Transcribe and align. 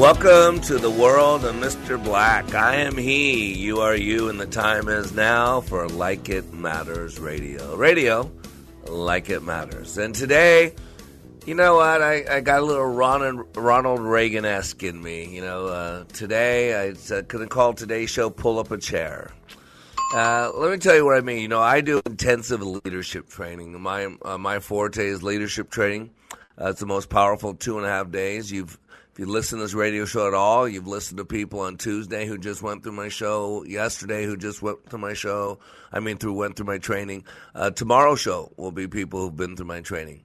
Welcome 0.00 0.62
to 0.62 0.78
the 0.78 0.88
world 0.90 1.44
of 1.44 1.56
Mr. 1.56 2.02
Black. 2.02 2.54
I 2.54 2.76
am 2.76 2.96
he, 2.96 3.52
you 3.52 3.80
are 3.80 3.94
you, 3.94 4.30
and 4.30 4.40
the 4.40 4.46
time 4.46 4.88
is 4.88 5.12
now 5.12 5.60
for 5.60 5.90
Like 5.90 6.30
It 6.30 6.54
Matters 6.54 7.18
Radio. 7.20 7.76
Radio, 7.76 8.32
like 8.86 9.28
it 9.28 9.42
matters. 9.42 9.98
And 9.98 10.14
today, 10.14 10.74
you 11.44 11.54
know 11.54 11.74
what? 11.74 12.00
I, 12.00 12.24
I 12.36 12.40
got 12.40 12.62
a 12.62 12.64
little 12.64 12.86
Ronald, 12.86 13.54
Ronald 13.54 14.00
Reagan 14.00 14.46
esque 14.46 14.82
in 14.84 15.02
me. 15.02 15.26
You 15.26 15.42
know, 15.42 15.66
uh, 15.66 16.04
today, 16.14 16.74
I 16.74 17.14
uh, 17.14 17.20
could 17.28 17.42
have 17.42 17.50
called 17.50 17.76
today's 17.76 18.08
show 18.08 18.30
Pull 18.30 18.58
Up 18.58 18.70
a 18.70 18.78
Chair. 18.78 19.32
Uh, 20.14 20.50
let 20.54 20.70
me 20.70 20.78
tell 20.78 20.96
you 20.96 21.04
what 21.04 21.18
I 21.18 21.20
mean. 21.20 21.42
You 21.42 21.48
know, 21.48 21.60
I 21.60 21.82
do 21.82 22.00
intensive 22.06 22.62
leadership 22.62 23.28
training. 23.28 23.78
My, 23.78 24.06
uh, 24.24 24.38
my 24.38 24.60
forte 24.60 25.04
is 25.04 25.22
leadership 25.22 25.68
training. 25.68 26.08
Uh, 26.58 26.70
it's 26.70 26.80
the 26.80 26.86
most 26.86 27.10
powerful 27.10 27.52
two 27.52 27.76
and 27.76 27.86
a 27.86 27.90
half 27.90 28.10
days. 28.10 28.50
You've 28.50 28.78
you 29.20 29.26
listen 29.26 29.58
to 29.58 29.64
this 29.64 29.74
radio 29.74 30.06
show 30.06 30.26
at 30.26 30.32
all, 30.32 30.66
you've 30.66 30.86
listened 30.86 31.18
to 31.18 31.26
people 31.26 31.60
on 31.60 31.76
Tuesday 31.76 32.24
who 32.24 32.38
just 32.38 32.62
went 32.62 32.82
through 32.82 32.92
my 32.92 33.08
show, 33.08 33.62
yesterday 33.64 34.24
who 34.24 34.34
just 34.34 34.62
went 34.62 34.88
through 34.88 34.98
my 34.98 35.12
show. 35.12 35.58
I 35.92 36.00
mean, 36.00 36.16
through 36.16 36.32
went 36.32 36.56
through 36.56 36.64
my 36.64 36.78
training. 36.78 37.24
Uh, 37.54 37.68
tomorrow's 37.68 38.18
show 38.18 38.50
will 38.56 38.72
be 38.72 38.88
people 38.88 39.20
who've 39.20 39.36
been 39.36 39.56
through 39.56 39.66
my 39.66 39.82
training, 39.82 40.22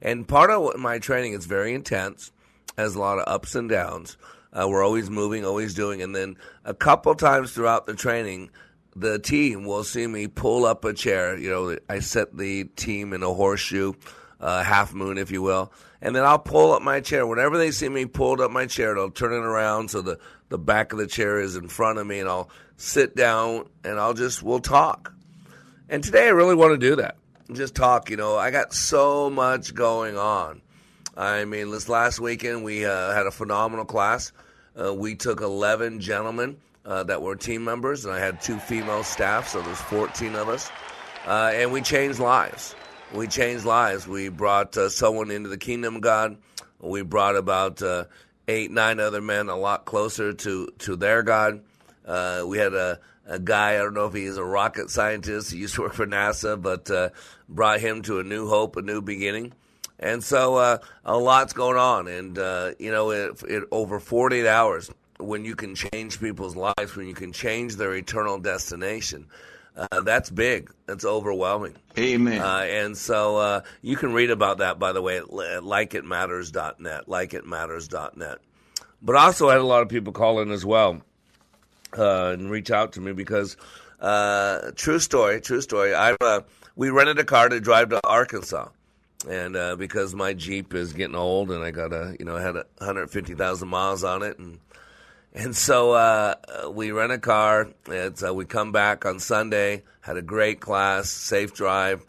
and 0.00 0.28
part 0.28 0.50
of 0.50 0.78
my 0.78 1.00
training 1.00 1.32
is 1.32 1.44
very 1.44 1.74
intense, 1.74 2.30
has 2.78 2.94
a 2.94 3.00
lot 3.00 3.18
of 3.18 3.24
ups 3.26 3.56
and 3.56 3.68
downs. 3.68 4.16
Uh, 4.52 4.68
we're 4.68 4.84
always 4.84 5.10
moving, 5.10 5.44
always 5.44 5.74
doing, 5.74 6.00
and 6.00 6.14
then 6.14 6.36
a 6.64 6.72
couple 6.72 7.16
times 7.16 7.50
throughout 7.50 7.86
the 7.86 7.94
training, 7.94 8.50
the 8.94 9.18
team 9.18 9.64
will 9.64 9.82
see 9.82 10.06
me 10.06 10.28
pull 10.28 10.64
up 10.64 10.84
a 10.84 10.92
chair. 10.92 11.36
You 11.36 11.50
know, 11.50 11.76
I 11.88 11.98
set 11.98 12.36
the 12.36 12.62
team 12.76 13.12
in 13.12 13.24
a 13.24 13.34
horseshoe, 13.34 13.94
uh, 14.40 14.62
half 14.62 14.94
moon, 14.94 15.18
if 15.18 15.30
you 15.30 15.42
will 15.42 15.72
and 16.00 16.14
then 16.14 16.24
I'll 16.24 16.38
pull 16.38 16.72
up 16.72 16.82
my 16.82 17.00
chair. 17.00 17.26
Whenever 17.26 17.58
they 17.58 17.70
see 17.70 17.88
me 17.88 18.06
pulled 18.06 18.40
up 18.40 18.50
my 18.50 18.66
chair, 18.66 18.94
they'll 18.94 19.10
turn 19.10 19.32
it 19.32 19.44
around 19.44 19.90
so 19.90 20.02
the, 20.02 20.18
the 20.48 20.58
back 20.58 20.92
of 20.92 20.98
the 20.98 21.06
chair 21.06 21.40
is 21.40 21.56
in 21.56 21.68
front 21.68 21.98
of 21.98 22.06
me, 22.06 22.20
and 22.20 22.28
I'll 22.28 22.50
sit 22.76 23.16
down 23.16 23.68
and 23.84 23.98
I'll 23.98 24.14
just, 24.14 24.42
we'll 24.42 24.60
talk. 24.60 25.12
And 25.88 26.02
today 26.04 26.26
I 26.26 26.30
really 26.30 26.54
want 26.54 26.72
to 26.72 26.78
do 26.78 26.96
that. 26.96 27.16
Just 27.52 27.74
talk, 27.74 28.10
you 28.10 28.16
know. 28.16 28.36
I 28.36 28.50
got 28.50 28.72
so 28.72 29.30
much 29.30 29.74
going 29.74 30.16
on. 30.16 30.60
I 31.16 31.44
mean, 31.44 31.70
this 31.70 31.88
last 31.88 32.20
weekend 32.20 32.64
we 32.64 32.84
uh, 32.84 33.12
had 33.12 33.26
a 33.26 33.30
phenomenal 33.30 33.84
class. 33.84 34.32
Uh, 34.78 34.92
we 34.92 35.14
took 35.14 35.40
11 35.40 36.00
gentlemen 36.00 36.56
uh, 36.84 37.04
that 37.04 37.22
were 37.22 37.36
team 37.36 37.64
members, 37.64 38.04
and 38.04 38.12
I 38.12 38.18
had 38.18 38.40
two 38.40 38.58
female 38.58 39.02
staff, 39.02 39.48
so 39.48 39.62
there's 39.62 39.80
14 39.82 40.34
of 40.34 40.48
us. 40.48 40.70
Uh, 41.26 41.50
and 41.54 41.72
we 41.72 41.80
changed 41.80 42.18
lives 42.18 42.74
we 43.14 43.26
changed 43.26 43.64
lives. 43.64 44.06
We 44.06 44.28
brought 44.28 44.76
uh, 44.76 44.88
someone 44.88 45.30
into 45.30 45.48
the 45.48 45.58
kingdom 45.58 45.96
of 45.96 46.02
God. 46.02 46.36
We 46.80 47.02
brought 47.02 47.36
about 47.36 47.82
uh, 47.82 48.04
eight, 48.48 48.70
nine 48.70 49.00
other 49.00 49.20
men 49.20 49.48
a 49.48 49.56
lot 49.56 49.84
closer 49.84 50.32
to, 50.32 50.68
to 50.78 50.96
their 50.96 51.22
God. 51.22 51.62
Uh, 52.04 52.44
we 52.46 52.58
had 52.58 52.74
a, 52.74 53.00
a 53.26 53.38
guy, 53.38 53.74
I 53.74 53.78
don't 53.78 53.94
know 53.94 54.06
if 54.06 54.14
he's 54.14 54.36
a 54.36 54.44
rocket 54.44 54.90
scientist, 54.90 55.52
he 55.52 55.58
used 55.58 55.74
to 55.76 55.82
work 55.82 55.94
for 55.94 56.06
NASA, 56.06 56.60
but 56.60 56.90
uh, 56.90 57.10
brought 57.48 57.80
him 57.80 58.02
to 58.02 58.20
a 58.20 58.22
new 58.22 58.48
hope, 58.48 58.76
a 58.76 58.82
new 58.82 59.00
beginning. 59.00 59.52
And 59.98 60.22
so 60.22 60.56
uh, 60.56 60.78
a 61.04 61.16
lot's 61.16 61.52
going 61.52 61.78
on. 61.78 62.06
And, 62.06 62.38
uh, 62.38 62.72
you 62.78 62.92
know, 62.92 63.10
it, 63.10 63.42
it, 63.48 63.64
over 63.70 63.98
48 63.98 64.46
hours, 64.46 64.90
when 65.18 65.44
you 65.44 65.56
can 65.56 65.74
change 65.74 66.20
people's 66.20 66.54
lives, 66.54 66.94
when 66.94 67.08
you 67.08 67.14
can 67.14 67.32
change 67.32 67.76
their 67.76 67.94
eternal 67.94 68.38
destination, 68.38 69.26
uh, 69.76 70.00
that's 70.00 70.30
big. 70.30 70.72
That's 70.86 71.04
overwhelming. 71.04 71.74
Amen. 71.98 72.40
Uh, 72.40 72.66
and 72.68 72.96
so 72.96 73.36
uh, 73.36 73.60
you 73.82 73.96
can 73.96 74.12
read 74.14 74.30
about 74.30 74.58
that, 74.58 74.78
by 74.78 74.92
the 74.92 75.02
way, 75.02 75.18
at 75.18 75.24
likeitmatters.net, 75.24 77.06
likeitmatters.net. 77.06 78.38
But 79.02 79.16
also, 79.16 79.48
I 79.48 79.52
had 79.52 79.60
a 79.60 79.64
lot 79.64 79.82
of 79.82 79.88
people 79.88 80.12
call 80.12 80.40
in 80.40 80.50
as 80.50 80.64
well 80.64 81.02
uh, 81.96 82.30
and 82.30 82.50
reach 82.50 82.70
out 82.70 82.92
to 82.92 83.00
me 83.00 83.12
because, 83.12 83.56
uh, 84.00 84.70
true 84.74 84.98
story, 84.98 85.40
true 85.42 85.60
story. 85.60 85.94
I 85.94 86.16
uh, 86.20 86.40
we 86.74 86.88
rented 86.88 87.18
a 87.18 87.24
car 87.24 87.48
to 87.50 87.60
drive 87.60 87.90
to 87.90 88.00
Arkansas, 88.06 88.68
and 89.28 89.78
because 89.78 90.14
my 90.14 90.32
Jeep 90.32 90.74
is 90.74 90.94
getting 90.94 91.16
old 91.16 91.50
and 91.50 91.62
I 91.62 91.70
got 91.70 91.92
a, 91.92 92.16
you 92.18 92.24
know, 92.24 92.36
had 92.36 92.54
150,000 92.54 93.68
miles 93.68 94.04
on 94.04 94.22
it, 94.22 94.38
and 94.38 94.58
and 95.36 95.54
so 95.54 95.92
uh, 95.92 96.34
we 96.70 96.90
rent 96.90 97.12
a 97.12 97.18
car. 97.18 97.68
Uh, 97.88 98.34
we 98.34 98.46
come 98.46 98.72
back 98.72 99.04
on 99.04 99.20
Sunday, 99.20 99.82
had 100.00 100.16
a 100.16 100.22
great 100.22 100.60
class, 100.60 101.10
safe 101.10 101.52
drive. 101.52 102.04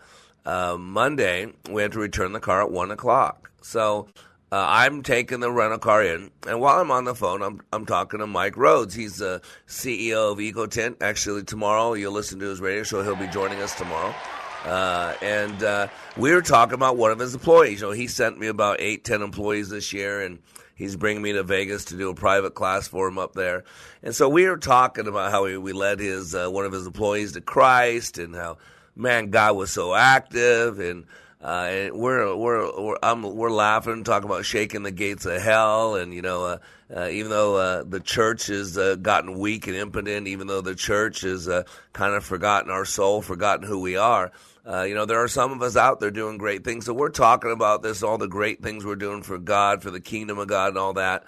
Uh, 0.45 0.77
Monday, 0.79 1.51
we 1.69 1.81
had 1.81 1.91
to 1.91 1.99
return 1.99 2.31
the 2.31 2.39
car 2.39 2.61
at 2.61 2.71
1 2.71 2.89
o'clock. 2.89 3.51
So 3.61 4.07
uh, 4.49 4.65
I'm 4.65 5.03
taking 5.03 5.41
the 5.41 5.51
rental 5.51 5.77
car 5.77 6.01
in, 6.03 6.31
and 6.47 6.61
while 6.61 6.79
I'm 6.79 6.89
on 6.89 7.03
the 7.03 7.13
phone, 7.13 7.41
I'm, 7.41 7.59
I'm 7.73 7.85
talking 7.85 8.21
to 8.21 8.27
Mike 8.27 8.55
Rhodes. 8.55 8.93
He's 8.93 9.17
the 9.17 9.41
CEO 9.67 10.31
of 10.31 10.37
EcoTint. 10.37 11.01
Actually, 11.01 11.43
tomorrow, 11.43 11.95
you'll 11.95 12.13
listen 12.13 12.39
to 12.39 12.45
his 12.45 12.61
radio 12.61 12.83
show. 12.83 13.03
He'll 13.03 13.17
be 13.17 13.27
joining 13.27 13.59
us 13.59 13.75
tomorrow. 13.75 14.15
Uh, 14.63 15.13
and 15.21 15.63
uh, 15.63 15.87
we 16.15 16.31
were 16.33 16.41
talking 16.41 16.75
about 16.75 16.95
one 16.95 17.11
of 17.11 17.19
his 17.19 17.33
employees. 17.33 17.81
You 17.81 17.87
know, 17.87 17.93
he 17.93 18.07
sent 18.07 18.39
me 18.39 18.47
about 18.47 18.77
eight, 18.79 19.03
ten 19.03 19.21
employees 19.21 19.69
this 19.69 19.91
year, 19.91 20.21
and 20.21 20.39
He's 20.77 20.95
bringing 20.95 21.23
me 21.23 21.33
to 21.33 21.43
Vegas 21.43 21.85
to 21.85 21.97
do 21.97 22.09
a 22.09 22.15
private 22.15 22.53
class 22.53 22.87
for 22.87 23.07
him 23.07 23.17
up 23.17 23.33
there. 23.33 23.63
And 24.03 24.15
so 24.15 24.29
we 24.29 24.45
were 24.47 24.57
talking 24.57 25.07
about 25.07 25.31
how 25.31 25.45
we, 25.45 25.57
we 25.57 25.73
led 25.73 25.99
his 25.99 26.35
uh, 26.35 26.49
one 26.49 26.65
of 26.65 26.71
his 26.71 26.85
employees 26.85 27.33
to 27.33 27.41
Christ 27.41 28.19
and 28.19 28.35
how 28.35 28.59
man 28.95 29.31
God 29.31 29.55
was 29.55 29.71
so 29.71 29.95
active 29.95 30.79
and 30.79 31.05
uh, 31.41 31.67
and 31.69 31.95
we're 31.95 32.35
we're 32.35 32.81
we're, 32.81 32.97
I'm, 33.03 33.21
we're 33.21 33.51
laughing, 33.51 34.03
talking 34.03 34.27
about 34.27 34.43
shaking 34.43 34.81
the 34.81 34.91
gates 34.91 35.25
of 35.27 35.39
hell, 35.39 35.95
and 35.95 36.11
you 36.11 36.23
know, 36.23 36.45
uh, 36.45 36.57
uh, 36.95 37.09
even 37.09 37.29
though 37.29 37.55
uh, 37.57 37.83
the 37.83 37.99
church 37.99 38.47
has 38.47 38.75
uh, 38.75 38.95
gotten 38.95 39.37
weak 39.37 39.67
and 39.67 39.75
impotent, 39.75 40.27
even 40.27 40.47
though 40.47 40.61
the 40.61 40.73
church 40.73 41.21
has 41.21 41.47
uh, 41.47 41.63
kind 41.93 42.15
of 42.15 42.25
forgotten 42.25 42.71
our 42.71 42.85
soul, 42.85 43.21
forgotten 43.21 43.67
who 43.67 43.79
we 43.79 43.97
are, 43.97 44.31
uh, 44.67 44.83
you 44.83 44.95
know, 44.95 45.05
there 45.05 45.23
are 45.23 45.29
some 45.29 45.51
of 45.51 45.61
us 45.61 45.77
out 45.77 45.99
there 45.99 46.11
doing 46.11 46.37
great 46.37 46.63
things. 46.63 46.85
So 46.85 46.93
we're 46.93 47.09
talking 47.09 47.51
about 47.51 47.83
this, 47.83 48.03
all 48.03 48.17
the 48.17 48.27
great 48.27 48.61
things 48.61 48.83
we're 48.83 48.95
doing 48.95 49.23
for 49.23 49.37
God, 49.37 49.81
for 49.81 49.91
the 49.91 50.01
kingdom 50.01 50.39
of 50.39 50.47
God, 50.47 50.69
and 50.69 50.77
all 50.77 50.93
that. 50.93 51.23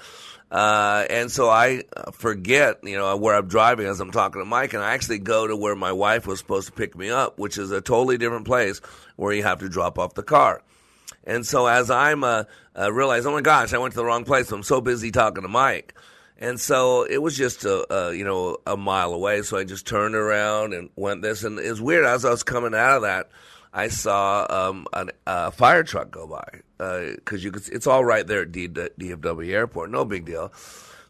Uh, 0.52 1.06
and 1.10 1.32
so 1.32 1.50
I 1.50 1.84
forget, 2.12 2.80
you 2.84 2.98
know, 2.98 3.16
where 3.16 3.36
I'm 3.36 3.48
driving 3.48 3.86
as 3.86 4.00
I'm 4.00 4.12
talking 4.12 4.42
to 4.42 4.46
Mike, 4.46 4.74
and 4.74 4.84
I 4.84 4.94
actually 4.94 5.20
go 5.20 5.48
to 5.48 5.56
where 5.56 5.76
my 5.76 5.92
wife 5.92 6.28
was 6.28 6.40
supposed 6.40 6.68
to 6.68 6.74
pick 6.74 6.98
me 6.98 7.10
up, 7.12 7.38
which 7.40 7.58
is 7.58 7.72
a 7.72 7.82
totally 7.82 8.18
different 8.18 8.46
place 8.46 8.82
where 9.16 9.32
you 9.32 9.44
have 9.44 9.60
to 9.60 9.70
drop 9.70 10.00
off 10.00 10.16
the 10.16 10.24
car. 10.24 10.62
And 11.24 11.46
so 11.46 11.68
as 11.68 11.92
I'm 11.92 12.24
uh, 12.24 12.44
uh, 12.78 12.92
realize, 12.92 13.26
oh 13.26 13.32
my 13.32 13.42
gosh, 13.42 13.74
I 13.74 13.78
went 13.78 13.94
to 13.94 13.98
the 14.00 14.06
wrong 14.06 14.26
place. 14.26 14.52
I'm 14.52 14.64
so 14.64 14.82
busy 14.82 15.12
talking 15.12 15.44
to 15.44 15.50
Mike. 15.50 15.94
And 16.42 16.58
so 16.58 17.04
it 17.04 17.22
was 17.22 17.36
just 17.36 17.66
a, 17.66 17.94
a, 17.94 18.14
you 18.16 18.24
know 18.24 18.58
a 18.66 18.78
mile 18.78 19.14
away. 19.14 19.42
So 19.42 19.58
I 19.58 19.66
just 19.66 19.86
turned 19.86 20.16
around 20.16 20.74
and 20.74 20.90
went 20.96 21.22
this, 21.22 21.44
and 21.44 21.60
it's 21.60 21.82
weird. 21.82 22.06
As 22.06 22.24
I 22.24 22.32
was 22.32 22.44
coming 22.44 22.74
out 22.74 22.96
of 22.96 23.02
that, 23.04 23.30
I 23.74 23.90
saw 23.90 24.48
um, 24.50 24.88
an, 24.94 25.12
a 25.28 25.52
fire 25.52 25.84
truck 25.84 26.12
go 26.12 26.28
by 26.28 26.62
because 26.78 27.42
uh, 27.42 27.44
you 27.44 27.52
could. 27.52 27.68
It's 27.68 27.88
all 27.88 28.06
right 28.06 28.26
there 28.26 28.44
at 28.44 28.54
D, 28.54 28.70
DFW 28.70 29.52
Airport. 29.52 29.92
No 29.92 30.06
big 30.06 30.26
deal. 30.26 30.54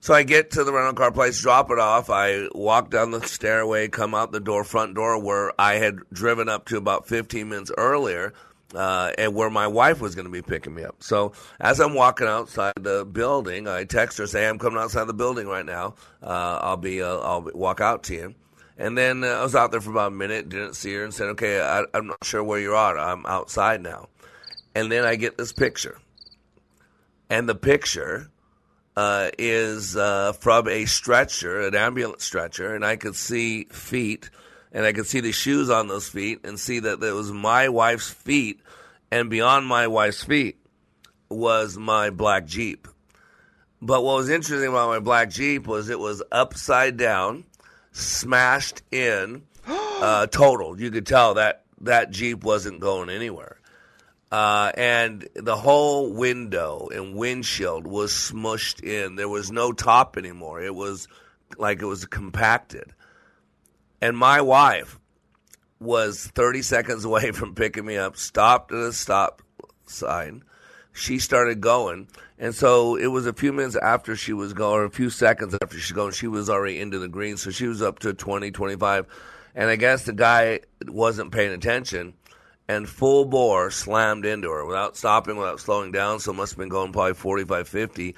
So 0.02 0.14
I 0.14 0.24
get 0.24 0.52
to 0.52 0.64
the 0.64 0.72
rental 0.72 0.94
car 0.94 1.12
place, 1.12 1.42
drop 1.42 1.70
it 1.72 1.78
off. 1.80 2.10
I 2.10 2.48
walk 2.56 2.90
down 2.90 3.12
the 3.12 3.22
stairway, 3.22 3.90
come 3.90 4.16
out 4.16 4.32
the 4.32 4.40
door, 4.40 4.64
front 4.64 4.96
door 4.96 5.22
where 5.22 5.52
I 5.60 5.74
had 5.74 6.00
driven 6.12 6.48
up 6.48 6.66
to 6.68 6.78
about 6.78 7.08
15 7.08 7.50
minutes 7.50 7.72
earlier, 7.78 8.34
uh, 8.76 9.12
and 9.18 9.34
where 9.34 9.50
my 9.50 9.68
wife 9.68 10.00
was 10.02 10.16
going 10.16 10.26
to 10.26 10.32
be 10.32 10.42
picking 10.42 10.74
me 10.74 10.84
up. 10.84 10.98
So 11.00 11.34
as 11.60 11.80
I'm 11.80 11.94
walking 11.94 12.28
outside 12.28 12.74
the 12.80 13.06
building, 13.06 13.68
I 13.68 13.84
text 13.84 14.18
her, 14.18 14.28
say, 14.28 14.48
"I'm 14.48 14.60
coming 14.60 14.80
outside 14.80 15.06
the 15.06 15.14
building 15.14 15.48
right 15.48 15.66
now. 15.66 15.96
Uh, 16.22 16.60
I'll 16.62 16.78
be, 16.78 17.02
uh, 17.02 17.18
I'll 17.18 17.50
walk 17.54 17.82
out 17.82 18.04
to 18.04 18.14
you." 18.14 18.36
And 18.78 18.98
then 18.98 19.24
uh, 19.24 19.28
I 19.28 19.44
was 19.44 19.56
out 19.56 19.72
there 19.72 19.82
for 19.82 19.92
about 19.92 20.12
a 20.12 20.16
minute, 20.16 20.50
didn't 20.50 20.76
see 20.76 20.94
her, 20.94 21.04
and 21.04 21.14
said, 21.14 21.30
"Okay, 21.30 21.62
I, 21.62 21.84
I'm 21.94 22.08
not 22.08 22.24
sure 22.24 22.44
where 22.44 22.60
you 22.60 22.76
are. 22.76 22.98
I'm 22.98 23.26
outside 23.26 23.82
now." 23.82 24.08
And 24.76 24.92
then 24.92 25.04
I 25.04 25.16
get 25.16 25.38
this 25.38 25.52
picture, 25.52 25.98
and 27.30 27.50
the 27.50 27.56
picture 27.56 28.30
uh, 28.96 29.30
is 29.38 29.96
uh, 29.96 30.34
from 30.34 30.68
a 30.68 30.86
stretcher, 30.86 31.62
an 31.62 31.76
ambulance 31.76 32.24
stretcher, 32.24 32.76
and 32.76 32.86
I 32.86 32.98
could 32.98 33.16
see 33.16 33.64
feet 33.66 34.30
and 34.72 34.86
I 34.86 34.94
could 34.94 35.08
see 35.08 35.20
the 35.20 35.32
shoes 35.32 35.70
on 35.70 35.88
those 35.88 36.08
feet 36.10 36.42
and 36.44 36.60
see 36.60 36.80
that 36.80 37.02
it 37.02 37.12
was 37.12 37.32
my 37.32 37.70
wife's 37.70 38.10
feet, 38.10 38.62
and 39.12 39.30
beyond 39.30 39.66
my 39.66 39.88
wife's 39.88 40.24
feet 40.24 40.58
was 41.30 41.78
my 41.78 42.10
black 42.10 42.46
Jeep. 42.46 42.88
But 43.82 44.04
what 44.04 44.18
was 44.18 44.30
interesting 44.30 44.70
about 44.70 44.90
my 44.90 45.00
black 45.00 45.30
Jeep 45.30 45.66
was 45.66 45.90
it 45.90 46.00
was 46.00 46.22
upside 46.32 46.98
down, 46.98 47.46
smashed 47.92 48.82
in, 48.92 49.44
uh, 49.68 50.28
total. 50.28 50.80
You 50.80 50.92
could 50.92 51.06
tell 51.06 51.36
that 51.36 51.64
that 51.82 52.12
Jeep 52.12 52.44
wasn't 52.44 52.80
going 52.80 53.10
anywhere. 53.10 53.58
Uh, 54.32 54.72
and 54.76 55.28
the 55.34 55.56
whole 55.56 56.14
window 56.14 56.90
and 56.94 57.16
windshield 57.16 57.88
was 57.88 58.12
smushed 58.12 58.84
in. 58.84 59.16
There 59.16 59.30
was 59.30 59.52
no 59.52 59.72
top 59.72 60.18
anymore. 60.18 60.62
It 60.62 60.76
was 60.76 61.08
like 61.58 61.82
it 61.82 61.86
was 61.86 62.06
compacted. 62.06 62.94
And 64.02 64.18
my 64.18 64.42
wife 64.42 65.00
was 65.80 66.28
30 66.28 66.62
seconds 66.62 67.06
away 67.06 67.32
from 67.34 67.56
picking 67.56 67.86
me 67.86 67.98
up, 67.98 68.18
stopped 68.18 68.72
at 68.72 68.80
a 68.80 68.94
stop 68.94 69.42
sign. 69.86 70.44
She 70.92 71.20
started 71.20 71.62
going. 71.62 72.08
And 72.38 72.56
so 72.56 72.96
it 72.96 73.08
was 73.08 73.28
a 73.28 73.34
few 73.34 73.54
minutes 73.54 73.76
after 73.76 74.16
she 74.16 74.34
was 74.34 74.54
going, 74.54 74.82
or 74.82 74.86
a 74.86 74.90
few 74.90 75.10
seconds 75.10 75.56
after 75.62 75.78
she 75.78 75.94
was 75.94 75.96
going, 75.96 76.12
she 76.14 76.28
was 76.28 76.50
already 76.50 76.80
into 76.80 77.00
the 77.00 77.08
green. 77.08 77.38
So 77.38 77.52
she 77.52 77.68
was 77.68 77.82
up 77.82 78.00
to 78.00 78.14
20, 78.14 78.52
25. 78.52 79.06
And 79.56 79.70
I 79.70 79.76
guess 79.76 80.06
the 80.06 80.14
guy 80.14 80.62
wasn't 80.86 81.32
paying 81.32 81.52
attention 81.52 82.14
and 82.68 82.88
full 82.88 83.26
bore 83.26 83.72
slammed 83.72 84.26
into 84.26 84.50
her 84.50 84.66
without 84.66 84.96
stopping, 84.96 85.38
without 85.38 85.60
slowing 85.60 85.92
down. 85.92 86.20
So 86.20 86.34
must 86.34 86.54
have 86.54 86.60
been 86.60 86.70
going 86.70 86.94
probably 86.94 87.14
45, 87.14 87.68
50 87.68 88.16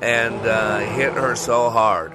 and 0.00 0.34
uh, 0.46 0.78
hit 0.78 1.12
her 1.12 1.34
so 1.34 1.70
hard 1.70 2.14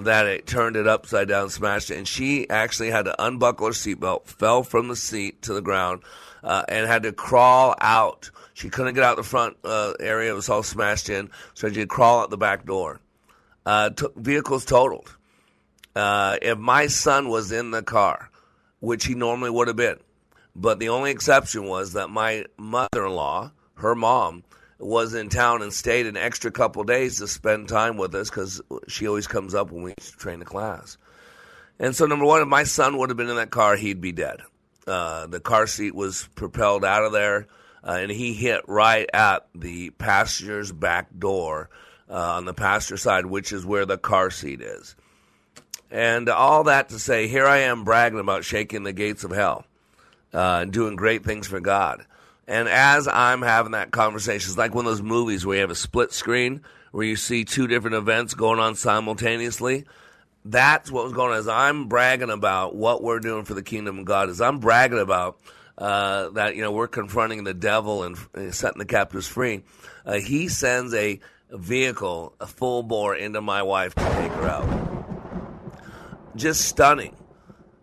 that 0.00 0.26
it 0.26 0.46
turned 0.46 0.76
it 0.76 0.86
upside 0.86 1.28
down, 1.28 1.50
smashed 1.50 1.90
it, 1.90 1.98
and 1.98 2.08
she 2.08 2.48
actually 2.48 2.90
had 2.90 3.04
to 3.04 3.24
unbuckle 3.24 3.66
her 3.66 3.72
seatbelt, 3.72 4.26
fell 4.26 4.62
from 4.62 4.88
the 4.88 4.96
seat 4.96 5.42
to 5.42 5.54
the 5.54 5.62
ground, 5.62 6.02
uh, 6.42 6.64
and 6.68 6.86
had 6.86 7.04
to 7.04 7.12
crawl 7.12 7.74
out. 7.80 8.30
She 8.54 8.70
couldn't 8.70 8.94
get 8.94 9.04
out 9.04 9.16
the 9.16 9.22
front 9.22 9.56
uh, 9.64 9.94
area; 10.00 10.32
it 10.32 10.34
was 10.34 10.48
all 10.48 10.62
smashed 10.62 11.08
in, 11.08 11.30
so 11.54 11.68
she 11.68 11.80
had 11.80 11.88
to 11.88 11.94
crawl 11.94 12.20
out 12.20 12.30
the 12.30 12.36
back 12.36 12.66
door. 12.66 13.00
Uh, 13.66 13.90
t- 13.90 14.06
vehicles 14.16 14.64
totaled. 14.64 15.16
Uh, 15.94 16.38
if 16.42 16.58
my 16.58 16.86
son 16.88 17.28
was 17.28 17.52
in 17.52 17.70
the 17.70 17.82
car, 17.82 18.30
which 18.80 19.06
he 19.06 19.14
normally 19.14 19.50
would 19.50 19.68
have 19.68 19.76
been, 19.76 19.98
but 20.56 20.78
the 20.78 20.88
only 20.88 21.10
exception 21.10 21.66
was 21.66 21.92
that 21.92 22.10
my 22.10 22.44
mother-in-law, 22.56 23.52
her 23.76 23.94
mom, 23.94 24.44
was 24.78 25.14
in 25.14 25.28
town 25.28 25.62
and 25.62 25.72
stayed 25.72 26.06
an 26.06 26.16
extra 26.16 26.50
couple 26.50 26.84
days 26.84 27.18
to 27.18 27.28
spend 27.28 27.68
time 27.68 27.96
with 27.96 28.14
us 28.14 28.28
because 28.28 28.60
she 28.88 29.06
always 29.06 29.26
comes 29.26 29.54
up 29.54 29.70
when 29.70 29.82
we 29.82 29.94
train 30.18 30.38
the 30.38 30.44
class. 30.44 30.98
And 31.78 31.94
so, 31.94 32.06
number 32.06 32.24
one, 32.24 32.42
if 32.42 32.48
my 32.48 32.64
son 32.64 32.98
would 32.98 33.10
have 33.10 33.16
been 33.16 33.30
in 33.30 33.36
that 33.36 33.50
car, 33.50 33.76
he'd 33.76 34.00
be 34.00 34.12
dead. 34.12 34.40
Uh, 34.86 35.26
the 35.26 35.40
car 35.40 35.66
seat 35.66 35.94
was 35.94 36.28
propelled 36.34 36.84
out 36.84 37.04
of 37.04 37.12
there, 37.12 37.46
uh, 37.82 37.98
and 38.00 38.10
he 38.10 38.34
hit 38.34 38.62
right 38.68 39.08
at 39.12 39.46
the 39.54 39.90
passenger's 39.90 40.70
back 40.70 41.08
door 41.18 41.70
uh, 42.08 42.36
on 42.36 42.44
the 42.44 42.54
passenger 42.54 42.96
side, 42.96 43.26
which 43.26 43.52
is 43.52 43.64
where 43.64 43.86
the 43.86 43.98
car 43.98 44.30
seat 44.30 44.60
is. 44.60 44.94
And 45.90 46.28
all 46.28 46.64
that 46.64 46.88
to 46.90 46.98
say, 46.98 47.28
here 47.28 47.46
I 47.46 47.58
am 47.58 47.84
bragging 47.84 48.18
about 48.18 48.44
shaking 48.44 48.82
the 48.82 48.92
gates 48.92 49.24
of 49.24 49.30
hell 49.30 49.64
uh, 50.32 50.58
and 50.62 50.72
doing 50.72 50.96
great 50.96 51.24
things 51.24 51.46
for 51.46 51.60
God. 51.60 52.04
And 52.46 52.68
as 52.68 53.08
I'm 53.08 53.42
having 53.42 53.72
that 53.72 53.90
conversation, 53.90 54.50
it's 54.50 54.58
like 54.58 54.74
one 54.74 54.86
of 54.86 54.92
those 54.92 55.02
movies 55.02 55.46
where 55.46 55.56
you 55.56 55.60
have 55.62 55.70
a 55.70 55.74
split 55.74 56.12
screen 56.12 56.62
where 56.92 57.04
you 57.04 57.16
see 57.16 57.44
two 57.44 57.66
different 57.66 57.96
events 57.96 58.34
going 58.34 58.60
on 58.60 58.74
simultaneously. 58.76 59.84
That's 60.44 60.92
what 60.92 61.04
was 61.04 61.12
going 61.12 61.32
on. 61.32 61.38
As 61.38 61.48
I'm 61.48 61.88
bragging 61.88 62.30
about 62.30 62.76
what 62.76 63.02
we're 63.02 63.18
doing 63.18 63.44
for 63.44 63.54
the 63.54 63.62
kingdom 63.62 63.98
of 63.98 64.04
God, 64.04 64.28
as 64.28 64.40
I'm 64.40 64.60
bragging 64.60 65.00
about 65.00 65.40
uh, 65.76 66.28
that, 66.30 66.54
you 66.54 66.62
know, 66.62 66.70
we're 66.70 66.86
confronting 66.86 67.42
the 67.44 67.54
devil 67.54 68.04
and 68.04 68.54
setting 68.54 68.78
the 68.78 68.84
captives 68.84 69.26
free. 69.26 69.64
Uh, 70.06 70.20
he 70.20 70.48
sends 70.48 70.94
a 70.94 71.18
vehicle, 71.50 72.34
a 72.40 72.46
full 72.46 72.82
bore, 72.82 73.16
into 73.16 73.40
my 73.40 73.62
wife 73.62 73.94
to 73.94 74.02
take 74.02 74.32
her 74.32 74.46
out. 74.46 75.74
Just 76.36 76.66
stunning. 76.66 77.16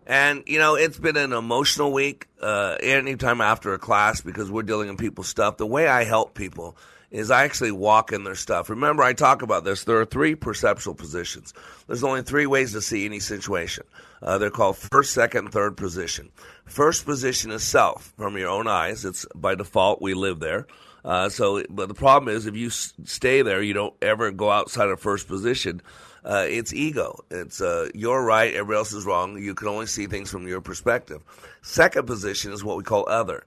And, 0.06 0.42
you 0.46 0.58
know, 0.58 0.74
it's 0.74 0.98
been 0.98 1.16
an 1.16 1.32
emotional 1.32 1.92
week 1.92 2.26
uh, 2.40 2.76
anytime 2.80 3.40
after 3.40 3.72
a 3.72 3.78
class 3.78 4.20
because 4.20 4.50
we're 4.50 4.62
dealing 4.62 4.88
with 4.88 4.98
people's 4.98 5.28
stuff. 5.28 5.56
The 5.56 5.66
way 5.66 5.86
I 5.86 6.04
help 6.04 6.34
people 6.34 6.76
is 7.12 7.30
I 7.30 7.44
actually 7.44 7.72
walk 7.72 8.10
in 8.12 8.24
their 8.24 8.34
stuff. 8.34 8.70
Remember, 8.70 9.02
I 9.02 9.12
talk 9.12 9.42
about 9.42 9.64
this. 9.64 9.84
There 9.84 10.00
are 10.00 10.06
three 10.06 10.34
perceptual 10.34 10.94
positions. 10.94 11.52
There's 11.86 12.02
only 12.02 12.22
three 12.22 12.46
ways 12.46 12.72
to 12.72 12.80
see 12.80 13.04
any 13.04 13.20
situation. 13.20 13.84
Uh, 14.22 14.38
they're 14.38 14.50
called 14.50 14.78
first, 14.78 15.12
second, 15.12 15.52
third 15.52 15.76
position. 15.76 16.30
First 16.64 17.04
position 17.04 17.50
is 17.50 17.62
self 17.62 18.12
from 18.16 18.38
your 18.38 18.48
own 18.48 18.66
eyes. 18.66 19.04
It's 19.04 19.26
by 19.34 19.54
default 19.54 20.00
we 20.00 20.14
live 20.14 20.40
there. 20.40 20.66
Uh, 21.04 21.28
so, 21.28 21.62
but 21.68 21.88
the 21.88 21.94
problem 21.94 22.34
is 22.34 22.46
if 22.46 22.56
you 22.56 22.70
stay 22.70 23.42
there, 23.42 23.60
you 23.60 23.74
don't 23.74 23.94
ever 24.00 24.30
go 24.30 24.50
outside 24.50 24.88
of 24.88 25.00
first 25.00 25.28
position 25.28 25.82
uh, 26.24 26.46
it's 26.48 26.72
ego. 26.72 27.24
It's 27.30 27.60
uh, 27.60 27.88
you're 27.94 28.24
right, 28.24 28.52
everybody 28.54 28.78
else 28.78 28.92
is 28.92 29.04
wrong. 29.04 29.38
You 29.38 29.54
can 29.54 29.68
only 29.68 29.86
see 29.86 30.06
things 30.06 30.30
from 30.30 30.46
your 30.46 30.60
perspective. 30.60 31.22
Second 31.62 32.06
position 32.06 32.52
is 32.52 32.62
what 32.62 32.76
we 32.76 32.84
call 32.84 33.08
other. 33.08 33.44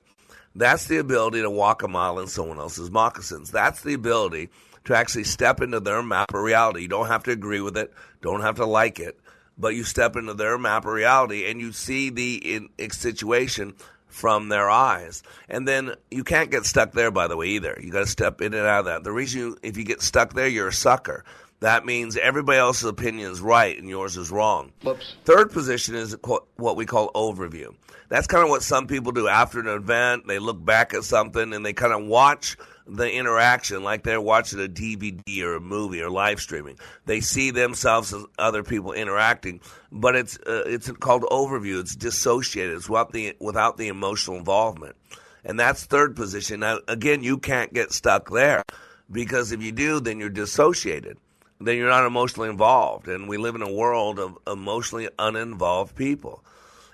That's 0.55 0.85
the 0.85 0.97
ability 0.97 1.41
to 1.41 1.49
walk 1.49 1.83
a 1.83 1.87
mile 1.87 2.19
in 2.19 2.27
someone 2.27 2.59
else's 2.59 2.89
moccasins. 2.89 3.51
That's 3.51 3.81
the 3.81 3.93
ability 3.93 4.49
to 4.85 4.95
actually 4.95 5.25
step 5.25 5.61
into 5.61 5.79
their 5.79 6.01
map 6.01 6.33
of 6.33 6.41
reality. 6.41 6.81
You 6.81 6.87
don't 6.87 7.07
have 7.07 7.23
to 7.23 7.31
agree 7.31 7.61
with 7.61 7.77
it, 7.77 7.93
don't 8.21 8.41
have 8.41 8.55
to 8.55 8.65
like 8.65 8.99
it, 8.99 9.19
but 9.57 9.75
you 9.75 9.83
step 9.83 10.15
into 10.15 10.33
their 10.33 10.57
map 10.57 10.85
of 10.85 10.93
reality 10.93 11.49
and 11.49 11.59
you 11.59 11.71
see 11.71 12.09
the 12.09 12.35
in, 12.35 12.69
situation 12.91 13.73
from 14.07 14.47
their 14.47 14.69
eyes. 14.69 15.23
And 15.49 15.67
then 15.67 15.93
you 16.09 16.23
can't 16.23 16.51
get 16.51 16.65
stuck 16.65 16.93
there, 16.93 17.11
by 17.11 17.27
the 17.27 17.35
way, 17.35 17.47
either. 17.47 17.77
You 17.81 17.91
got 17.91 17.99
to 17.99 18.05
step 18.05 18.39
in 18.39 18.53
and 18.53 18.65
out 18.65 18.79
of 18.79 18.85
that. 18.85 19.03
The 19.03 19.11
reason 19.11 19.41
you, 19.41 19.57
if 19.61 19.75
you 19.75 19.83
get 19.83 20.01
stuck 20.01 20.33
there, 20.33 20.47
you're 20.47 20.69
a 20.69 20.73
sucker. 20.73 21.25
That 21.61 21.85
means 21.85 22.17
everybody 22.17 22.59
else's 22.59 22.89
opinion 22.89 23.31
is 23.31 23.41
right 23.41 23.77
and 23.77 23.89
yours 23.89 24.17
is 24.17 24.29
wrong. 24.29 24.71
Whoops. 24.83 25.15
Third 25.23 25.51
position 25.51 25.95
is 25.95 26.15
what 26.21 26.75
we 26.75 26.85
call 26.85 27.11
overview. 27.13 27.73
That's 28.09 28.27
kind 28.27 28.43
of 28.43 28.49
what 28.49 28.61
some 28.61 28.87
people 28.87 29.11
do 29.11 29.27
after 29.27 29.59
an 29.59 29.67
event. 29.67 30.27
They 30.27 30.39
look 30.39 30.63
back 30.63 30.93
at 30.93 31.03
something 31.03 31.53
and 31.53 31.65
they 31.65 31.73
kind 31.73 31.93
of 31.93 32.05
watch 32.05 32.57
the 32.87 33.11
interaction 33.11 33.83
like 33.83 34.03
they're 34.03 34.21
watching 34.21 34.59
a 34.59 34.67
DVD 34.67 35.41
or 35.41 35.55
a 35.55 35.59
movie 35.59 36.01
or 36.01 36.09
live 36.09 36.39
streaming. 36.39 36.77
They 37.05 37.19
see 37.19 37.51
themselves 37.51 38.13
as 38.13 38.23
other 38.37 38.63
people 38.63 38.91
interacting, 38.93 39.59
but 39.91 40.15
it's 40.15 40.37
uh, 40.37 40.63
it's 40.67 40.91
called 40.91 41.23
overview. 41.23 41.79
It's 41.79 41.95
dissociated. 41.95 42.75
It's 42.75 42.89
without 42.89 43.11
the 43.11 43.35
without 43.39 43.77
the 43.77 43.87
emotional 43.87 44.37
involvement, 44.37 44.95
and 45.43 45.59
that's 45.59 45.85
third 45.85 46.15
position. 46.15 46.59
Now, 46.59 46.77
again, 46.87 47.23
you 47.23 47.39
can't 47.39 47.73
get 47.73 47.91
stuck 47.91 48.29
there 48.29 48.63
because 49.11 49.51
if 49.51 49.63
you 49.63 49.71
do, 49.71 49.99
then 49.99 50.19
you're 50.19 50.29
dissociated 50.29 51.17
then 51.59 51.77
you're 51.77 51.89
not 51.89 52.05
emotionally 52.05 52.49
involved. 52.49 53.07
And 53.07 53.27
we 53.27 53.37
live 53.37 53.55
in 53.55 53.61
a 53.61 53.71
world 53.71 54.19
of 54.19 54.37
emotionally 54.47 55.09
uninvolved 55.17 55.95
people. 55.95 56.43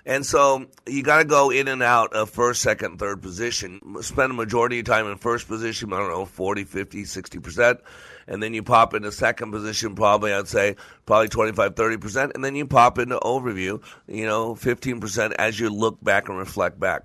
And 0.04 0.26
so 0.26 0.66
you 0.86 1.02
got 1.04 1.18
to 1.18 1.24
go 1.24 1.50
in 1.50 1.68
and 1.68 1.82
out 1.82 2.12
of 2.12 2.28
first, 2.30 2.60
second, 2.60 2.98
third 2.98 3.22
position. 3.22 3.80
Spend 4.02 4.32
a 4.32 4.34
majority 4.34 4.80
of 4.80 4.88
your 4.88 4.96
time 4.96 5.06
in 5.06 5.16
first 5.16 5.46
position, 5.46 5.92
I 5.92 5.98
don't 5.98 6.10
know, 6.10 6.24
40, 6.24 6.64
50, 6.64 7.04
60%. 7.04 7.78
And 8.26 8.42
then 8.42 8.52
you 8.52 8.62
pop 8.62 8.94
into 8.94 9.12
second 9.12 9.52
position, 9.52 9.94
probably, 9.94 10.32
I'd 10.32 10.48
say, 10.48 10.76
probably 11.06 11.28
25, 11.28 11.74
30%. 11.74 12.34
And 12.34 12.44
then 12.44 12.56
you 12.56 12.66
pop 12.66 12.98
into 12.98 13.18
overview, 13.20 13.82
you 14.08 14.26
know, 14.26 14.54
15% 14.54 15.32
as 15.38 15.58
you 15.60 15.70
look 15.70 16.02
back 16.02 16.28
and 16.28 16.38
reflect 16.38 16.80
back. 16.80 17.04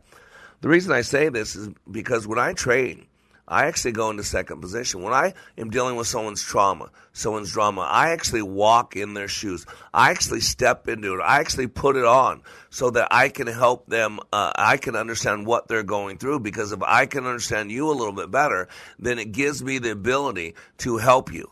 The 0.61 0.69
reason 0.69 0.91
I 0.91 1.01
say 1.01 1.29
this 1.29 1.55
is 1.55 1.69
because 1.89 2.27
when 2.27 2.39
I 2.39 2.53
train, 2.53 3.05
I 3.47 3.65
actually 3.67 3.93
go 3.93 4.09
into 4.09 4.23
second 4.23 4.59
position. 4.59 5.01
When 5.01 5.13
I 5.13 5.33
am 5.57 5.69
dealing 5.69 5.95
with 5.95 6.07
someone's 6.07 6.43
trauma, 6.43 6.89
someone's 7.13 7.51
drama, 7.51 7.81
I 7.81 8.09
actually 8.09 8.41
walk 8.41 8.95
in 8.95 9.13
their 9.13 9.29
shoes. 9.29 9.65
I 9.93 10.11
actually 10.11 10.41
step 10.41 10.87
into 10.89 11.13
it. 11.13 11.21
I 11.21 11.39
actually 11.39 11.67
put 11.67 11.95
it 11.95 12.03
on 12.03 12.41
so 12.69 12.89
that 12.89 13.07
I 13.09 13.29
can 13.29 13.47
help 13.47 13.87
them. 13.87 14.19
Uh, 14.33 14.51
I 14.55 14.77
can 14.77 14.95
understand 14.95 15.45
what 15.45 15.67
they're 15.67 15.83
going 15.83 16.17
through 16.17 16.41
because 16.41 16.73
if 16.73 16.83
I 16.83 17.05
can 17.05 17.25
understand 17.25 17.71
you 17.71 17.89
a 17.89 17.93
little 17.93 18.13
bit 18.13 18.29
better, 18.29 18.67
then 18.99 19.17
it 19.17 19.31
gives 19.31 19.63
me 19.63 19.77
the 19.77 19.91
ability 19.91 20.55
to 20.79 20.97
help 20.97 21.31
you. 21.31 21.49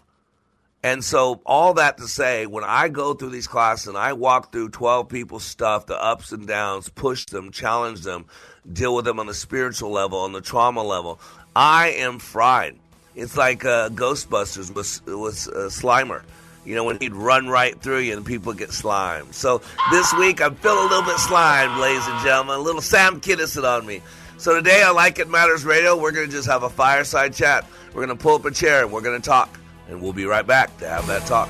And 0.85 1.03
so, 1.03 1.41
all 1.47 1.73
that 1.75 1.97
to 1.97 2.07
say, 2.07 2.45
when 2.45 2.63
I 2.63 2.89
go 2.89 3.15
through 3.15 3.31
these 3.31 3.47
classes 3.47 3.87
and 3.87 3.97
I 3.97 4.13
walk 4.13 4.51
through 4.51 4.69
12 4.69 5.09
people's 5.09 5.43
stuff, 5.43 5.87
the 5.87 5.99
ups 5.99 6.31
and 6.31 6.45
downs, 6.45 6.89
push 6.89 7.25
them, 7.25 7.49
challenge 7.49 8.01
them, 8.01 8.27
deal 8.71 8.93
with 8.93 9.05
them 9.05 9.19
on 9.19 9.25
the 9.25 9.33
spiritual 9.33 9.89
level, 9.89 10.19
on 10.19 10.31
the 10.31 10.41
trauma 10.41 10.83
level, 10.83 11.19
I 11.55 11.89
am 11.99 12.19
fried. 12.19 12.75
It's 13.15 13.37
like 13.37 13.63
uh, 13.63 13.89
Ghostbusters 13.89 14.73
with, 14.73 15.01
with 15.07 15.47
uh, 15.47 15.69
Slimer. 15.69 16.23
You 16.65 16.75
know, 16.75 16.83
when 16.83 16.97
he'd 16.99 17.13
run 17.13 17.47
right 17.47 17.79
through 17.79 17.99
you 17.99 18.17
and 18.17 18.25
people 18.25 18.51
get 18.53 18.71
slimed. 18.71 19.35
So 19.35 19.61
this 19.91 20.13
week 20.15 20.41
I'm 20.41 20.55
feeling 20.55 20.79
a 20.79 20.89
little 20.89 21.03
bit 21.03 21.19
slimed, 21.19 21.79
ladies 21.79 22.05
and 22.07 22.23
gentlemen. 22.23 22.55
A 22.55 22.61
little 22.61 22.81
Sam 22.81 23.21
Kinison 23.21 23.63
on 23.63 23.85
me. 23.85 24.01
So 24.37 24.55
today 24.55 24.83
I 24.83 24.89
Like 24.89 25.19
It 25.19 25.29
Matters 25.29 25.63
Radio, 25.63 25.95
we're 25.95 26.11
to 26.11 26.27
just 26.27 26.47
have 26.47 26.63
a 26.63 26.69
fireside 26.69 27.33
chat. 27.33 27.65
We're 27.93 28.05
to 28.07 28.21
pull 28.21 28.35
up 28.35 28.45
a 28.45 28.51
chair 28.51 28.83
and 28.83 28.91
we're 28.91 29.01
to 29.21 29.25
talk 29.25 29.59
and 29.87 30.01
we'll 30.01 30.13
be 30.13 30.25
right 30.25 30.45
back 30.45 30.75
to 30.79 30.89
have 30.89 31.07
that 31.07 31.25
talk. 31.25 31.49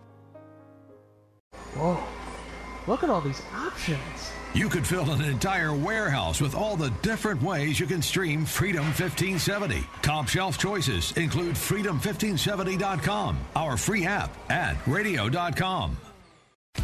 Whoa, 1.75 2.03
look 2.85 3.03
at 3.03 3.09
all 3.09 3.21
these 3.21 3.41
options. 3.55 4.31
You 4.53 4.67
could 4.67 4.85
fill 4.85 5.09
an 5.11 5.21
entire 5.21 5.73
warehouse 5.73 6.41
with 6.41 6.53
all 6.53 6.75
the 6.75 6.89
different 7.01 7.41
ways 7.41 7.79
you 7.79 7.85
can 7.85 8.01
stream 8.01 8.43
Freedom 8.45 8.83
1570. 8.83 9.85
Top 10.01 10.27
shelf 10.27 10.57
choices 10.57 11.13
include 11.13 11.55
freedom1570.com, 11.55 13.37
our 13.55 13.77
free 13.77 14.05
app, 14.05 14.35
and 14.49 14.77
radio.com. 14.85 15.95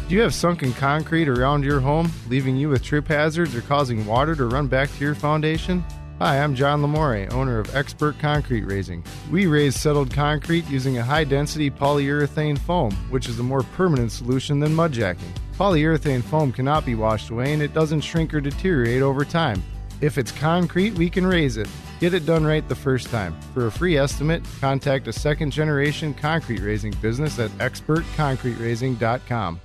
Do 0.08 0.14
you 0.14 0.22
have 0.22 0.34
sunken 0.34 0.72
concrete 0.72 1.28
around 1.28 1.64
your 1.64 1.80
home, 1.80 2.10
leaving 2.28 2.56
you 2.56 2.70
with 2.70 2.82
trip 2.82 3.08
hazards 3.08 3.54
or 3.54 3.60
causing 3.62 4.06
water 4.06 4.34
to 4.34 4.46
run 4.46 4.66
back 4.66 4.90
to 4.92 5.04
your 5.04 5.14
foundation? 5.14 5.84
Hi, 6.20 6.40
I'm 6.40 6.56
John 6.56 6.82
Lamore, 6.82 7.32
owner 7.32 7.60
of 7.60 7.76
Expert 7.76 8.18
Concrete 8.18 8.64
Raising. 8.64 9.04
We 9.30 9.46
raise 9.46 9.76
settled 9.76 10.12
concrete 10.12 10.68
using 10.68 10.98
a 10.98 11.04
high 11.04 11.22
density 11.22 11.70
polyurethane 11.70 12.58
foam, 12.58 12.90
which 13.08 13.28
is 13.28 13.38
a 13.38 13.44
more 13.44 13.62
permanent 13.62 14.10
solution 14.10 14.58
than 14.58 14.74
mudjacking. 14.74 15.30
Polyurethane 15.56 16.24
foam 16.24 16.50
cannot 16.50 16.84
be 16.84 16.96
washed 16.96 17.30
away 17.30 17.52
and 17.52 17.62
it 17.62 17.72
doesn't 17.72 18.00
shrink 18.00 18.34
or 18.34 18.40
deteriorate 18.40 19.00
over 19.00 19.24
time. 19.24 19.62
If 20.00 20.18
it's 20.18 20.32
concrete, 20.32 20.94
we 20.94 21.08
can 21.08 21.24
raise 21.24 21.56
it. 21.56 21.68
Get 22.00 22.14
it 22.14 22.26
done 22.26 22.44
right 22.44 22.68
the 22.68 22.74
first 22.74 23.10
time. 23.10 23.40
For 23.54 23.68
a 23.68 23.72
free 23.72 23.96
estimate, 23.96 24.42
contact 24.60 25.06
a 25.06 25.12
second 25.12 25.52
generation 25.52 26.14
concrete 26.14 26.62
raising 26.62 26.94
business 26.94 27.38
at 27.38 27.52
expertconcreteraising.com. 27.58 29.60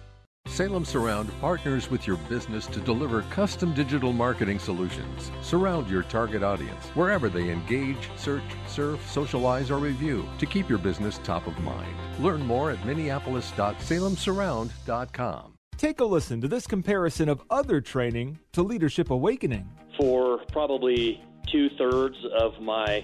Salem 0.53 0.85
Surround 0.85 1.29
partners 1.41 1.89
with 1.89 2.05
your 2.05 2.17
business 2.29 2.67
to 2.67 2.79
deliver 2.79 3.23
custom 3.23 3.73
digital 3.73 4.13
marketing 4.13 4.59
solutions. 4.59 5.31
Surround 5.41 5.89
your 5.89 6.03
target 6.03 6.43
audience 6.43 6.89
wherever 6.89 7.27
they 7.27 7.49
engage, 7.49 8.11
search, 8.17 8.43
surf, 8.67 8.99
socialize, 9.09 9.71
or 9.71 9.79
review 9.79 10.29
to 10.37 10.45
keep 10.45 10.69
your 10.69 10.77
business 10.77 11.19
top 11.23 11.47
of 11.47 11.57
mind. 11.61 11.95
Learn 12.19 12.45
more 12.45 12.69
at 12.69 12.85
minneapolis.salemsurround.com. 12.85 15.53
Take 15.75 15.99
a 15.99 16.05
listen 16.05 16.39
to 16.41 16.47
this 16.47 16.67
comparison 16.67 17.29
of 17.29 17.41
other 17.49 17.81
training 17.81 18.37
to 18.51 18.61
Leadership 18.61 19.09
Awakening. 19.09 19.67
For 19.97 20.45
probably 20.51 21.19
two 21.51 21.69
thirds 21.79 22.17
of 22.39 22.61
my 22.61 23.03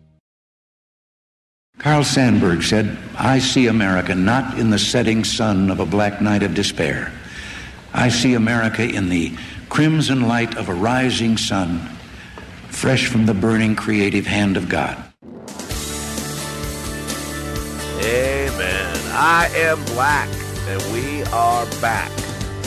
Carl 1.81 2.03
Sandburg 2.03 2.61
said, 2.61 2.95
I 3.17 3.39
see 3.39 3.65
America 3.65 4.13
not 4.13 4.59
in 4.59 4.69
the 4.69 4.77
setting 4.77 5.23
sun 5.23 5.71
of 5.71 5.79
a 5.79 5.85
black 5.85 6.21
night 6.21 6.43
of 6.43 6.53
despair. 6.53 7.11
I 7.91 8.09
see 8.09 8.35
America 8.35 8.83
in 8.87 9.09
the 9.09 9.35
crimson 9.67 10.27
light 10.27 10.55
of 10.57 10.69
a 10.69 10.75
rising 10.75 11.37
sun, 11.37 11.79
fresh 12.69 13.07
from 13.07 13.25
the 13.25 13.33
burning 13.33 13.75
creative 13.75 14.27
hand 14.27 14.57
of 14.57 14.69
God. 14.69 14.95
Amen. 18.03 18.97
I 19.13 19.49
am 19.55 19.83
black, 19.85 20.29
and 20.67 20.93
we 20.93 21.23
are 21.33 21.65
back. 21.81 22.11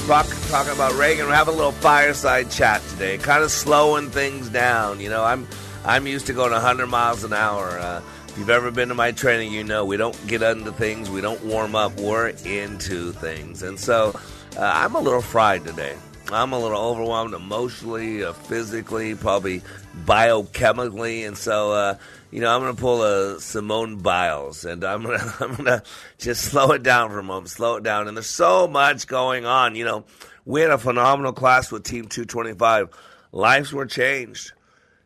Talk, 0.09 0.27
talking 0.49 0.73
about 0.73 0.93
Reagan. 0.95 1.27
We're 1.27 1.35
having 1.35 1.55
a 1.55 1.57
little 1.57 1.71
fireside 1.71 2.51
chat 2.51 2.83
today, 2.91 3.19
kind 3.19 3.45
of 3.45 3.53
slowing 3.53 4.11
things 4.11 4.49
down. 4.49 4.99
You 4.99 5.09
know, 5.09 5.23
I'm 5.23 5.47
I'm 5.85 6.09
used 6.09 6.27
to 6.27 6.33
going 6.33 6.51
100 6.51 6.89
miles 6.89 7.23
an 7.23 7.33
hour. 7.33 7.79
Uh, 7.79 8.03
if 8.35 8.39
you've 8.39 8.51
ever 8.51 8.73
been 8.73 8.89
to 8.89 8.97
my 8.97 9.13
training, 9.13 9.53
you 9.53 9.63
know 9.63 9.85
we 9.85 9.97
don't 9.97 10.27
get 10.27 10.43
into 10.43 10.73
things, 10.73 11.09
we 11.09 11.21
don't 11.21 11.41
warm 11.45 11.77
up, 11.77 11.97
we're 12.01 12.31
into 12.45 13.13
things. 13.13 13.63
And 13.63 13.79
so 13.79 14.13
uh, 14.59 14.73
I'm 14.75 14.97
a 14.97 14.99
little 14.99 15.23
fried 15.23 15.65
today. 15.65 15.97
I'm 16.33 16.53
a 16.53 16.59
little 16.59 16.81
overwhelmed 16.81 17.33
emotionally, 17.33 18.25
uh, 18.25 18.33
physically, 18.33 19.15
probably 19.15 19.63
biochemically, 20.05 21.25
and 21.25 21.39
so 21.39 21.71
uh, 21.71 21.97
you 22.33 22.41
know 22.41 22.53
I'm 22.53 22.61
going 22.61 22.75
to 22.75 22.81
pull 22.81 23.05
a 23.05 23.41
Simone 23.41 23.99
Biles, 23.99 24.65
and 24.65 24.83
I'm 24.83 25.05
going 25.05 25.21
to 25.21 25.35
I'm 25.39 25.55
going 25.55 25.67
to 25.67 25.85
just 26.19 26.43
slow 26.43 26.73
it 26.73 26.83
down 26.83 27.11
for 27.11 27.21
a 27.21 27.23
moment, 27.23 27.51
slow 27.51 27.77
it 27.77 27.85
down. 27.85 28.09
And 28.09 28.17
there's 28.17 28.27
so 28.27 28.67
much 28.67 29.07
going 29.07 29.47
on. 29.47 29.77
You 29.77 29.85
know, 29.85 30.05
we 30.45 30.61
had 30.61 30.71
a 30.71 30.79
phenomenal 30.79 31.35
class 31.35 31.71
with 31.71 31.85
Team 31.85 32.07
225. 32.07 32.89
Lives 33.31 33.73
were 33.73 33.87
changed 33.87 34.55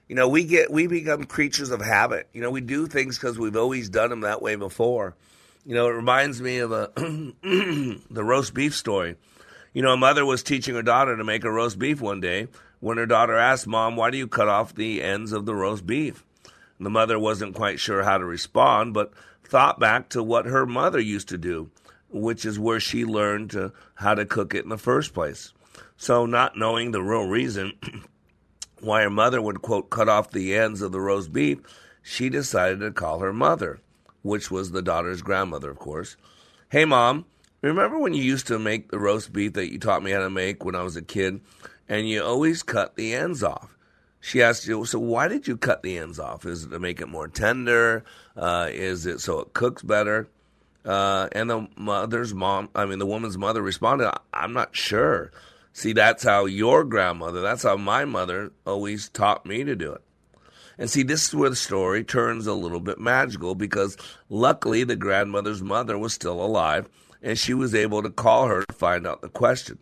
you 0.08 0.14
know, 0.14 0.28
we 0.28 0.44
get 0.44 0.70
we 0.70 0.86
become 0.86 1.24
creatures 1.24 1.70
of 1.70 1.80
habit. 1.80 2.28
You 2.32 2.40
know, 2.40 2.50
we 2.50 2.62
do 2.62 2.86
things 2.86 3.18
because 3.18 3.38
we've 3.38 3.56
always 3.56 3.90
done 3.90 4.10
them 4.10 4.22
that 4.22 4.40
way 4.40 4.56
before. 4.56 5.14
You 5.66 5.74
know, 5.74 5.86
it 5.88 5.92
reminds 5.92 6.40
me 6.40 6.58
of 6.58 6.72
a 6.72 6.90
the 6.96 8.24
roast 8.24 8.54
beef 8.54 8.74
story. 8.74 9.16
You 9.74 9.82
know, 9.82 9.92
a 9.92 9.98
mother 9.98 10.24
was 10.24 10.42
teaching 10.42 10.74
her 10.74 10.82
daughter 10.82 11.16
to 11.16 11.24
make 11.24 11.44
a 11.44 11.50
roast 11.50 11.78
beef 11.78 12.00
one 12.00 12.20
day 12.20 12.48
when 12.80 12.96
her 12.96 13.06
daughter 13.06 13.36
asked, 13.36 13.66
"Mom, 13.66 13.96
why 13.96 14.10
do 14.10 14.16
you 14.16 14.26
cut 14.26 14.48
off 14.48 14.74
the 14.74 15.02
ends 15.02 15.32
of 15.32 15.44
the 15.44 15.54
roast 15.54 15.86
beef?" 15.86 16.24
And 16.78 16.86
the 16.86 16.90
mother 16.90 17.18
wasn't 17.18 17.54
quite 17.54 17.78
sure 17.78 18.02
how 18.02 18.16
to 18.16 18.24
respond, 18.24 18.94
but 18.94 19.12
thought 19.44 19.78
back 19.78 20.08
to 20.10 20.22
what 20.22 20.46
her 20.46 20.64
mother 20.64 21.00
used 21.00 21.28
to 21.28 21.38
do, 21.38 21.70
which 22.08 22.46
is 22.46 22.58
where 22.58 22.80
she 22.80 23.04
learned 23.04 23.50
to, 23.50 23.72
how 23.96 24.14
to 24.14 24.24
cook 24.24 24.54
it 24.54 24.62
in 24.62 24.70
the 24.70 24.78
first 24.78 25.12
place. 25.12 25.52
So, 25.96 26.24
not 26.24 26.56
knowing 26.56 26.92
the 26.92 27.02
real 27.02 27.26
reason 27.26 27.72
why 28.80 29.02
her 29.02 29.10
mother 29.10 29.40
would, 29.40 29.62
quote, 29.62 29.90
cut 29.90 30.08
off 30.08 30.30
the 30.30 30.56
ends 30.56 30.82
of 30.82 30.92
the 30.92 31.00
roast 31.00 31.32
beef, 31.32 31.58
she 32.02 32.28
decided 32.28 32.80
to 32.80 32.90
call 32.90 33.20
her 33.20 33.32
mother, 33.32 33.80
which 34.22 34.50
was 34.50 34.70
the 34.70 34.82
daughter's 34.82 35.22
grandmother, 35.22 35.70
of 35.70 35.78
course. 35.78 36.16
Hey, 36.70 36.84
mom, 36.84 37.24
remember 37.60 37.98
when 37.98 38.14
you 38.14 38.22
used 38.22 38.46
to 38.48 38.58
make 38.58 38.90
the 38.90 38.98
roast 38.98 39.32
beef 39.32 39.54
that 39.54 39.72
you 39.72 39.78
taught 39.78 40.02
me 40.02 40.10
how 40.10 40.20
to 40.20 40.30
make 40.30 40.64
when 40.64 40.74
I 40.74 40.82
was 40.82 40.96
a 40.96 41.02
kid? 41.02 41.40
And 41.88 42.08
you 42.08 42.22
always 42.22 42.62
cut 42.62 42.96
the 42.96 43.14
ends 43.14 43.42
off. 43.42 43.76
She 44.20 44.42
asked 44.42 44.66
you, 44.66 44.84
so 44.84 44.98
why 44.98 45.28
did 45.28 45.46
you 45.46 45.56
cut 45.56 45.82
the 45.82 45.96
ends 45.96 46.18
off? 46.18 46.44
Is 46.44 46.64
it 46.64 46.70
to 46.70 46.78
make 46.78 47.00
it 47.00 47.08
more 47.08 47.28
tender? 47.28 48.04
Uh, 48.36 48.68
is 48.70 49.06
it 49.06 49.20
so 49.20 49.40
it 49.40 49.54
cooks 49.54 49.82
better? 49.82 50.28
Uh, 50.84 51.28
and 51.32 51.50
the 51.50 51.68
mother's 51.76 52.34
mom, 52.34 52.68
I 52.74 52.86
mean, 52.86 52.98
the 52.98 53.06
woman's 53.06 53.38
mother 53.38 53.62
responded, 53.62 54.10
I'm 54.32 54.52
not 54.52 54.74
sure. 54.74 55.30
See, 55.78 55.92
that's 55.92 56.24
how 56.24 56.46
your 56.46 56.82
grandmother, 56.82 57.40
that's 57.40 57.62
how 57.62 57.76
my 57.76 58.04
mother 58.04 58.50
always 58.66 59.08
taught 59.08 59.46
me 59.46 59.62
to 59.62 59.76
do 59.76 59.92
it. 59.92 60.02
And 60.76 60.90
see, 60.90 61.04
this 61.04 61.28
is 61.28 61.34
where 61.36 61.50
the 61.50 61.54
story 61.54 62.02
turns 62.02 62.48
a 62.48 62.52
little 62.52 62.80
bit 62.80 62.98
magical 62.98 63.54
because 63.54 63.96
luckily 64.28 64.82
the 64.82 64.96
grandmother's 64.96 65.62
mother 65.62 65.96
was 65.96 66.12
still 66.12 66.42
alive 66.42 66.88
and 67.22 67.38
she 67.38 67.54
was 67.54 67.76
able 67.76 68.02
to 68.02 68.10
call 68.10 68.48
her 68.48 68.64
to 68.64 68.74
find 68.74 69.06
out 69.06 69.20
the 69.20 69.28
question. 69.28 69.78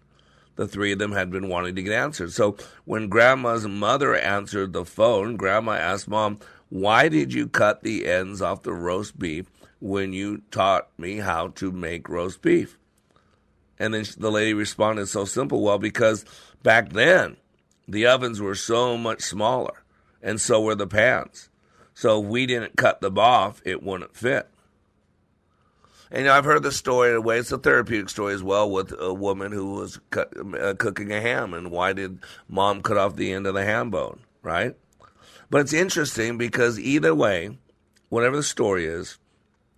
The 0.57 0.69
three 0.69 0.93
of 0.93 0.99
them 0.99 1.12
had 1.12 1.31
been 1.31 1.49
wanting 1.49 1.76
to 1.76 1.83
get 1.83 1.95
answered. 1.95 2.31
So 2.31 2.59
when 2.85 3.09
grandma's 3.09 3.67
mother 3.67 4.15
answered 4.15 4.75
the 4.75 4.85
phone, 4.85 5.37
grandma 5.37 5.76
asked 5.76 6.09
mom, 6.09 6.41
Why 6.69 7.09
did 7.09 7.33
you 7.33 7.49
cut 7.49 7.83
the 7.83 8.07
ends 8.07 8.43
off 8.43 8.65
the 8.65 8.75
roast 8.75 9.19
beef 9.19 9.47
when 9.81 10.12
you 10.12 10.43
taught 10.50 10.91
me 10.99 11.17
how 11.17 11.49
to 11.55 11.73
make 11.73 12.11
roast 12.11 12.43
beef? 12.43 12.76
And 13.78 13.92
then 13.95 14.04
the 14.16 14.30
lady 14.30 14.54
responded 14.54 15.06
so 15.06 15.25
simple, 15.25 15.62
Well, 15.62 15.78
because 15.78 16.25
back 16.62 16.90
then 16.90 17.37
the 17.87 18.06
ovens 18.06 18.40
were 18.40 18.54
so 18.54 18.97
much 18.97 19.23
smaller 19.23 19.85
and 20.23 20.40
so 20.40 20.61
were 20.61 20.75
the 20.75 20.87
pans. 20.87 21.49
So 21.95 22.23
if 22.23 22.28
we 22.28 22.47
didn't 22.47 22.76
cut 22.76 23.00
them 23.00 23.18
off, 23.18 23.62
it 23.64 23.83
wouldn't 23.83 24.16
fit. 24.16 24.49
And 26.11 26.21
you 26.21 26.25
know, 26.26 26.35
I've 26.35 26.45
heard 26.45 26.62
the 26.62 26.73
story 26.73 27.11
in 27.11 27.16
a 27.16 27.21
way, 27.21 27.38
it's 27.38 27.52
a 27.52 27.59
therapeutic 27.59 28.09
story 28.09 28.35
as 28.35 28.42
well 28.42 28.71
with 28.71 28.95
a 28.99 29.12
woman 29.12 29.50
who 29.50 29.75
was 29.75 29.99
cut, 30.11 30.33
uh, 30.61 30.75
cooking 30.75 31.12
a 31.12 31.21
ham 31.21 31.52
and 31.52 31.71
why 31.71 31.92
did 31.92 32.21
mom 32.49 32.83
cut 32.83 32.97
off 32.97 33.16
the 33.16 33.33
end 33.33 33.47
of 33.47 33.54
the 33.54 33.64
ham 33.64 33.90
bone, 33.90 34.21
right? 34.42 34.76
But 35.50 35.62
it's 35.62 35.73
interesting 35.73 36.38
because 36.38 36.78
either 36.78 37.14
way, 37.14 37.59
whatever 38.09 38.37
the 38.37 38.42
story 38.42 38.87
is, 38.87 39.18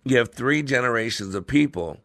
you 0.03 0.17
have 0.17 0.33
three 0.33 0.61
generations 0.61 1.35
of 1.35 1.47
people 1.47 1.97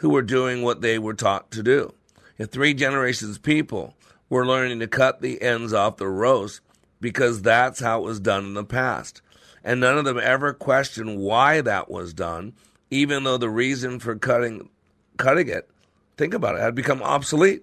who 0.00 0.10
were 0.10 0.22
doing 0.22 0.62
what 0.62 0.80
they 0.80 0.98
were 0.98 1.14
taught 1.14 1.50
to 1.52 1.62
do. 1.62 1.94
If 2.38 2.50
three 2.50 2.74
generations 2.74 3.36
of 3.36 3.42
people 3.42 3.94
were 4.28 4.46
learning 4.46 4.80
to 4.80 4.86
cut 4.86 5.20
the 5.20 5.40
ends 5.42 5.72
off 5.72 5.96
the 5.96 6.08
roast 6.08 6.60
because 7.00 7.42
that's 7.42 7.80
how 7.80 8.00
it 8.00 8.04
was 8.04 8.20
done 8.20 8.44
in 8.44 8.54
the 8.54 8.64
past. 8.64 9.22
And 9.62 9.80
none 9.80 9.98
of 9.98 10.04
them 10.04 10.18
ever 10.18 10.52
questioned 10.52 11.18
why 11.18 11.60
that 11.60 11.90
was 11.90 12.14
done 12.14 12.54
even 12.90 13.24
though 13.24 13.38
the 13.38 13.48
reason 13.48 14.00
for 14.00 14.16
cutting 14.16 14.68
cutting 15.16 15.48
it, 15.48 15.68
think 16.16 16.34
about 16.34 16.56
it, 16.56 16.60
had 16.60 16.74
become 16.74 17.02
obsolete. 17.02 17.62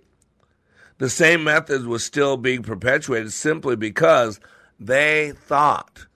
The 1.00 1.10
same 1.10 1.44
method 1.44 1.86
was 1.86 2.04
still 2.04 2.38
being 2.38 2.64
perpetuated 2.64 3.34
simply 3.34 3.76
because 3.76 4.40
they 4.80 5.32
thought 5.32 6.08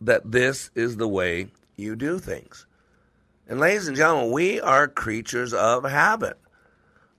that 0.00 0.30
this 0.30 0.70
is 0.74 0.96
the 0.96 1.08
way 1.08 1.48
you 1.76 1.96
do 1.96 2.18
things. 2.18 2.66
And 3.46 3.60
ladies 3.60 3.88
and 3.88 3.96
gentlemen, 3.96 4.32
we 4.32 4.58
are 4.60 4.88
creatures 4.88 5.52
of 5.52 5.84
habit. 5.84 6.38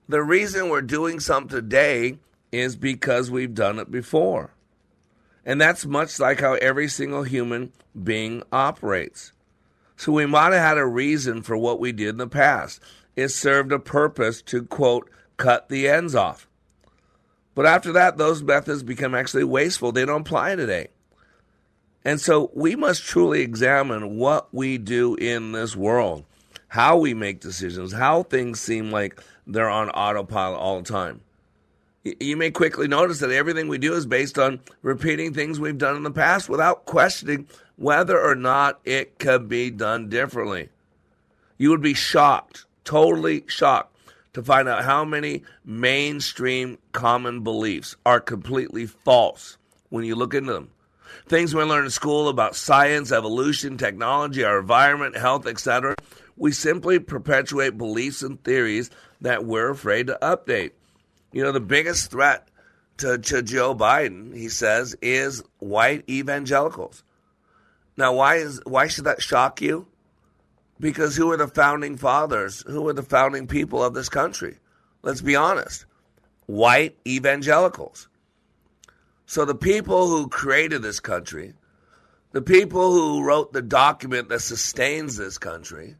The 0.08 0.22
reason 0.22 0.68
we're 0.68 0.82
doing 0.82 1.20
something 1.20 1.48
today 1.48 2.18
is 2.50 2.74
because 2.74 3.30
we've 3.30 3.54
done 3.54 3.78
it 3.78 3.90
before. 3.90 4.52
And 5.44 5.60
that's 5.60 5.86
much 5.86 6.18
like 6.18 6.40
how 6.40 6.54
every 6.54 6.88
single 6.88 7.22
human 7.22 7.72
being 8.02 8.42
operates. 8.50 9.32
So 9.96 10.10
we 10.10 10.26
might 10.26 10.52
have 10.52 10.62
had 10.62 10.78
a 10.78 10.86
reason 10.86 11.42
for 11.42 11.56
what 11.56 11.78
we 11.78 11.92
did 11.92 12.08
in 12.08 12.16
the 12.16 12.26
past. 12.26 12.80
It 13.14 13.28
served 13.28 13.70
a 13.70 13.78
purpose 13.78 14.42
to, 14.42 14.64
quote, 14.64 15.08
cut 15.36 15.68
the 15.68 15.88
ends 15.88 16.16
off. 16.16 16.48
But 17.54 17.66
after 17.66 17.92
that, 17.92 18.18
those 18.18 18.42
methods 18.42 18.82
become 18.82 19.14
actually 19.14 19.44
wasteful. 19.44 19.92
They 19.92 20.04
don't 20.04 20.22
apply 20.22 20.56
today. 20.56 20.88
And 22.06 22.20
so 22.20 22.52
we 22.54 22.76
must 22.76 23.02
truly 23.02 23.40
examine 23.40 24.16
what 24.16 24.46
we 24.54 24.78
do 24.78 25.16
in 25.16 25.50
this 25.50 25.74
world, 25.74 26.24
how 26.68 26.96
we 26.98 27.14
make 27.14 27.40
decisions, 27.40 27.92
how 27.92 28.22
things 28.22 28.60
seem 28.60 28.92
like 28.92 29.20
they're 29.44 29.68
on 29.68 29.90
autopilot 29.90 30.60
all 30.60 30.80
the 30.80 30.88
time. 30.88 31.20
You 32.04 32.36
may 32.36 32.52
quickly 32.52 32.86
notice 32.86 33.18
that 33.18 33.32
everything 33.32 33.66
we 33.66 33.78
do 33.78 33.92
is 33.94 34.06
based 34.06 34.38
on 34.38 34.60
repeating 34.82 35.34
things 35.34 35.58
we've 35.58 35.76
done 35.76 35.96
in 35.96 36.04
the 36.04 36.12
past 36.12 36.48
without 36.48 36.84
questioning 36.84 37.48
whether 37.74 38.20
or 38.20 38.36
not 38.36 38.78
it 38.84 39.18
could 39.18 39.48
be 39.48 39.70
done 39.72 40.08
differently. 40.08 40.68
You 41.58 41.70
would 41.70 41.82
be 41.82 41.94
shocked, 41.94 42.66
totally 42.84 43.42
shocked, 43.48 43.96
to 44.34 44.44
find 44.44 44.68
out 44.68 44.84
how 44.84 45.04
many 45.04 45.42
mainstream 45.64 46.78
common 46.92 47.42
beliefs 47.42 47.96
are 48.06 48.20
completely 48.20 48.86
false 48.86 49.58
when 49.88 50.04
you 50.04 50.14
look 50.14 50.34
into 50.34 50.52
them. 50.52 50.70
Things 51.26 51.54
we 51.54 51.62
learn 51.62 51.84
in 51.84 51.90
school 51.90 52.28
about 52.28 52.56
science, 52.56 53.12
evolution, 53.12 53.78
technology, 53.78 54.44
our 54.44 54.60
environment, 54.60 55.16
health, 55.16 55.46
etc., 55.46 55.94
we 56.36 56.52
simply 56.52 56.98
perpetuate 56.98 57.78
beliefs 57.78 58.22
and 58.22 58.42
theories 58.42 58.90
that 59.20 59.44
we're 59.44 59.70
afraid 59.70 60.08
to 60.08 60.18
update. 60.20 60.72
You 61.32 61.42
know, 61.42 61.52
the 61.52 61.60
biggest 61.60 62.10
threat 62.10 62.48
to, 62.98 63.18
to 63.18 63.42
Joe 63.42 63.74
Biden, 63.74 64.36
he 64.36 64.48
says, 64.48 64.96
is 65.00 65.42
white 65.58 66.04
evangelicals. 66.08 67.02
Now, 67.96 68.12
why 68.14 68.36
is 68.36 68.60
why 68.64 68.88
should 68.88 69.04
that 69.04 69.22
shock 69.22 69.62
you? 69.62 69.86
Because 70.78 71.16
who 71.16 71.30
are 71.30 71.36
the 71.38 71.48
founding 71.48 71.96
fathers? 71.96 72.62
Who 72.66 72.86
are 72.88 72.92
the 72.92 73.02
founding 73.02 73.46
people 73.46 73.82
of 73.82 73.94
this 73.94 74.10
country? 74.10 74.58
Let's 75.02 75.22
be 75.22 75.36
honest. 75.36 75.86
White 76.44 76.98
evangelicals. 77.06 78.08
So 79.26 79.44
the 79.44 79.54
people 79.54 80.08
who 80.08 80.28
created 80.28 80.82
this 80.82 81.00
country, 81.00 81.54
the 82.32 82.42
people 82.42 82.92
who 82.92 83.24
wrote 83.24 83.52
the 83.52 83.62
document 83.62 84.28
that 84.28 84.40
sustains 84.40 85.16
this 85.16 85.36
country, 85.36 85.96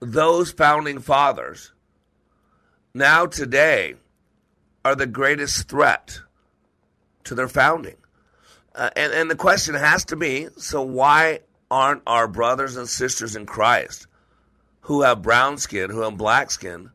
those 0.00 0.50
founding 0.50 0.98
fathers, 0.98 1.72
now 2.92 3.26
today 3.26 3.94
are 4.84 4.96
the 4.96 5.06
greatest 5.06 5.68
threat 5.68 6.20
to 7.24 7.34
their 7.34 7.48
founding. 7.48 7.96
Uh, 8.74 8.90
and, 8.96 9.12
and 9.12 9.30
the 9.30 9.36
question 9.36 9.74
has 9.74 10.04
to 10.06 10.16
be 10.16 10.48
so 10.56 10.82
why 10.82 11.40
aren't 11.70 12.02
our 12.06 12.28
brothers 12.28 12.76
and 12.76 12.88
sisters 12.88 13.36
in 13.36 13.46
Christ 13.46 14.08
who 14.82 15.02
have 15.02 15.22
brown 15.22 15.56
skin, 15.56 15.88
who 15.88 16.00
have 16.00 16.16
black 16.16 16.50
skin, 16.50 16.90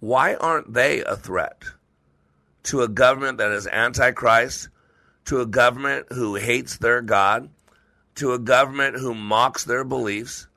why 0.00 0.34
aren't 0.34 0.72
they 0.72 1.02
a 1.02 1.16
threat 1.16 1.64
to 2.64 2.82
a 2.82 2.88
government 2.88 3.38
that 3.38 3.52
is 3.52 3.66
antichrist, 3.66 4.68
to 5.26 5.40
a 5.40 5.46
government 5.46 6.06
who 6.12 6.34
hates 6.34 6.78
their 6.78 7.02
God, 7.02 7.50
to 8.16 8.32
a 8.32 8.38
government 8.38 8.96
who 8.98 9.14
mocks 9.14 9.64
their 9.64 9.84
beliefs, 9.84 10.48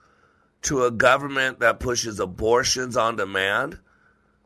to 0.64 0.86
a 0.86 0.92
government 0.92 1.60
that 1.60 1.80
pushes 1.80 2.20
abortions 2.20 2.98
on 2.98 3.16
demand, 3.16 3.80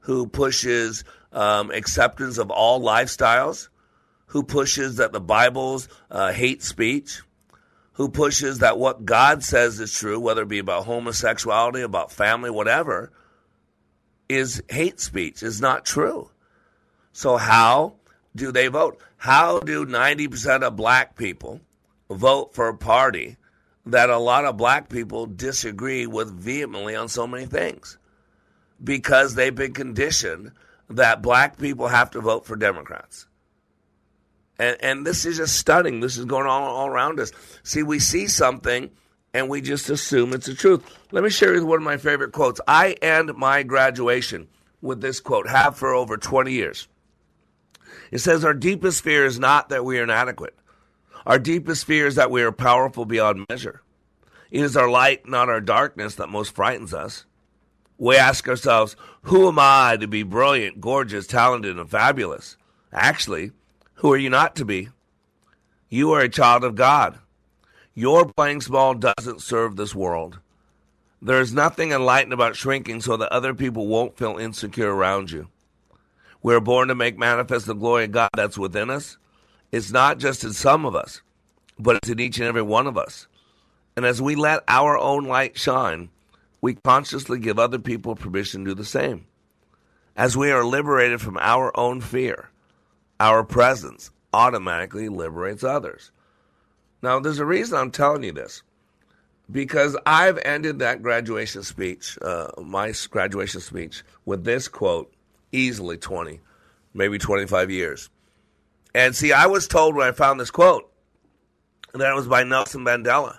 who 0.02 0.28
pushes 0.28 1.04
um, 1.32 1.72
acceptance 1.72 2.38
of 2.38 2.52
all 2.52 2.82
lifestyles? 2.82 3.70
who 4.34 4.42
pushes 4.42 4.96
that 4.96 5.12
the 5.12 5.22
Bible's 5.22 5.88
uh, 6.10 6.32
hate 6.32 6.64
speech, 6.64 7.22
who 7.94 8.10
pushes 8.10 8.60
that 8.60 8.80
what 8.80 9.06
God 9.06 9.44
says 9.44 9.80
is 9.80 9.94
true, 9.94 10.20
whether 10.20 10.42
it 10.42 10.48
be 10.48 10.58
about 10.58 10.86
homosexuality, 10.86 11.82
about 11.82 12.12
family, 12.12 12.50
whatever, 12.50 13.12
is 14.28 14.64
hate 14.70 15.00
speech, 15.00 15.44
is 15.44 15.62
not 15.62 15.86
true. 15.86 16.32
So, 17.12 17.38
how 17.38 17.98
do 18.36 18.52
they 18.52 18.68
vote? 18.68 19.00
How 19.18 19.60
do 19.60 19.86
90% 19.86 20.64
of 20.64 20.76
black 20.76 21.16
people 21.16 21.62
vote 22.10 22.54
for 22.54 22.68
a 22.68 22.78
party 22.78 23.38
that 23.86 24.10
a 24.10 24.18
lot 24.18 24.46
of 24.46 24.58
black 24.58 24.90
people 24.90 25.26
disagree 25.26 26.08
with 26.08 26.32
vehemently 26.32 26.96
on 26.96 27.10
so 27.10 27.28
many 27.28 27.46
things? 27.46 27.98
Because 28.84 29.36
they've 29.36 29.54
been 29.54 29.74
conditioned 29.74 30.52
that 30.90 31.22
black 31.22 31.58
people 31.58 31.88
have 31.88 32.12
to 32.12 32.22
vote 32.22 32.46
for 32.46 32.56
Democrats. 32.56 33.28
And, 34.60 34.78
and 34.82 35.06
this 35.06 35.26
is 35.26 35.38
just 35.38 35.58
stunning. 35.58 36.00
This 36.00 36.18
is 36.18 36.26
going 36.26 36.48
on 36.48 36.64
all 36.64 36.88
around 36.88 37.20
us. 37.20 37.32
See, 37.64 37.84
we 37.84 38.00
see 38.00 38.28
something 38.28 38.90
and 39.34 39.50
we 39.50 39.62
just 39.62 39.90
assume 39.90 40.34
it's 40.34 40.46
the 40.46 40.54
truth. 40.54 40.84
Let 41.12 41.24
me 41.24 41.30
share 41.30 41.52
with 41.52 41.62
you 41.62 41.66
one 41.66 41.80
of 41.80 41.84
my 41.84 41.98
favorite 41.98 42.34
quotes. 42.34 42.62
I 42.68 42.94
end 43.02 43.34
my 43.36 43.64
graduation 43.64 44.48
with 44.82 45.02
this 45.02 45.20
quote, 45.20 45.48
have 45.48 45.78
for 45.78 45.94
over 45.94 46.18
20 46.18 46.52
years. 46.52 46.88
It 48.14 48.22
says, 48.22 48.46
Our 48.46 48.54
deepest 48.54 49.04
fear 49.04 49.26
is 49.26 49.40
not 49.40 49.70
that 49.70 49.84
we 49.84 49.98
are 49.98 50.04
inadequate. 50.04 50.56
Our 51.26 51.40
deepest 51.40 51.86
fear 51.86 52.06
is 52.06 52.14
that 52.14 52.30
we 52.30 52.44
are 52.44 52.52
powerful 52.52 53.06
beyond 53.06 53.44
measure. 53.50 53.82
It 54.52 54.62
is 54.62 54.78
our 54.78 54.88
light, 54.88 55.28
not 55.28 55.50
our 55.50 55.60
darkness, 55.60 56.14
that 56.16 56.30
most 56.30 56.54
frightens 56.54 56.94
us. 56.94 57.26
We 57.98 58.16
ask 58.16 58.48
ourselves, 58.48 58.96
who 59.24 59.48
am 59.48 59.58
I 59.58 59.98
to 60.00 60.08
be 60.08 60.22
brilliant, 60.22 60.80
gorgeous, 60.80 61.26
talented, 61.26 61.80
and 61.80 61.90
fabulous? 61.90 62.56
Actually, 62.92 63.52
who 63.96 64.14
are 64.14 64.18
you 64.18 64.30
not 64.30 64.56
to 64.58 64.66
be? 64.66 64.90
You 65.90 66.12
are 66.12 66.22
a 66.22 66.30
child 66.30 66.64
of 66.64 66.76
God. 66.76 67.18
Your 67.96 68.32
playing 68.32 68.62
small 68.62 68.94
doesn't 68.94 69.42
serve 69.42 69.76
this 69.76 69.96
world. 69.96 70.38
There 71.20 71.42
is 71.42 71.52
nothing 71.52 71.92
enlightened 71.92 72.34
about 72.34 72.58
shrinking 72.58 73.02
so 73.02 73.18
that 73.18 73.32
other 73.32 73.56
people 73.56 73.88
won't 73.88 74.20
feel 74.20 74.38
insecure 74.38 74.94
around 74.94 75.32
you. 75.32 75.48
We're 76.44 76.60
born 76.60 76.90
to 76.90 76.96
make 76.96 77.18
manifest 77.18 77.66
the 77.68 77.74
glory 77.74 78.04
of 78.04 78.12
God 78.12 78.30
that's 78.36 78.58
within 78.58 78.90
us. 78.90 79.18
It's 79.72 79.92
not 79.92 80.20
just 80.20 80.44
in 80.44 80.52
some 80.52 80.86
of 80.86 80.94
us, 80.94 81.22
but 81.80 81.96
it's 81.96 82.10
in 82.10 82.20
each 82.20 82.38
and 82.38 82.48
every 82.48 82.62
one 82.62 82.86
of 82.86 82.98
us. 82.98 83.28
And 83.96 84.06
as 84.06 84.22
we 84.22 84.36
let 84.36 84.64
our 84.68 84.98
own 84.98 85.24
light 85.24 85.58
shine, 85.58 86.10
we 86.60 86.76
consciously 86.76 87.40
give 87.40 87.58
other 87.58 87.80
people 87.80 88.16
permission 88.16 88.66
to 88.66 88.72
do 88.72 88.76
the 88.76 88.86
same. 88.86 89.26
As 90.18 90.36
we 90.36 90.52
are 90.52 90.66
liberated 90.66 91.22
from 91.22 91.38
our 91.40 91.78
own 91.80 92.02
fear, 92.02 92.50
our 93.20 93.44
presence 93.44 94.12
automatically 94.34 95.08
liberates 95.08 95.64
others. 95.64 96.12
Now, 97.02 97.20
there's 97.20 97.40
a 97.40 97.46
reason 97.46 97.78
I'm 97.78 97.92
telling 97.92 98.24
you 98.24 98.34
this 98.34 98.64
because 99.50 99.96
I've 100.06 100.40
ended 100.40 100.80
that 100.80 101.02
graduation 101.02 101.64
speech, 101.64 102.18
uh, 102.22 102.50
my 102.62 102.94
graduation 103.10 103.62
speech, 103.62 104.04
with 104.26 104.44
this 104.44 104.68
quote 104.68 105.13
easily 105.54 105.98
20, 105.98 106.42
maybe 106.94 107.18
25 107.18 107.72
years. 107.72 108.10
And 108.94 109.16
see, 109.16 109.32
I 109.32 109.46
was 109.48 109.68
told 109.68 109.96
when 109.96 110.08
I 110.08 110.12
found 110.12 110.40
this 110.40 110.52
quote 110.52 110.92
that 111.94 112.12
it 112.12 112.16
was 112.16 112.28
by 112.28 112.44
Nelson 112.44 112.82
Mandela. 112.82 113.38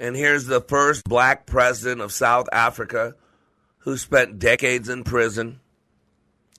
And 0.00 0.16
here's 0.16 0.46
the 0.46 0.60
first 0.60 1.04
black 1.04 1.46
president 1.46 2.00
of 2.00 2.12
South 2.12 2.48
Africa 2.52 3.14
who 3.78 3.96
spent 3.96 4.38
decades 4.38 4.88
in 4.88 5.04
prison 5.04 5.60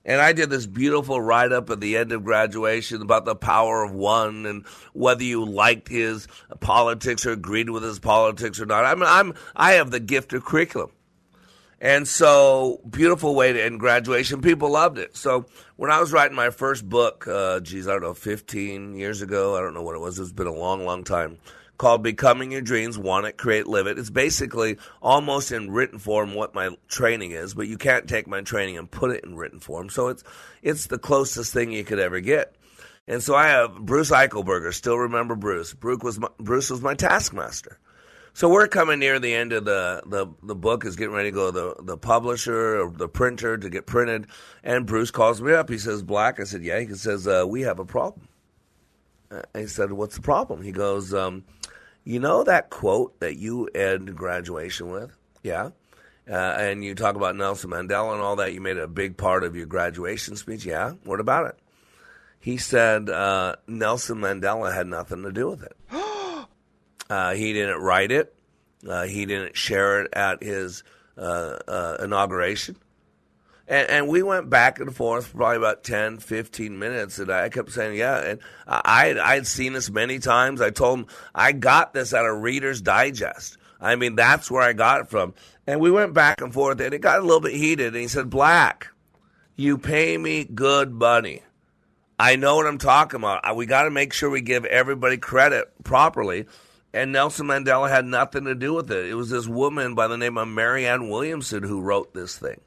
and 0.05 0.21
I 0.21 0.33
did 0.33 0.51
this 0.51 0.67
beautiful 0.67 1.19
write 1.19 1.51
up 1.51 1.69
at 1.71 1.79
the 1.81 1.97
end 1.97 2.11
of 2.11 2.23
graduation 2.23 3.01
about 3.01 3.25
the 3.25 3.35
power 3.35 3.83
of 3.83 3.91
one 3.91 4.45
and 4.45 4.65
whether 4.93 5.23
you 5.23 5.43
liked 5.43 5.87
his 5.87 6.27
politics 6.59 7.25
or 7.25 7.31
agreed 7.31 7.71
with 7.71 7.81
his 7.81 7.97
politics 7.97 8.61
or 8.61 8.67
not. 8.67 8.85
I 8.85 8.93
mean, 8.93 9.05
I'm 9.07 9.33
I 9.55 9.73
have 9.73 9.89
the 9.89 9.99
gift 9.99 10.33
of 10.33 10.45
curriculum. 10.45 10.91
And 11.81 12.07
so, 12.07 12.79
beautiful 12.89 13.35
way 13.35 13.51
to 13.51 13.61
end 13.61 13.79
graduation. 13.79 14.41
People 14.41 14.71
loved 14.71 14.97
it. 14.97 15.17
So, 15.17 15.45
when 15.75 15.91
I 15.91 15.99
was 15.99 16.13
writing 16.13 16.35
my 16.35 16.49
first 16.49 16.87
book, 16.87 17.27
uh, 17.27 17.59
geez, 17.59 17.87
I 17.87 17.91
don't 17.91 18.01
know, 18.01 18.13
15 18.13 18.95
years 18.95 19.21
ago, 19.21 19.57
I 19.57 19.61
don't 19.61 19.73
know 19.73 19.83
what 19.83 19.95
it 19.95 19.99
was. 19.99 20.17
It's 20.17 20.31
been 20.31 20.47
a 20.47 20.53
long, 20.53 20.85
long 20.85 21.03
time 21.03 21.37
called 21.77 22.03
Becoming 22.03 22.51
Your 22.51 22.61
Dreams, 22.61 22.97
Want 22.97 23.25
It, 23.25 23.37
Create, 23.37 23.67
Live 23.67 23.87
It. 23.87 23.99
It's 23.99 24.09
basically 24.09 24.77
almost 25.01 25.51
in 25.51 25.71
written 25.71 25.99
form 25.99 26.33
what 26.33 26.55
my 26.55 26.75
training 26.87 27.31
is, 27.31 27.53
but 27.53 27.67
you 27.67 27.77
can't 27.77 28.07
take 28.07 28.27
my 28.27 28.41
training 28.41 28.77
and 28.77 28.89
put 28.89 29.11
it 29.11 29.23
in 29.23 29.35
written 29.35 29.59
form. 29.59 29.89
So 29.89 30.07
it's 30.07 30.23
it's 30.61 30.87
the 30.87 30.97
closest 30.97 31.53
thing 31.53 31.71
you 31.71 31.83
could 31.83 31.99
ever 31.99 32.19
get. 32.19 32.55
And 33.07 33.21
so 33.21 33.35
I 33.35 33.47
have 33.47 33.75
Bruce 33.75 34.09
Eichelberger, 34.09 34.73
still 34.73 34.97
remember 34.97 35.35
Bruce. 35.35 35.73
Bruce 35.73 36.01
was 36.01 36.19
my, 36.19 36.29
Bruce 36.39 36.69
was 36.69 36.81
my 36.81 36.95
taskmaster. 36.95 37.77
So 38.35 38.49
we're 38.49 38.67
coming 38.67 38.99
near 38.99 39.17
the 39.17 39.33
end 39.33 39.53
of 39.53 39.63
the, 39.63 40.03
the, 40.05 40.27
the 40.43 40.55
book 40.55 40.83
is 40.83 40.97
getting 40.97 41.15
ready 41.15 41.31
to 41.31 41.33
go 41.33 41.51
to 41.51 41.51
the, 41.53 41.83
the 41.83 41.97
publisher 41.97 42.81
or 42.81 42.91
the 42.91 43.07
printer 43.07 43.57
to 43.57 43.69
get 43.69 43.85
printed. 43.85 44.27
And 44.61 44.85
Bruce 44.85 45.09
calls 45.09 45.41
me 45.41 45.53
up. 45.53 45.69
He 45.69 45.77
says, 45.77 46.03
Black. 46.03 46.41
I 46.41 46.43
said, 46.43 46.61
yeah. 46.61 46.81
He 46.81 46.93
says, 46.95 47.29
uh, 47.29 47.45
we 47.47 47.61
have 47.61 47.79
a 47.79 47.85
problem. 47.85 48.27
I 49.31 49.67
said, 49.67 49.93
what's 49.93 50.17
the 50.17 50.21
problem? 50.21 50.63
He 50.63 50.73
goes, 50.73 51.13
um, 51.13 51.45
you 52.03 52.19
know 52.19 52.43
that 52.43 52.69
quote 52.69 53.17
that 53.21 53.37
you 53.37 53.67
end 53.67 54.13
graduation 54.17 54.91
with? 54.91 55.15
Yeah. 55.41 55.69
Uh, 56.29 56.33
and 56.33 56.83
you 56.83 56.93
talk 56.93 57.15
about 57.15 57.37
Nelson 57.37 57.69
Mandela 57.69 58.11
and 58.11 58.21
all 58.21 58.35
that. 58.35 58.53
You 58.53 58.59
made 58.59 58.77
a 58.77 58.87
big 58.89 59.15
part 59.15 59.45
of 59.45 59.55
your 59.55 59.65
graduation 59.65 60.35
speech. 60.35 60.65
Yeah. 60.65 60.95
What 61.05 61.21
about 61.21 61.47
it? 61.47 61.59
He 62.41 62.57
said 62.57 63.09
uh, 63.09 63.55
Nelson 63.65 64.17
Mandela 64.17 64.75
had 64.75 64.87
nothing 64.87 65.23
to 65.23 65.31
do 65.31 65.47
with 65.47 65.63
it. 65.63 65.77
uh, 67.09 67.33
he 67.33 67.53
didn't 67.53 67.81
write 67.81 68.11
it. 68.11 68.33
Uh, 68.87 69.03
he 69.03 69.25
didn't 69.25 69.55
share 69.55 70.01
it 70.01 70.13
at 70.13 70.43
his 70.43 70.83
uh, 71.17 71.57
uh, 71.67 71.97
inauguration. 72.01 72.77
And, 73.67 73.89
and, 73.89 74.07
we 74.07 74.21
went 74.21 74.47
back 74.47 74.79
and 74.79 74.95
forth 74.95 75.27
for 75.27 75.37
probably 75.37 75.57
about 75.57 75.83
10, 75.83 76.19
15 76.19 76.77
minutes. 76.77 77.17
And 77.17 77.31
I 77.31 77.49
kept 77.49 77.71
saying, 77.71 77.97
yeah. 77.97 78.19
And 78.19 78.39
I, 78.67 79.15
I'd 79.19 79.47
seen 79.47 79.73
this 79.73 79.89
many 79.89 80.19
times. 80.19 80.61
I 80.61 80.69
told 80.69 80.99
him, 80.99 81.05
I 81.33 81.51
got 81.51 81.91
this 81.91 82.13
out 82.13 82.27
of 82.27 82.43
Reader's 82.43 82.81
Digest. 82.81 83.57
I 83.81 83.95
mean, 83.95 84.15
that's 84.15 84.51
where 84.51 84.61
I 84.61 84.73
got 84.73 85.01
it 85.01 85.09
from. 85.09 85.33
And 85.65 85.79
we 85.79 85.89
went 85.89 86.13
back 86.13 86.41
and 86.41 86.53
forth, 86.53 86.79
and 86.79 86.93
it 86.93 87.01
got 87.01 87.17
a 87.17 87.23
little 87.23 87.41
bit 87.41 87.53
heated. 87.53 87.87
And 87.87 87.95
he 87.95 88.07
said, 88.07 88.29
Black, 88.29 88.87
you 89.55 89.79
pay 89.79 90.15
me 90.15 90.43
good 90.43 90.91
money. 90.91 91.41
I 92.19 92.35
know 92.35 92.55
what 92.55 92.67
I'm 92.67 92.77
talking 92.77 93.19
about. 93.19 93.55
We 93.55 93.65
got 93.65 93.83
to 93.83 93.89
make 93.89 94.13
sure 94.13 94.29
we 94.29 94.41
give 94.41 94.65
everybody 94.65 95.17
credit 95.17 95.71
properly. 95.83 96.45
And 96.95 97.11
Nelson 97.11 97.47
Mandela 97.47 97.89
had 97.89 98.05
nothing 98.05 98.45
to 98.45 98.55
do 98.55 98.73
with 98.73 98.89
it. 98.89 99.07
It 99.07 99.15
was 99.15 99.29
this 99.29 99.47
woman 99.47 99.95
by 99.95 100.07
the 100.07 100.15
name 100.15 100.37
of 100.37 100.47
Marianne 100.47 101.09
Williamson 101.09 101.61
who 101.61 101.81
wrote 101.81 102.13
this 102.13 102.37
thing. 102.37 102.61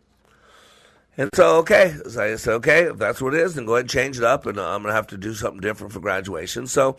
And 1.17 1.31
so, 1.35 1.57
okay, 1.61 1.95
so 2.07 2.23
I 2.23 2.37
said, 2.37 2.53
okay, 2.57 2.83
if 2.91 2.99
that's 2.99 3.23
what 3.23 3.33
it 3.33 3.41
is, 3.41 3.55
then 3.55 3.65
go 3.65 3.77
ahead 3.77 3.85
and 3.85 3.91
change 3.91 4.19
it 4.19 4.25
up, 4.25 4.45
and 4.45 4.59
uh, 4.59 4.69
I'm 4.69 4.83
going 4.83 4.93
to 4.93 4.97
have 4.97 5.07
to 5.09 5.17
do 5.17 5.33
something 5.33 5.63
different 5.63 5.95
for 5.95 6.01
graduation. 6.01 6.67
So 6.67 6.99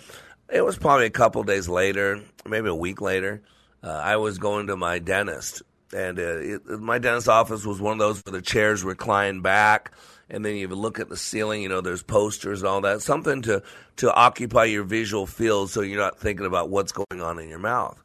it 0.50 0.66
was 0.66 0.80
probably 0.80 1.06
a 1.06 1.12
couple 1.12 1.44
days 1.44 1.70
later, 1.70 2.20
maybe 2.48 2.68
a 2.68 2.74
week 2.74 3.00
later, 3.00 3.44
uh, 3.84 3.92
I 3.92 4.18
was 4.18 4.40
going 4.40 4.66
to 4.66 4.76
my 4.76 4.98
dentist. 4.98 5.62
And 5.94 6.20
uh, 6.20 6.38
it, 6.38 6.68
my 6.68 7.00
dentist 7.00 7.28
office 7.28 7.66
was 7.66 7.82
one 7.82 7.94
of 7.94 8.00
those 8.00 8.22
where 8.24 8.34
the 8.34 8.42
chairs 8.42 8.84
recline 8.84 9.42
back, 9.42 9.92
and 10.30 10.46
then 10.46 10.56
you 10.56 10.68
look 10.68 11.00
at 11.00 11.10
the 11.10 11.18
ceiling, 11.18 11.62
you 11.64 11.70
know, 11.70 11.82
there's 11.82 12.04
posters 12.04 12.62
and 12.62 12.70
all 12.70 12.82
that, 12.82 13.02
something 13.02 13.42
to, 13.44 13.64
to 13.98 14.14
occupy 14.14 14.66
your 14.66 14.84
visual 14.84 15.26
field 15.26 15.72
so 15.72 15.82
you're 15.82 16.00
not 16.00 16.20
thinking 16.20 16.46
about 16.46 16.70
what's 16.70 16.92
going 16.92 17.22
on 17.22 17.40
in 17.40 17.50
your 17.50 17.60
mouth. 17.60 18.02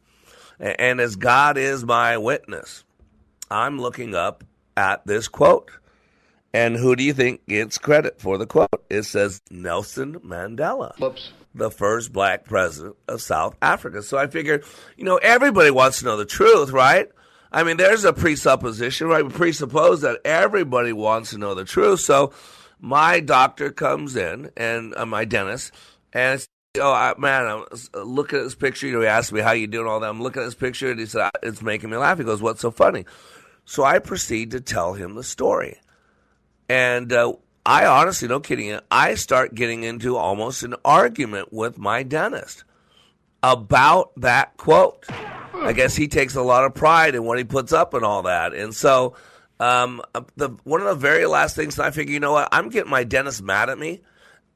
and, 0.59 0.81
and 0.81 1.01
as 1.01 1.16
God 1.16 1.59
is 1.59 1.85
my 1.85 2.16
witness, 2.16 2.85
I'm 3.51 3.79
looking 3.79 4.14
up 4.14 4.44
at 4.77 5.07
this 5.07 5.29
quote 5.29 5.70
and 6.55 6.77
who 6.77 6.94
do 6.94 7.03
you 7.03 7.12
think 7.12 7.44
gets 7.49 7.79
credit 7.79 8.20
for 8.20 8.38
the 8.38 8.47
quote? 8.47 8.85
It 8.88 9.03
says 9.03 9.42
Nelson 9.51 10.20
Mandela. 10.20 10.97
Whoops. 11.01 11.33
The 11.53 11.68
first 11.68 12.12
black 12.12 12.44
president 12.44 12.94
of 13.09 13.20
South 13.20 13.57
Africa. 13.61 14.03
So 14.03 14.16
I 14.16 14.29
figured, 14.29 14.64
you 14.97 15.05
know, 15.05 15.16
everybody 15.16 15.73
wants 15.73 15.99
to 15.99 16.05
know 16.05 16.16
the 16.16 16.25
truth, 16.25 16.70
right? 16.70 17.09
I 17.55 17.62
mean, 17.62 17.77
there's 17.77 18.05
a 18.05 18.12
presupposition, 18.12 19.07
right? 19.07 19.25
We 19.25 19.31
presuppose 19.31 20.01
that 20.01 20.21
everybody 20.25 20.93
wants 20.93 21.31
to 21.31 21.38
know 21.38 21.55
the 21.55 21.64
truth. 21.64 22.01
So 22.01 22.33
my 22.81 23.21
doctor 23.21 23.71
comes 23.71 24.17
in, 24.17 24.51
and 24.57 24.93
uh, 24.97 25.07
my 25.07 25.25
dentist, 25.25 25.71
and 26.12 26.45
oh 26.81 26.93
I, 26.93 27.14
man, 27.17 27.47
I'm 27.47 27.64
looking 28.05 28.40
at 28.40 28.43
this 28.43 28.57
picture. 28.57 28.88
You 28.88 28.95
know, 28.95 29.03
he 29.03 29.07
asked 29.07 29.33
me 29.33 29.40
how 29.40 29.53
you 29.53 29.69
doing, 29.69 29.87
all 29.87 30.01
that. 30.01 30.11
I'm 30.11 30.21
looking 30.21 30.43
at 30.43 30.47
this 30.47 30.57
picture, 30.57 30.90
and 30.90 30.99
he 30.99 31.07
said 31.07 31.31
it's 31.45 31.62
making 31.62 31.90
me 31.90 31.97
laugh. 31.97 32.19
He 32.19 32.25
goes, 32.25 32.43
"What's 32.43 32.61
so 32.61 32.73
funny?" 32.73 33.07
So 33.64 33.85
I 33.85 34.01
proceed 34.01 34.51
to 34.51 34.61
tell 34.61 34.95
him 34.95 35.14
the 35.14 35.23
story. 35.23 35.79
And 36.69 37.12
uh, 37.12 37.35
I 37.64 37.87
honestly, 37.87 38.27
no 38.27 38.40
kidding, 38.40 38.81
I 38.90 39.14
start 39.14 39.55
getting 39.55 39.85
into 39.85 40.17
almost 40.17 40.64
an 40.64 40.75
argument 40.85 41.53
with 41.53 41.79
my 41.79 42.03
dentist 42.03 42.64
about 43.45 44.11
that 44.17 44.57
quote. 44.57 45.07
I 45.55 45.73
guess 45.73 45.97
he 45.97 46.09
takes 46.09 46.35
a 46.35 46.43
lot 46.43 46.64
of 46.64 46.75
pride 46.75 47.14
in 47.14 47.25
what 47.25 47.38
he 47.38 47.45
puts 47.45 47.73
up 47.73 47.95
and 47.95 48.05
all 48.05 48.23
that. 48.23 48.55
And 48.55 48.75
so, 48.75 49.14
um, 49.61 50.03
the 50.37 50.51
one 50.64 50.81
of 50.81 50.88
the 50.88 50.95
very 50.95 51.27
last 51.27 51.57
things 51.57 51.77
that 51.77 51.87
I 51.87 51.90
figure, 51.90 52.12
you 52.12 52.21
know 52.21 52.33
what, 52.33 52.49
I'm 52.53 52.69
getting 52.69 52.90
my 52.90 53.05
dentist 53.05 53.43
mad 53.43 53.71
at 53.71 53.79
me, 53.79 54.01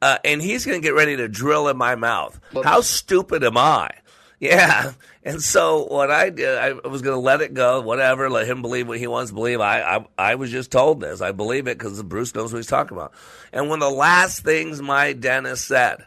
uh, 0.02 0.18
and 0.24 0.42
he's 0.42 0.66
going 0.66 0.80
to 0.80 0.86
get 0.86 0.94
ready 0.94 1.16
to 1.16 1.28
drill 1.28 1.68
in 1.68 1.76
my 1.76 1.94
mouth. 1.94 2.38
How 2.64 2.80
stupid 2.80 3.44
am 3.44 3.56
I? 3.56 3.90
Yeah. 4.40 4.92
And 5.24 5.42
so 5.42 5.84
what 5.86 6.12
I 6.12 6.30
did, 6.30 6.56
I 6.56 6.72
was 6.72 7.02
going 7.02 7.16
to 7.16 7.20
let 7.20 7.40
it 7.40 7.54
go, 7.54 7.80
whatever, 7.80 8.30
let 8.30 8.46
him 8.46 8.62
believe 8.62 8.86
what 8.86 8.98
he 8.98 9.08
wants 9.08 9.30
to 9.30 9.34
believe. 9.34 9.60
I, 9.60 9.80
I, 9.80 10.06
I 10.16 10.34
was 10.36 10.52
just 10.52 10.70
told 10.70 11.00
this. 11.00 11.20
I 11.20 11.32
believe 11.32 11.66
it 11.66 11.76
because 11.76 12.00
Bruce 12.04 12.32
knows 12.36 12.52
what 12.52 12.60
he's 12.60 12.68
talking 12.68 12.96
about. 12.96 13.12
And 13.52 13.68
one 13.68 13.82
of 13.82 13.90
the 13.90 13.96
last 13.96 14.44
things 14.44 14.80
my 14.80 15.12
dentist 15.12 15.66
said 15.66 16.06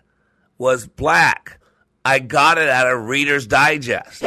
was 0.58 0.88
black, 0.88 1.60
I 2.06 2.20
got 2.20 2.58
it 2.58 2.70
out 2.70 2.88
of 2.90 3.06
Reader's 3.06 3.48
Digest. 3.48 4.24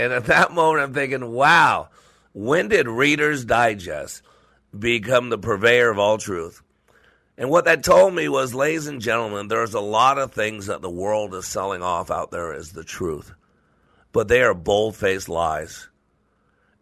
And 0.00 0.12
at 0.12 0.26
that 0.26 0.52
moment, 0.52 0.84
I'm 0.84 0.94
thinking, 0.94 1.30
wow, 1.30 1.88
when 2.32 2.68
did 2.68 2.88
Reader's 2.88 3.44
Digest 3.44 4.22
become 4.76 5.28
the 5.28 5.38
purveyor 5.38 5.90
of 5.90 5.98
all 5.98 6.18
truth? 6.18 6.62
And 7.36 7.50
what 7.50 7.64
that 7.64 7.84
told 7.84 8.14
me 8.14 8.28
was, 8.28 8.54
ladies 8.54 8.86
and 8.86 9.00
gentlemen, 9.00 9.48
there's 9.48 9.74
a 9.74 9.80
lot 9.80 10.18
of 10.18 10.32
things 10.32 10.66
that 10.66 10.82
the 10.82 10.90
world 10.90 11.34
is 11.34 11.46
selling 11.46 11.82
off 11.82 12.10
out 12.10 12.30
there 12.30 12.52
as 12.52 12.72
the 12.72 12.84
truth 12.84 13.34
but 14.12 14.28
they 14.28 14.42
are 14.42 14.54
bold 14.54 14.96
faced 14.96 15.28
lies. 15.28 15.88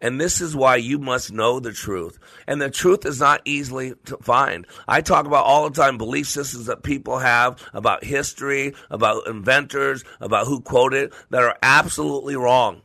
And 0.01 0.19
this 0.19 0.39
is 0.39 0.55
why 0.55 0.77
you 0.77 0.97
must 0.97 1.31
know 1.31 1.59
the 1.59 1.73
truth. 1.73 2.19
And 2.47 2.61
the 2.61 2.69
truth 2.69 3.05
is 3.05 3.19
not 3.19 3.41
easily 3.43 3.95
to 4.05 4.17
find. 4.17 4.65
I 4.87 5.01
talk 5.01 5.25
about 5.25 5.45
all 5.45 5.69
the 5.69 5.75
time 5.75 5.97
belief 5.97 6.27
systems 6.27 6.67
that 6.67 6.83
people 6.83 7.19
have 7.19 7.61
about 7.73 8.05
history, 8.05 8.75
about 8.89 9.27
inventors, 9.27 10.05
about 10.21 10.47
who 10.47 10.61
quoted 10.61 11.11
that 11.31 11.43
are 11.43 11.57
absolutely 11.61 12.37
wrong. 12.37 12.81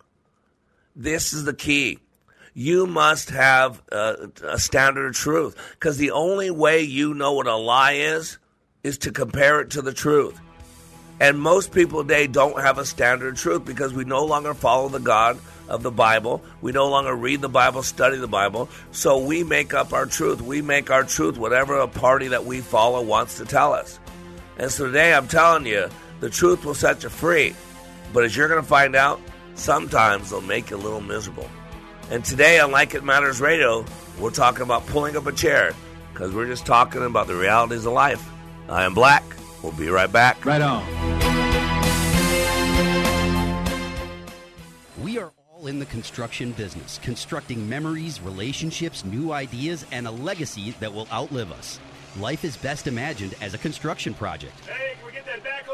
This 0.96 1.32
is 1.32 1.44
the 1.44 1.54
key. 1.54 1.98
You 2.52 2.86
must 2.86 3.30
have 3.30 3.82
a, 3.90 4.30
a 4.44 4.58
standard 4.60 5.08
of 5.08 5.14
truth 5.16 5.56
because 5.72 5.98
the 5.98 6.12
only 6.12 6.52
way 6.52 6.82
you 6.82 7.14
know 7.14 7.32
what 7.32 7.48
a 7.48 7.56
lie 7.56 7.94
is 7.94 8.38
is 8.84 8.98
to 8.98 9.10
compare 9.10 9.60
it 9.60 9.70
to 9.70 9.82
the 9.82 9.92
truth. 9.92 10.40
And 11.18 11.38
most 11.38 11.72
people 11.72 12.02
today 12.02 12.28
don't 12.28 12.60
have 12.60 12.78
a 12.78 12.84
standard 12.84 13.34
of 13.34 13.40
truth 13.40 13.64
because 13.64 13.92
we 13.92 14.04
no 14.04 14.24
longer 14.24 14.54
follow 14.54 14.88
the 14.88 15.00
God 15.00 15.38
of 15.68 15.82
the 15.82 15.90
Bible. 15.90 16.44
We 16.60 16.70
no 16.70 16.88
longer 16.88 17.14
read 17.14 17.40
the 17.40 17.48
Bible, 17.48 17.82
study 17.82 18.18
the 18.18 18.28
Bible. 18.28 18.68
So 18.92 19.18
we 19.18 19.42
make 19.42 19.74
up 19.74 19.92
our 19.92 20.06
truth. 20.06 20.40
We 20.40 20.62
make 20.62 20.92
our 20.92 21.02
truth 21.02 21.38
whatever 21.38 21.78
a 21.78 21.88
party 21.88 22.28
that 22.28 22.44
we 22.44 22.60
follow 22.60 23.02
wants 23.02 23.38
to 23.38 23.44
tell 23.44 23.72
us. 23.72 23.98
And 24.58 24.70
so 24.70 24.86
today 24.86 25.12
I'm 25.12 25.26
telling 25.26 25.66
you, 25.66 25.88
the 26.20 26.30
truth 26.30 26.64
will 26.64 26.74
set 26.74 27.02
you 27.02 27.08
free. 27.08 27.56
But 28.12 28.22
as 28.22 28.36
you're 28.36 28.48
going 28.48 28.62
to 28.62 28.68
find 28.68 28.94
out, 28.94 29.20
sometimes 29.54 30.30
they'll 30.30 30.40
make 30.40 30.70
you 30.70 30.76
a 30.76 30.78
little 30.78 31.00
miserable. 31.00 31.48
And 32.10 32.24
today 32.24 32.60
on 32.60 32.70
Like 32.70 32.94
It 32.94 33.04
Matters 33.04 33.40
Radio, 33.40 33.84
we're 34.18 34.30
talking 34.30 34.62
about 34.62 34.86
pulling 34.86 35.16
up 35.16 35.26
a 35.26 35.32
chair 35.32 35.72
because 36.12 36.32
we're 36.34 36.46
just 36.46 36.66
talking 36.66 37.02
about 37.02 37.26
the 37.26 37.34
realities 37.34 37.86
of 37.86 37.92
life. 37.92 38.24
I 38.68 38.84
am 38.84 38.94
Black. 38.94 39.24
We'll 39.62 39.72
be 39.72 39.88
right 39.88 40.10
back. 40.12 40.44
Right 40.44 40.60
on. 40.60 40.84
We 45.02 45.18
are 45.18 45.32
all 45.50 45.66
in 45.66 45.78
the 45.78 45.86
construction 45.86 46.52
business, 46.52 46.98
constructing 47.02 47.68
memories, 47.68 48.20
relationships, 48.20 49.04
new 49.04 49.32
ideas, 49.32 49.84
and 49.90 50.06
a 50.06 50.10
legacy 50.10 50.72
that 50.80 50.92
will 50.92 51.08
outlive 51.12 51.50
us. 51.52 51.80
Life 52.18 52.44
is 52.44 52.56
best 52.56 52.86
imagined 52.86 53.34
as 53.40 53.54
a 53.54 53.58
construction 53.58 54.14
project. 54.14 54.58
Hey, 54.66 54.94
can 54.96 55.06
we 55.06 55.12
get 55.12 55.26
that 55.26 55.42
backhoe 55.42 55.42
over 55.42 55.72
here? 55.72 55.73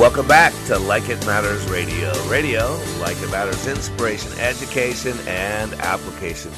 Welcome 0.00 0.26
back 0.26 0.54
to 0.64 0.78
Like 0.78 1.10
It 1.10 1.26
Matters 1.26 1.62
Radio. 1.68 2.10
Radio, 2.26 2.80
like 3.00 3.18
it 3.20 3.30
matters, 3.30 3.66
inspiration, 3.66 4.32
education, 4.38 5.14
and 5.26 5.74
application. 5.74 6.50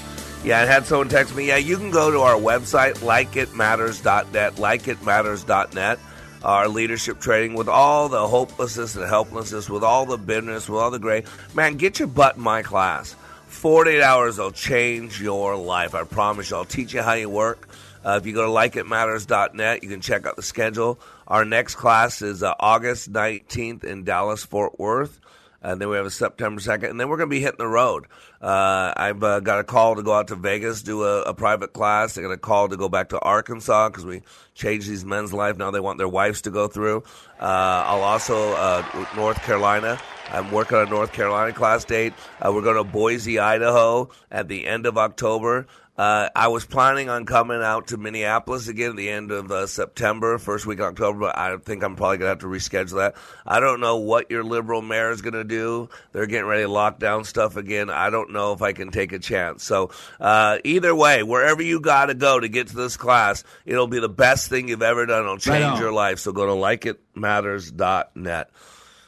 Yeah, 0.44 0.60
I 0.60 0.64
had 0.64 0.86
someone 0.86 1.08
text 1.08 1.34
me. 1.34 1.48
Yeah, 1.48 1.56
you 1.56 1.76
can 1.76 1.90
go 1.90 2.12
to 2.12 2.20
our 2.20 2.36
website, 2.36 2.98
likeitmatters.net, 2.98 4.54
likeitmatters.net, 4.54 5.98
our 6.44 6.68
leadership 6.68 7.18
training 7.18 7.54
with 7.54 7.68
all 7.68 8.08
the 8.08 8.28
hopelessness 8.28 8.94
and 8.94 9.08
helplessness, 9.08 9.68
with 9.68 9.82
all 9.82 10.06
the 10.06 10.18
bitterness, 10.18 10.68
with 10.68 10.80
all 10.80 10.92
the 10.92 11.00
gray. 11.00 11.24
Man, 11.52 11.74
get 11.74 11.98
your 11.98 12.06
butt 12.06 12.36
in 12.36 12.42
my 12.42 12.62
class. 12.62 13.16
48 13.48 14.02
hours 14.02 14.38
will 14.38 14.52
change 14.52 15.20
your 15.20 15.56
life. 15.56 15.96
I 15.96 16.04
promise 16.04 16.50
you. 16.50 16.58
I'll 16.58 16.64
teach 16.64 16.94
you 16.94 17.02
how 17.02 17.14
you 17.14 17.28
work. 17.28 17.68
Uh, 18.04 18.18
if 18.20 18.26
you 18.26 18.32
go 18.32 18.46
to 18.46 18.52
likeitmatters.net, 18.52 19.82
you 19.82 19.88
can 19.88 20.00
check 20.00 20.26
out 20.26 20.36
the 20.36 20.42
schedule. 20.42 21.00
Our 21.32 21.46
next 21.46 21.76
class 21.76 22.20
is 22.20 22.42
uh, 22.42 22.52
August 22.60 23.10
19th 23.10 23.84
in 23.84 24.04
Dallas, 24.04 24.44
Fort 24.44 24.78
Worth. 24.78 25.18
And 25.62 25.80
then 25.80 25.88
we 25.88 25.96
have 25.96 26.04
a 26.04 26.10
September 26.10 26.60
2nd. 26.60 26.90
And 26.90 27.00
then 27.00 27.08
we're 27.08 27.16
going 27.16 27.30
to 27.30 27.34
be 27.34 27.40
hitting 27.40 27.56
the 27.56 27.68
road. 27.68 28.04
Uh, 28.42 28.92
I've 28.94 29.22
uh, 29.22 29.40
got 29.40 29.58
a 29.58 29.64
call 29.64 29.96
to 29.96 30.02
go 30.02 30.12
out 30.12 30.28
to 30.28 30.34
Vegas, 30.34 30.82
do 30.82 31.04
a, 31.04 31.22
a 31.22 31.32
private 31.32 31.72
class. 31.72 32.18
I 32.18 32.20
got 32.20 32.32
a 32.32 32.36
call 32.36 32.68
to 32.68 32.76
go 32.76 32.90
back 32.90 33.08
to 33.10 33.18
Arkansas 33.18 33.88
because 33.88 34.04
we 34.04 34.20
changed 34.54 34.90
these 34.90 35.06
men's 35.06 35.32
life. 35.32 35.56
Now 35.56 35.70
they 35.70 35.80
want 35.80 35.96
their 35.96 36.08
wives 36.08 36.42
to 36.42 36.50
go 36.50 36.68
through. 36.68 37.02
Uh, 37.40 37.44
I'll 37.86 38.02
also, 38.02 38.52
uh, 38.52 39.06
North 39.16 39.42
Carolina. 39.42 39.98
I'm 40.30 40.50
working 40.50 40.76
on 40.76 40.86
a 40.86 40.90
North 40.90 41.14
Carolina 41.14 41.54
class 41.54 41.86
date. 41.86 42.12
Uh, 42.40 42.52
we're 42.52 42.60
going 42.60 42.76
to 42.76 42.84
Boise, 42.84 43.38
Idaho 43.38 44.10
at 44.30 44.48
the 44.48 44.66
end 44.66 44.84
of 44.84 44.98
October. 44.98 45.66
Uh, 45.96 46.30
I 46.34 46.48
was 46.48 46.64
planning 46.64 47.10
on 47.10 47.26
coming 47.26 47.62
out 47.62 47.88
to 47.88 47.98
Minneapolis 47.98 48.66
again 48.66 48.90
at 48.90 48.96
the 48.96 49.10
end 49.10 49.30
of 49.30 49.50
uh, 49.50 49.66
September, 49.66 50.38
first 50.38 50.64
week 50.64 50.78
of 50.78 50.86
October, 50.86 51.18
but 51.18 51.36
I 51.36 51.54
think 51.58 51.84
I'm 51.84 51.96
probably 51.96 52.16
going 52.16 52.26
to 52.26 52.30
have 52.30 52.38
to 52.38 52.46
reschedule 52.46 52.96
that. 52.96 53.14
I 53.46 53.60
don't 53.60 53.78
know 53.78 53.98
what 53.98 54.30
your 54.30 54.42
liberal 54.42 54.80
mayor 54.80 55.10
is 55.10 55.20
going 55.20 55.34
to 55.34 55.44
do. 55.44 55.90
They're 56.12 56.24
getting 56.26 56.46
ready 56.46 56.62
to 56.62 56.68
lock 56.68 56.98
down 56.98 57.24
stuff 57.24 57.56
again. 57.56 57.90
I 57.90 58.08
don't 58.08 58.32
know 58.32 58.54
if 58.54 58.62
I 58.62 58.72
can 58.72 58.90
take 58.90 59.12
a 59.12 59.18
chance. 59.18 59.64
So, 59.64 59.90
uh, 60.18 60.58
either 60.64 60.94
way, 60.94 61.22
wherever 61.22 61.62
you 61.62 61.78
got 61.78 62.06
to 62.06 62.14
go 62.14 62.40
to 62.40 62.48
get 62.48 62.68
to 62.68 62.76
this 62.76 62.96
class, 62.96 63.44
it'll 63.66 63.86
be 63.86 64.00
the 64.00 64.08
best 64.08 64.48
thing 64.48 64.68
you've 64.68 64.80
ever 64.80 65.04
done. 65.04 65.24
It'll 65.24 65.36
change 65.36 65.62
Right 65.62 65.78
your 65.78 65.92
life. 65.92 66.20
So 66.20 66.32
go 66.32 66.46
to 66.46 66.52
likeitmatters.net. 66.52 68.50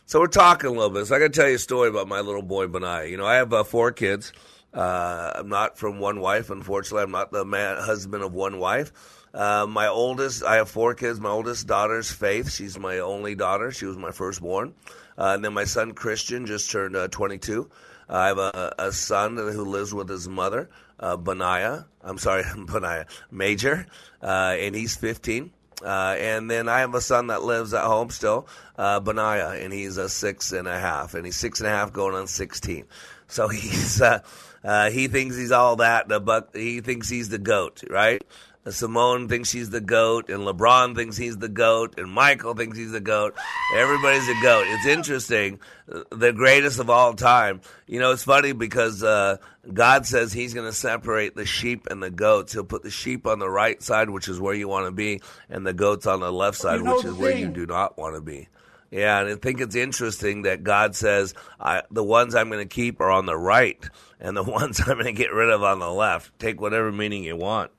So 0.05 0.21
we're 0.21 0.27
talking 0.27 0.69
a 0.69 0.73
little 0.73 0.91
bit. 0.91 1.07
So 1.07 1.17
I 1.17 1.19
got 1.19 1.33
to 1.33 1.41
tell 1.41 1.49
you 1.49 1.55
a 1.55 1.59
story 1.59 1.89
about 1.89 2.09
my 2.09 2.21
little 2.21 2.43
boy 2.43 2.67
Benai. 2.67 3.09
You 3.09 3.17
know, 3.17 3.25
I 3.25 3.37
have 3.37 3.55
uh, 3.55 3.65
four 3.65 3.91
kids. 3.91 4.35
Uh, 4.75 5.33
I'm 5.37 5.49
not 5.49 5.79
from 5.79 6.01
one 6.01 6.21
wife, 6.21 6.51
unfortunately. 6.51 7.05
I'm 7.05 7.13
not 7.13 7.31
the 7.31 7.45
man, 7.45 7.77
husband 7.77 8.25
of 8.25 8.35
one 8.35 8.59
wife. 8.59 8.93
Uh, 9.33 9.67
my 9.69 9.89
oldest, 9.89 10.45
I 10.45 10.57
have 10.57 10.69
four 10.69 10.95
kids. 10.95 11.21
My 11.21 11.31
oldest 11.31 11.67
daughter's 11.67 12.11
Faith. 12.11 12.53
She's 12.53 12.79
my 12.79 12.99
only 12.99 13.35
daughter. 13.35 13.71
She 13.71 13.87
was 13.87 13.97
my 13.97 14.11
firstborn. 14.11 14.75
Uh, 15.17 15.33
and 15.35 15.45
then 15.45 15.55
my 15.55 15.65
son 15.65 15.93
Christian 15.93 16.47
just 16.47 16.71
turned 16.71 16.97
uh, 16.97 17.09
22. 17.09 17.71
I 18.09 18.27
have 18.29 18.39
a, 18.39 18.75
a 18.79 18.93
son 18.93 19.37
who 19.37 19.65
lives 19.65 19.95
with 19.95 20.09
his 20.09 20.29
mother, 20.29 20.69
uh, 21.01 21.17
Benaiah. 21.17 21.87
I'm 22.03 22.19
sorry, 22.19 22.45
Benaiah 22.57 23.07
Major, 23.31 23.87
uh, 24.23 24.57
and 24.59 24.75
he's 24.75 24.97
15. 24.97 25.51
Uh, 25.85 26.17
and 26.19 26.51
then 26.51 26.69
I 26.69 26.81
have 26.81 26.95
a 26.95 27.01
son 27.01 27.29
that 27.29 27.43
lives 27.43 27.75
at 27.75 27.85
home 27.85 28.11
still, 28.11 28.47
uh, 28.79 29.01
Benaiah, 29.01 29.63
and 29.63 29.73
he's 29.73 29.97
a 29.97 30.09
six 30.09 30.53
and 30.53 30.69
a 30.69 30.79
half, 30.79 31.15
and 31.15 31.27
he's 31.27 31.37
six 31.37 31.61
and 31.61 31.67
a 31.67 31.71
half 31.71 31.93
going 31.93 32.15
on 32.15 32.27
16. 32.27 32.87
So 33.27 33.49
he's 33.49 34.01
uh, 34.01 34.21
uh, 34.65 34.91
he 34.91 35.09
thinks 35.09 35.37
he's 35.37 35.53
all 35.53 35.77
that. 35.77 36.09
The 36.09 36.21
buck, 36.21 36.57
he 36.57 36.81
thinks 36.81 37.09
he's 37.09 37.29
the 37.29 37.39
goat, 37.39 37.83
right? 37.89 38.23
Simone 38.71 39.29
thinks 39.29 39.51
she's 39.51 39.69
the 39.69 39.81
goat, 39.81 40.31
and 40.31 40.41
LeBron 40.41 40.97
thinks 40.97 41.19
he's 41.19 41.37
the 41.37 41.51
goat, 41.51 41.99
and 41.99 42.11
Michael 42.11 42.55
thinks 42.55 42.79
he's 42.79 42.93
the 42.93 43.01
goat. 43.01 43.35
Everybody's 43.77 44.27
a 44.27 44.41
goat. 44.43 44.65
It's 44.67 44.87
interesting, 44.87 45.61
the 45.87 46.33
greatest 46.33 46.79
of 46.79 46.89
all 46.89 47.13
time. 47.13 47.61
You 47.87 48.01
know, 48.01 48.13
it's 48.13 48.25
funny 48.25 48.53
because 48.53 49.03
uh, 49.03 49.37
God 49.71 50.07
says 50.07 50.33
He's 50.33 50.55
going 50.55 50.67
to 50.67 50.73
separate 50.73 51.37
the 51.37 51.45
sheep 51.45 51.89
and 51.91 52.03
the 52.03 52.11
goats. 52.11 52.55
He'll 52.55 52.65
put 52.65 52.83
the 52.83 52.91
sheep 52.91 53.27
on 53.27 53.39
the 53.39 53.51
right 53.51 53.83
side, 53.83 54.09
which 54.09 54.29
is 54.29 54.41
where 54.41 54.55
you 54.55 54.67
want 54.67 54.87
to 54.87 54.93
be, 54.93 55.21
and 55.51 55.67
the 55.67 55.75
goats 55.75 56.07
on 56.07 56.21
the 56.21 56.33
left 56.33 56.57
side, 56.57 56.79
You 56.79 56.85
know 56.85 56.97
which 56.97 57.05
is 57.05 57.15
where 57.15 57.37
you 57.37 57.49
do 57.49 57.67
not 57.67 57.99
want 57.99 58.15
to 58.15 58.23
be. 58.23 58.49
Yeah, 58.91 59.21
and 59.21 59.29
I 59.29 59.35
think 59.35 59.61
it's 59.61 59.75
interesting 59.75 60.43
that 60.43 60.63
God 60.63 60.95
says 60.95 61.35
I, 61.59 61.83
the 61.91 62.05
ones 62.05 62.35
I'm 62.35 62.49
going 62.49 62.67
to 62.67 62.75
keep 62.75 63.01
are 63.01 63.11
on 63.11 63.27
the 63.27 63.37
right, 63.37 63.83
and 64.25 64.37
the 64.37 64.43
ones 64.59 64.81
I'm 64.81 64.95
going 64.95 65.05
to 65.05 65.13
get 65.13 65.33
rid 65.33 65.51
of 65.51 65.63
on 65.63 65.79
the 65.79 65.91
left. 65.91 66.37
Take 66.39 66.61
whatever 66.61 66.91
meaning 66.91 67.23
you 67.23 67.37
want. 67.37 67.71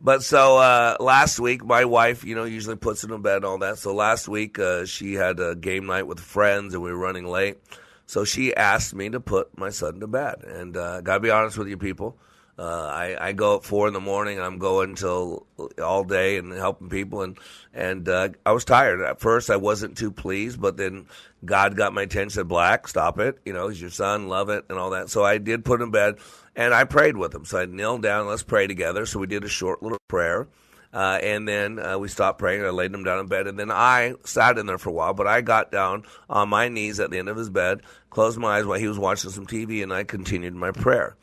But 0.00 0.22
so 0.22 0.58
uh, 0.58 0.96
last 1.00 1.40
week, 1.40 1.64
my 1.64 1.86
wife, 1.86 2.24
you 2.24 2.34
know, 2.34 2.44
usually 2.44 2.76
puts 2.76 3.02
it 3.02 3.10
in 3.10 3.22
bed 3.22 3.36
and 3.36 3.44
all 3.46 3.58
that. 3.58 3.78
So 3.78 3.94
last 3.94 4.28
week, 4.28 4.58
uh, 4.58 4.84
she 4.84 5.14
had 5.14 5.40
a 5.40 5.54
game 5.54 5.86
night 5.86 6.06
with 6.06 6.20
friends, 6.20 6.74
and 6.74 6.82
we 6.82 6.90
were 6.90 6.98
running 6.98 7.26
late. 7.26 7.56
So 8.04 8.24
she 8.24 8.54
asked 8.54 8.94
me 8.94 9.08
to 9.10 9.20
put 9.20 9.56
my 9.56 9.70
son 9.70 10.00
to 10.00 10.06
bed. 10.06 10.44
And 10.44 10.76
uh, 10.76 11.00
gotta 11.00 11.20
be 11.20 11.30
honest 11.30 11.56
with 11.56 11.68
you, 11.68 11.78
people. 11.78 12.18
Uh, 12.58 12.86
I, 12.86 13.28
I 13.28 13.32
go 13.32 13.56
at 13.56 13.64
four 13.64 13.86
in 13.86 13.92
the 13.92 14.00
morning. 14.00 14.40
I'm 14.40 14.58
going 14.58 14.94
till 14.94 15.46
all 15.82 16.04
day 16.04 16.38
and 16.38 16.52
helping 16.52 16.88
people, 16.88 17.22
and 17.22 17.38
and 17.74 18.08
uh, 18.08 18.30
I 18.46 18.52
was 18.52 18.64
tired 18.64 19.02
at 19.02 19.20
first. 19.20 19.50
I 19.50 19.56
wasn't 19.56 19.98
too 19.98 20.10
pleased, 20.10 20.58
but 20.58 20.78
then 20.78 21.06
God 21.44 21.76
got 21.76 21.92
my 21.92 22.02
attention. 22.02 22.30
Said, 22.30 22.48
"Black, 22.48 22.88
stop 22.88 23.18
it. 23.18 23.38
You 23.44 23.52
know, 23.52 23.68
he's 23.68 23.80
your 23.80 23.90
son. 23.90 24.28
Love 24.28 24.48
it, 24.48 24.64
and 24.70 24.78
all 24.78 24.90
that." 24.90 25.10
So 25.10 25.22
I 25.22 25.36
did 25.36 25.66
put 25.66 25.82
him 25.82 25.88
in 25.88 25.90
bed, 25.90 26.14
and 26.54 26.72
I 26.72 26.84
prayed 26.84 27.18
with 27.18 27.34
him. 27.34 27.44
So 27.44 27.58
I 27.58 27.66
knelt 27.66 28.00
down. 28.00 28.26
Let's 28.26 28.42
pray 28.42 28.66
together. 28.66 29.04
So 29.04 29.18
we 29.18 29.26
did 29.26 29.44
a 29.44 29.48
short 29.48 29.82
little 29.82 29.98
prayer. 30.08 30.48
Uh, 30.94 31.18
and 31.22 31.46
then 31.46 31.78
uh, 31.78 31.98
we 31.98 32.08
stopped 32.08 32.38
praying. 32.38 32.64
I 32.64 32.70
laid 32.70 32.94
him 32.94 33.04
down 33.04 33.18
in 33.18 33.26
bed, 33.26 33.46
and 33.46 33.58
then 33.58 33.70
I 33.70 34.14
sat 34.24 34.56
in 34.56 34.64
there 34.64 34.78
for 34.78 34.88
a 34.88 34.92
while. 34.94 35.12
But 35.12 35.26
I 35.26 35.42
got 35.42 35.70
down 35.70 36.04
on 36.30 36.48
my 36.48 36.70
knees 36.70 37.00
at 37.00 37.10
the 37.10 37.18
end 37.18 37.28
of 37.28 37.36
his 37.36 37.50
bed, 37.50 37.82
closed 38.08 38.38
my 38.38 38.56
eyes 38.56 38.64
while 38.64 38.78
he 38.78 38.88
was 38.88 38.98
watching 38.98 39.30
some 39.30 39.46
TV, 39.46 39.82
and 39.82 39.92
I 39.92 40.04
continued 40.04 40.54
my 40.54 40.70
prayer. 40.70 41.16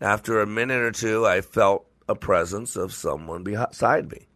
After 0.00 0.40
a 0.40 0.46
minute 0.46 0.80
or 0.80 0.92
two, 0.92 1.26
I 1.26 1.40
felt 1.40 1.86
a 2.08 2.14
presence 2.14 2.76
of 2.76 2.92
someone 2.92 3.42
beside 3.42 4.10
me, 4.10 4.26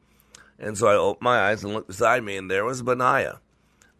and 0.58 0.76
so 0.76 0.88
I 0.88 0.94
opened 0.94 1.22
my 1.22 1.48
eyes 1.48 1.64
and 1.64 1.72
looked 1.72 1.88
beside 1.88 2.22
me, 2.22 2.36
and 2.36 2.50
there 2.50 2.64
was 2.64 2.82
Benaiah, 2.82 3.40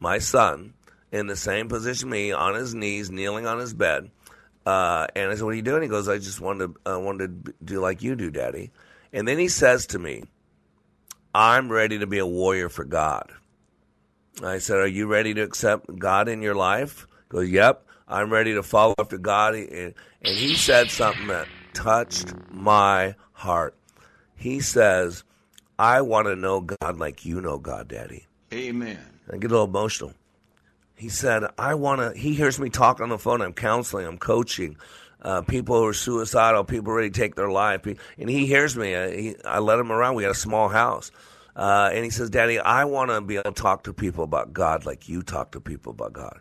my 0.00 0.18
son, 0.18 0.74
in 1.10 1.26
the 1.26 1.36
same 1.36 1.68
position 1.68 2.10
me, 2.10 2.32
on 2.32 2.54
his 2.54 2.74
knees, 2.74 3.10
kneeling 3.10 3.46
on 3.46 3.58
his 3.58 3.74
bed. 3.74 4.10
Uh, 4.66 5.06
and 5.14 5.30
I 5.30 5.34
said, 5.34 5.44
"What 5.44 5.52
are 5.52 5.56
you 5.56 5.62
doing?" 5.62 5.82
He 5.82 5.88
goes, 5.88 6.08
"I 6.08 6.18
just 6.18 6.40
wanted 6.40 6.74
to, 6.84 6.94
uh, 6.94 6.98
wanted 6.98 7.46
to 7.46 7.54
do 7.64 7.80
like 7.80 8.02
you 8.02 8.14
do, 8.14 8.30
Daddy." 8.30 8.70
And 9.12 9.28
then 9.28 9.38
he 9.38 9.48
says 9.48 9.86
to 9.88 9.98
me, 9.98 10.24
I'm 11.34 11.72
ready 11.72 11.98
to 11.98 12.06
be 12.06 12.18
a 12.18 12.26
warrior 12.26 12.68
for 12.68 12.84
God. 12.84 13.32
I 14.42 14.58
said, 14.58 14.78
Are 14.78 14.86
you 14.86 15.06
ready 15.06 15.32
to 15.34 15.42
accept 15.42 15.98
God 15.98 16.28
in 16.28 16.42
your 16.42 16.54
life? 16.54 17.06
He 17.30 17.36
goes, 17.36 17.50
Yep, 17.50 17.86
I'm 18.12 18.30
ready 18.30 18.54
to 18.54 18.62
follow 18.62 18.94
after 18.98 19.18
God. 19.18 19.54
And, 19.54 19.94
and 20.22 20.36
he 20.36 20.54
said 20.54 20.90
something 20.90 21.28
that 21.28 21.48
touched 21.72 22.34
my 22.50 23.14
heart. 23.32 23.74
He 24.36 24.60
says, 24.60 25.24
I 25.78 26.02
want 26.02 26.26
to 26.26 26.36
know 26.36 26.60
God 26.60 26.98
like 26.98 27.24
you 27.24 27.40
know 27.40 27.58
God, 27.58 27.88
Daddy. 27.88 28.26
Amen. 28.52 28.98
I 29.32 29.38
get 29.38 29.50
a 29.50 29.54
little 29.54 29.66
emotional. 29.66 30.12
He 30.94 31.08
said, 31.08 31.44
I 31.58 31.74
want 31.74 32.00
to, 32.00 32.18
he 32.18 32.34
hears 32.34 32.60
me 32.60 32.68
talk 32.68 33.00
on 33.00 33.08
the 33.08 33.18
phone. 33.18 33.40
I'm 33.40 33.54
counseling, 33.54 34.06
I'm 34.06 34.18
coaching. 34.18 34.76
Uh, 35.20 35.40
people 35.40 35.78
who 35.78 35.86
are 35.86 35.94
suicidal, 35.94 36.64
people 36.64 36.92
ready 36.92 37.08
to 37.08 37.18
take 37.18 37.36
their 37.36 37.48
life. 37.48 37.86
And 37.86 38.28
he 38.28 38.46
hears 38.46 38.76
me. 38.76 38.94
I, 38.94 39.16
he, 39.16 39.36
I 39.44 39.60
let 39.60 39.78
him 39.78 39.92
around. 39.92 40.16
We 40.16 40.24
had 40.24 40.32
a 40.32 40.36
small 40.36 40.68
house. 40.68 41.12
Uh, 41.54 41.90
and 41.92 42.04
he 42.04 42.10
says, 42.10 42.28
Daddy, 42.28 42.58
I 42.58 42.84
want 42.86 43.10
to 43.10 43.20
be 43.20 43.36
able 43.36 43.52
to 43.52 43.62
talk 43.62 43.84
to 43.84 43.92
people 43.92 44.24
about 44.24 44.52
God 44.52 44.84
like 44.84 45.08
you 45.08 45.22
talk 45.22 45.52
to 45.52 45.60
people 45.60 45.92
about 45.92 46.12
God. 46.12 46.40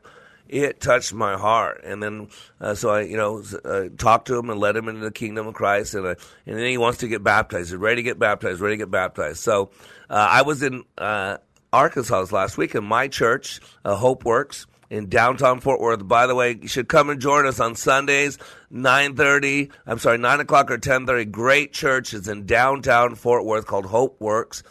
It 0.52 0.82
touched 0.82 1.14
my 1.14 1.38
heart. 1.38 1.82
And 1.86 2.04
then, 2.04 2.28
uh, 2.60 2.76
so 2.76 2.90
I, 2.90 3.02
you 3.02 3.16
know, 3.16 3.42
uh, 3.64 3.86
talked 3.98 4.28
to 4.28 4.38
him 4.38 4.50
and 4.50 4.60
led 4.60 4.76
him 4.76 4.90
into 4.90 5.00
the 5.00 5.12
kingdom 5.12 5.48
of 5.48 5.54
Christ. 5.54 5.96
And, 5.96 6.06
and 6.06 6.18
then 6.46 6.66
he 6.66 6.78
wants 6.78 7.00
to 7.00 7.08
get 7.08 7.24
baptized. 7.24 7.70
He's 7.70 7.78
ready 7.78 7.98
to 7.98 8.04
get 8.04 8.20
baptized, 8.20 8.60
ready 8.60 8.74
to 8.74 8.84
get 8.84 8.92
baptized. 8.92 9.38
So 9.38 9.72
uh, 10.10 10.28
I 10.30 10.42
was 10.42 10.62
in 10.62 10.84
uh, 10.98 11.38
Arkansas 11.72 12.28
last 12.32 12.58
week 12.58 12.76
in 12.76 12.84
my 12.84 13.08
church, 13.08 13.62
uh, 13.86 13.96
Hope 13.96 14.26
Works 14.26 14.68
in 14.90 15.08
downtown 15.08 15.62
Fort 15.62 15.80
Worth. 15.80 16.06
By 16.06 16.28
the 16.28 16.36
way, 16.36 16.60
you 16.62 16.68
should 16.68 16.90
come 16.90 17.10
and 17.10 17.22
join 17.22 17.46
us 17.46 17.62
on 17.62 17.76
Sundays, 17.76 18.38
nine 18.70 19.16
thirty. 19.16 19.72
I'm 19.88 20.00
sorry, 20.00 20.18
nine 20.18 20.42
o'clock 20.42 20.70
or 20.70 20.78
ten 20.78 21.06
thirty. 21.06 21.24
Great 21.24 21.72
church. 21.72 22.14
It's 22.14 22.28
in 22.28 22.46
downtown 22.46 23.16
Fort 23.16 23.46
Worth 23.46 23.68
called 23.68 23.86
Hope 23.86 24.20
Works, 24.20 24.64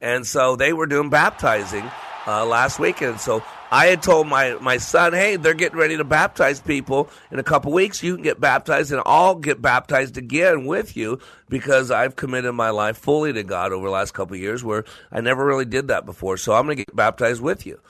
and 0.00 0.24
so 0.24 0.54
they 0.54 0.72
were 0.72 0.86
doing 0.86 1.10
baptizing 1.10 1.90
uh, 2.24 2.46
last 2.46 2.78
weekend. 2.78 3.18
So 3.18 3.42
I 3.74 3.86
had 3.86 4.04
told 4.04 4.28
my 4.28 4.54
my 4.60 4.76
son, 4.76 5.14
hey, 5.14 5.34
they're 5.34 5.52
getting 5.52 5.76
ready 5.76 5.96
to 5.96 6.04
baptize 6.04 6.60
people 6.60 7.10
in 7.32 7.40
a 7.40 7.42
couple 7.42 7.72
weeks. 7.72 8.04
You 8.04 8.14
can 8.14 8.22
get 8.22 8.40
baptized, 8.40 8.92
and 8.92 9.02
I'll 9.04 9.34
get 9.34 9.60
baptized 9.60 10.16
again 10.16 10.64
with 10.64 10.96
you 10.96 11.18
because 11.48 11.90
I've 11.90 12.14
committed 12.14 12.54
my 12.54 12.70
life 12.70 12.96
fully 12.96 13.32
to 13.32 13.42
God 13.42 13.72
over 13.72 13.86
the 13.86 13.90
last 13.90 14.14
couple 14.14 14.36
years, 14.36 14.62
where 14.62 14.84
I 15.10 15.20
never 15.20 15.44
really 15.44 15.64
did 15.64 15.88
that 15.88 16.06
before. 16.06 16.36
So 16.36 16.52
I'm 16.52 16.66
going 16.66 16.76
to 16.76 16.84
get 16.84 16.94
baptized 16.94 17.42
with 17.42 17.66
you. 17.66 17.80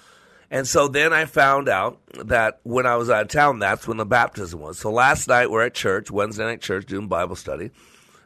And 0.51 0.67
so 0.67 0.89
then 0.89 1.13
I 1.13 1.27
found 1.27 1.69
out 1.69 2.01
that 2.15 2.61
when 2.63 2.87
I 2.87 2.97
was 2.97 3.11
out 3.11 3.21
of 3.21 3.29
town, 3.29 3.59
that's 3.59 3.87
when 3.87 3.99
the 3.99 4.07
baptism 4.07 4.61
was. 4.61 4.79
So 4.79 4.91
last 4.91 5.29
night 5.29 5.51
we're 5.51 5.67
at 5.67 5.75
church, 5.75 6.11
Wednesday 6.11 6.45
night 6.45 6.63
church, 6.63 6.87
doing 6.87 7.09
Bible 7.09 7.37
study. 7.37 7.73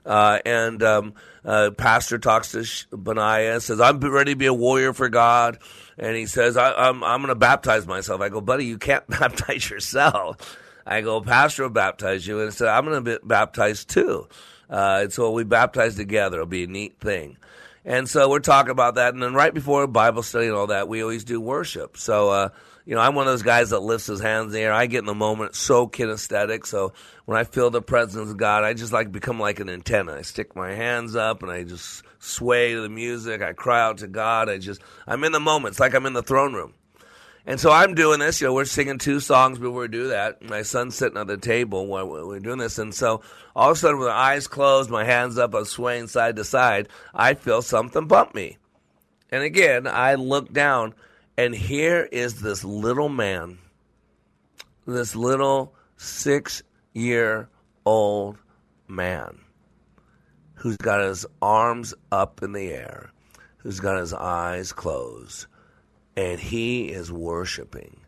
Uh, 0.08 0.38
and 0.46 0.82
um, 0.82 1.12
uh, 1.44 1.70
pastor 1.76 2.18
talks 2.18 2.52
to 2.52 2.96
Benaiah, 2.96 3.60
says, 3.60 3.78
I'm 3.78 4.00
ready 4.00 4.32
to 4.32 4.36
be 4.36 4.46
a 4.46 4.54
warrior 4.54 4.94
for 4.94 5.10
God. 5.10 5.58
And 5.98 6.16
he 6.16 6.24
says, 6.24 6.56
I, 6.56 6.72
I'm, 6.72 7.04
I'm 7.04 7.20
going 7.20 7.28
to 7.28 7.34
baptize 7.34 7.86
myself. 7.86 8.22
I 8.22 8.30
go, 8.30 8.40
buddy, 8.40 8.64
you 8.64 8.78
can't 8.78 9.06
baptize 9.08 9.68
yourself. 9.68 10.56
I 10.86 11.02
go, 11.02 11.20
pastor 11.20 11.64
will 11.64 11.70
baptize 11.70 12.26
you. 12.26 12.40
And 12.40 12.54
said, 12.54 12.68
I'm 12.68 12.86
going 12.86 13.04
to 13.04 13.18
be 13.18 13.18
baptized 13.22 13.90
too. 13.90 14.26
Uh, 14.70 15.00
and 15.02 15.12
so 15.12 15.30
we 15.30 15.44
baptize 15.44 15.94
together. 15.94 16.38
It'll 16.38 16.46
be 16.46 16.64
a 16.64 16.68
neat 16.68 16.98
thing. 17.00 17.36
And 17.84 18.08
so 18.08 18.30
we're 18.30 18.40
talking 18.40 18.70
about 18.70 18.94
that. 18.94 19.12
And 19.12 19.22
then 19.22 19.34
right 19.34 19.52
before 19.52 19.86
Bible 19.86 20.22
study 20.22 20.46
and 20.46 20.56
all 20.56 20.68
that, 20.68 20.88
we 20.88 21.02
always 21.02 21.24
do 21.24 21.38
worship. 21.38 21.98
So, 21.98 22.30
uh, 22.30 22.48
you 22.88 22.94
know, 22.94 23.02
I'm 23.02 23.14
one 23.14 23.26
of 23.26 23.32
those 23.34 23.42
guys 23.42 23.68
that 23.68 23.80
lifts 23.80 24.06
his 24.06 24.22
hands 24.22 24.46
in 24.46 24.52
the 24.52 24.60
air. 24.60 24.72
I 24.72 24.86
get 24.86 25.00
in 25.00 25.04
the 25.04 25.14
moment 25.14 25.54
so 25.54 25.86
kinesthetic. 25.86 26.64
So 26.64 26.94
when 27.26 27.36
I 27.36 27.44
feel 27.44 27.68
the 27.68 27.82
presence 27.82 28.30
of 28.30 28.38
God, 28.38 28.64
I 28.64 28.72
just 28.72 28.94
like 28.94 29.12
become 29.12 29.38
like 29.38 29.60
an 29.60 29.68
antenna. 29.68 30.14
I 30.14 30.22
stick 30.22 30.56
my 30.56 30.72
hands 30.72 31.14
up 31.14 31.42
and 31.42 31.52
I 31.52 31.64
just 31.64 32.02
sway 32.18 32.72
to 32.72 32.80
the 32.80 32.88
music. 32.88 33.42
I 33.42 33.52
cry 33.52 33.82
out 33.82 33.98
to 33.98 34.08
God. 34.08 34.48
I 34.48 34.56
just, 34.56 34.80
I'm 35.06 35.22
in 35.24 35.32
the 35.32 35.38
moment. 35.38 35.72
It's 35.72 35.80
like 35.80 35.92
I'm 35.92 36.06
in 36.06 36.14
the 36.14 36.22
throne 36.22 36.54
room. 36.54 36.72
And 37.44 37.60
so 37.60 37.70
I'm 37.70 37.94
doing 37.94 38.20
this. 38.20 38.40
You 38.40 38.46
know, 38.46 38.54
we're 38.54 38.64
singing 38.64 38.96
two 38.96 39.20
songs 39.20 39.58
before 39.58 39.82
we 39.82 39.88
do 39.88 40.08
that. 40.08 40.42
My 40.42 40.62
son's 40.62 40.94
sitting 40.94 41.18
at 41.18 41.26
the 41.26 41.36
table 41.36 41.86
while 41.88 42.08
we're 42.08 42.40
doing 42.40 42.56
this. 42.56 42.78
And 42.78 42.94
so 42.94 43.20
all 43.54 43.70
of 43.70 43.76
a 43.76 43.80
sudden, 43.80 43.98
with 43.98 44.08
my 44.08 44.14
eyes 44.14 44.46
closed, 44.46 44.88
my 44.88 45.04
hands 45.04 45.36
up, 45.36 45.54
I'm 45.54 45.66
swaying 45.66 46.08
side 46.08 46.36
to 46.36 46.44
side, 46.44 46.88
I 47.14 47.34
feel 47.34 47.60
something 47.60 48.06
bump 48.06 48.34
me. 48.34 48.56
And 49.30 49.42
again, 49.42 49.86
I 49.86 50.14
look 50.14 50.54
down, 50.54 50.94
and 51.38 51.54
here 51.54 52.08
is 52.10 52.40
this 52.40 52.64
little 52.64 53.08
man, 53.08 53.58
this 54.88 55.14
little 55.14 55.72
six 55.96 56.64
year 56.94 57.48
old 57.86 58.36
man, 58.88 59.38
who's 60.54 60.76
got 60.76 61.00
his 61.00 61.24
arms 61.40 61.94
up 62.10 62.42
in 62.42 62.50
the 62.50 62.70
air, 62.70 63.12
who's 63.58 63.78
got 63.78 64.00
his 64.00 64.12
eyes 64.12 64.72
closed, 64.72 65.46
and 66.16 66.40
he 66.40 66.88
is 66.88 67.12
worshiping 67.12 68.00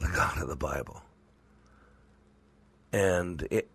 the 0.00 0.08
God 0.08 0.42
of 0.42 0.48
the 0.48 0.56
Bible. 0.56 1.00
And 2.92 3.46
it 3.52 3.70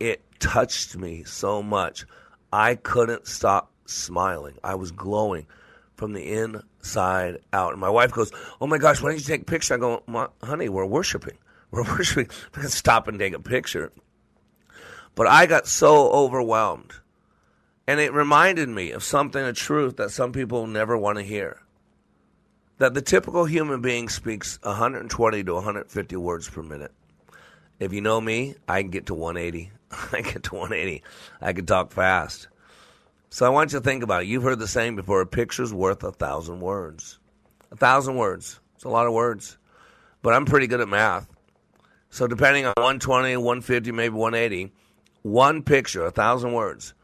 it 0.00 0.22
touched 0.40 0.96
me 0.96 1.22
so 1.22 1.62
much. 1.62 2.04
I 2.52 2.74
couldn't 2.74 3.28
stop 3.28 3.70
smiling. 3.86 4.58
I 4.64 4.74
was 4.74 4.90
glowing 4.90 5.46
from 5.96 6.12
the 6.12 6.32
inside 6.32 7.38
out. 7.52 7.72
And 7.72 7.80
my 7.80 7.90
wife 7.90 8.12
goes, 8.12 8.32
"Oh 8.60 8.66
my 8.66 8.78
gosh, 8.78 9.00
why 9.00 9.10
don't 9.10 9.18
you 9.18 9.24
take 9.24 9.42
a 9.42 9.44
picture?" 9.44 9.74
I 9.74 9.78
go, 9.78 10.02
"Honey, 10.42 10.68
we're 10.68 10.86
worshiping. 10.86 11.38
We're 11.70 11.82
worshiping. 11.82 12.28
We 12.54 12.62
can 12.62 12.70
stop 12.70 13.08
and 13.08 13.18
take 13.18 13.34
a 13.34 13.40
picture." 13.40 13.90
But 15.14 15.26
I 15.26 15.46
got 15.46 15.66
so 15.66 16.10
overwhelmed. 16.10 16.92
And 17.86 18.00
it 18.00 18.12
reminded 18.12 18.68
me 18.68 18.92
of 18.92 19.04
something, 19.04 19.42
a 19.42 19.52
truth 19.52 19.96
that 19.96 20.10
some 20.10 20.32
people 20.32 20.66
never 20.66 20.96
want 20.96 21.18
to 21.18 21.24
hear. 21.24 21.60
That 22.78 22.94
the 22.94 23.02
typical 23.02 23.44
human 23.44 23.80
being 23.82 24.08
speaks 24.08 24.58
120 24.62 25.44
to 25.44 25.54
150 25.54 26.16
words 26.16 26.48
per 26.48 26.62
minute. 26.62 26.92
If 27.78 27.92
you 27.92 28.00
know 28.00 28.20
me, 28.20 28.54
I 28.66 28.82
can 28.82 28.90
get 28.90 29.06
to 29.06 29.14
180. 29.14 29.70
I 30.12 30.20
get 30.22 30.44
to 30.44 30.54
180. 30.54 31.02
I 31.40 31.52
can 31.52 31.66
talk 31.66 31.92
fast. 31.92 32.48
So 33.34 33.44
I 33.44 33.48
want 33.48 33.72
you 33.72 33.80
to 33.80 33.84
think 33.84 34.04
about 34.04 34.22
it. 34.22 34.28
You've 34.28 34.44
heard 34.44 34.60
the 34.60 34.68
saying 34.68 34.94
before 34.94 35.20
a 35.20 35.26
picture's 35.26 35.74
worth 35.74 36.04
a 36.04 36.12
thousand 36.12 36.60
words. 36.60 37.18
A 37.72 37.76
thousand 37.76 38.14
words. 38.14 38.60
It's 38.76 38.84
a 38.84 38.88
lot 38.88 39.08
of 39.08 39.12
words. 39.12 39.58
But 40.22 40.34
I'm 40.34 40.44
pretty 40.44 40.68
good 40.68 40.80
at 40.80 40.86
math. 40.86 41.26
So 42.10 42.28
depending 42.28 42.64
on 42.64 42.74
120, 42.76 43.36
150, 43.36 43.90
maybe 43.90 44.14
180, 44.14 44.72
one 45.22 45.64
picture, 45.64 46.04
a 46.04 46.12
thousand 46.12 46.52
words, 46.52 46.94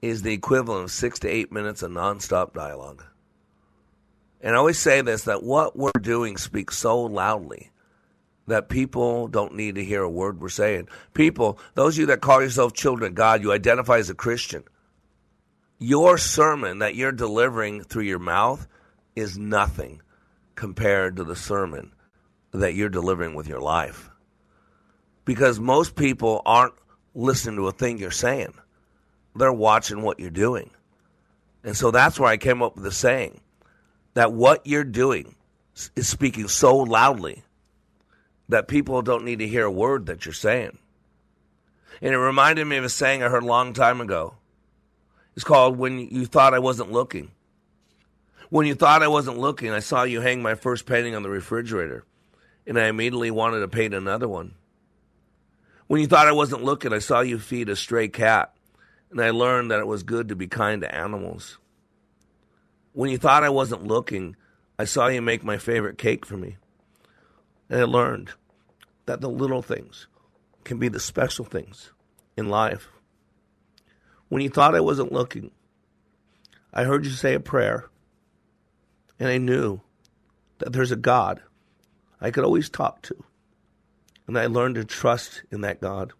is 0.00 0.22
the 0.22 0.32
equivalent 0.32 0.84
of 0.84 0.92
six 0.92 1.18
to 1.18 1.28
eight 1.28 1.50
minutes 1.50 1.82
of 1.82 1.90
nonstop 1.90 2.54
dialogue. 2.54 3.02
And 4.40 4.54
I 4.54 4.58
always 4.58 4.78
say 4.78 5.00
this 5.00 5.24
that 5.24 5.42
what 5.42 5.76
we're 5.76 5.90
doing 6.00 6.36
speaks 6.36 6.78
so 6.78 7.00
loudly 7.00 7.72
that 8.46 8.68
people 8.68 9.26
don't 9.26 9.56
need 9.56 9.74
to 9.74 9.84
hear 9.84 10.04
a 10.04 10.08
word 10.08 10.40
we're 10.40 10.50
saying. 10.50 10.86
People, 11.14 11.58
those 11.74 11.96
of 11.96 11.98
you 11.98 12.06
that 12.06 12.20
call 12.20 12.40
yourself 12.40 12.74
children 12.74 13.10
of 13.10 13.16
God, 13.16 13.42
you 13.42 13.50
identify 13.50 13.98
as 13.98 14.08
a 14.08 14.14
Christian. 14.14 14.62
Your 15.82 16.18
sermon 16.18 16.80
that 16.80 16.94
you're 16.94 17.10
delivering 17.10 17.82
through 17.84 18.02
your 18.02 18.18
mouth 18.18 18.68
is 19.16 19.38
nothing 19.38 20.02
compared 20.54 21.16
to 21.16 21.24
the 21.24 21.34
sermon 21.34 21.92
that 22.52 22.74
you're 22.74 22.90
delivering 22.90 23.34
with 23.34 23.48
your 23.48 23.62
life. 23.62 24.10
Because 25.24 25.58
most 25.58 25.96
people 25.96 26.42
aren't 26.44 26.74
listening 27.14 27.56
to 27.56 27.66
a 27.66 27.72
thing 27.72 27.96
you're 27.96 28.10
saying, 28.10 28.52
they're 29.34 29.50
watching 29.50 30.02
what 30.02 30.20
you're 30.20 30.28
doing. 30.28 30.70
And 31.64 31.74
so 31.74 31.90
that's 31.90 32.20
where 32.20 32.28
I 32.28 32.36
came 32.36 32.62
up 32.62 32.74
with 32.74 32.84
the 32.84 32.92
saying 32.92 33.40
that 34.12 34.34
what 34.34 34.66
you're 34.66 34.84
doing 34.84 35.34
is 35.96 36.08
speaking 36.08 36.48
so 36.48 36.76
loudly 36.76 37.42
that 38.50 38.68
people 38.68 39.00
don't 39.00 39.24
need 39.24 39.38
to 39.38 39.48
hear 39.48 39.64
a 39.64 39.70
word 39.70 40.06
that 40.06 40.26
you're 40.26 40.34
saying. 40.34 40.76
And 42.02 42.12
it 42.12 42.18
reminded 42.18 42.66
me 42.66 42.76
of 42.76 42.84
a 42.84 42.90
saying 42.90 43.22
I 43.22 43.28
heard 43.28 43.44
a 43.44 43.46
long 43.46 43.72
time 43.72 44.02
ago. 44.02 44.34
It's 45.40 45.44
called 45.46 45.78
When 45.78 45.98
You 45.98 46.26
Thought 46.26 46.52
I 46.52 46.58
Wasn't 46.58 46.92
Looking. 46.92 47.30
When 48.50 48.66
you 48.66 48.74
thought 48.74 49.02
I 49.02 49.08
wasn't 49.08 49.38
looking, 49.38 49.70
I 49.70 49.78
saw 49.78 50.02
you 50.02 50.20
hang 50.20 50.42
my 50.42 50.54
first 50.54 50.84
painting 50.84 51.14
on 51.14 51.22
the 51.22 51.30
refrigerator, 51.30 52.04
and 52.66 52.78
I 52.78 52.88
immediately 52.88 53.30
wanted 53.30 53.60
to 53.60 53.68
paint 53.68 53.94
another 53.94 54.28
one. 54.28 54.52
When 55.86 55.98
you 56.02 56.06
thought 56.06 56.28
I 56.28 56.32
wasn't 56.32 56.62
looking, 56.62 56.92
I 56.92 56.98
saw 56.98 57.20
you 57.20 57.38
feed 57.38 57.70
a 57.70 57.74
stray 57.74 58.08
cat, 58.08 58.54
and 59.10 59.18
I 59.18 59.30
learned 59.30 59.70
that 59.70 59.80
it 59.80 59.86
was 59.86 60.02
good 60.02 60.28
to 60.28 60.36
be 60.36 60.46
kind 60.46 60.82
to 60.82 60.94
animals. 60.94 61.56
When 62.92 63.08
you 63.08 63.16
thought 63.16 63.42
I 63.42 63.48
wasn't 63.48 63.86
looking, 63.86 64.36
I 64.78 64.84
saw 64.84 65.06
you 65.06 65.22
make 65.22 65.42
my 65.42 65.56
favorite 65.56 65.96
cake 65.96 66.26
for 66.26 66.36
me. 66.36 66.58
And 67.70 67.80
I 67.80 67.84
learned 67.84 68.32
that 69.06 69.22
the 69.22 69.30
little 69.30 69.62
things 69.62 70.06
can 70.64 70.76
be 70.76 70.88
the 70.88 71.00
special 71.00 71.46
things 71.46 71.92
in 72.36 72.50
life. 72.50 72.90
When 74.30 74.42
you 74.42 74.48
thought 74.48 74.76
I 74.76 74.80
wasn't 74.80 75.12
looking, 75.12 75.50
I 76.72 76.84
heard 76.84 77.04
you 77.04 77.10
say 77.10 77.34
a 77.34 77.40
prayer, 77.40 77.90
and 79.18 79.28
I 79.28 79.38
knew 79.38 79.80
that 80.58 80.72
there's 80.72 80.92
a 80.92 80.96
God 80.96 81.42
I 82.20 82.30
could 82.30 82.44
always 82.44 82.70
talk 82.70 83.02
to. 83.02 83.24
And 84.28 84.38
I 84.38 84.46
learned 84.46 84.76
to 84.76 84.84
trust 84.84 85.42
in 85.50 85.62
that 85.62 85.80
God. 85.80 86.12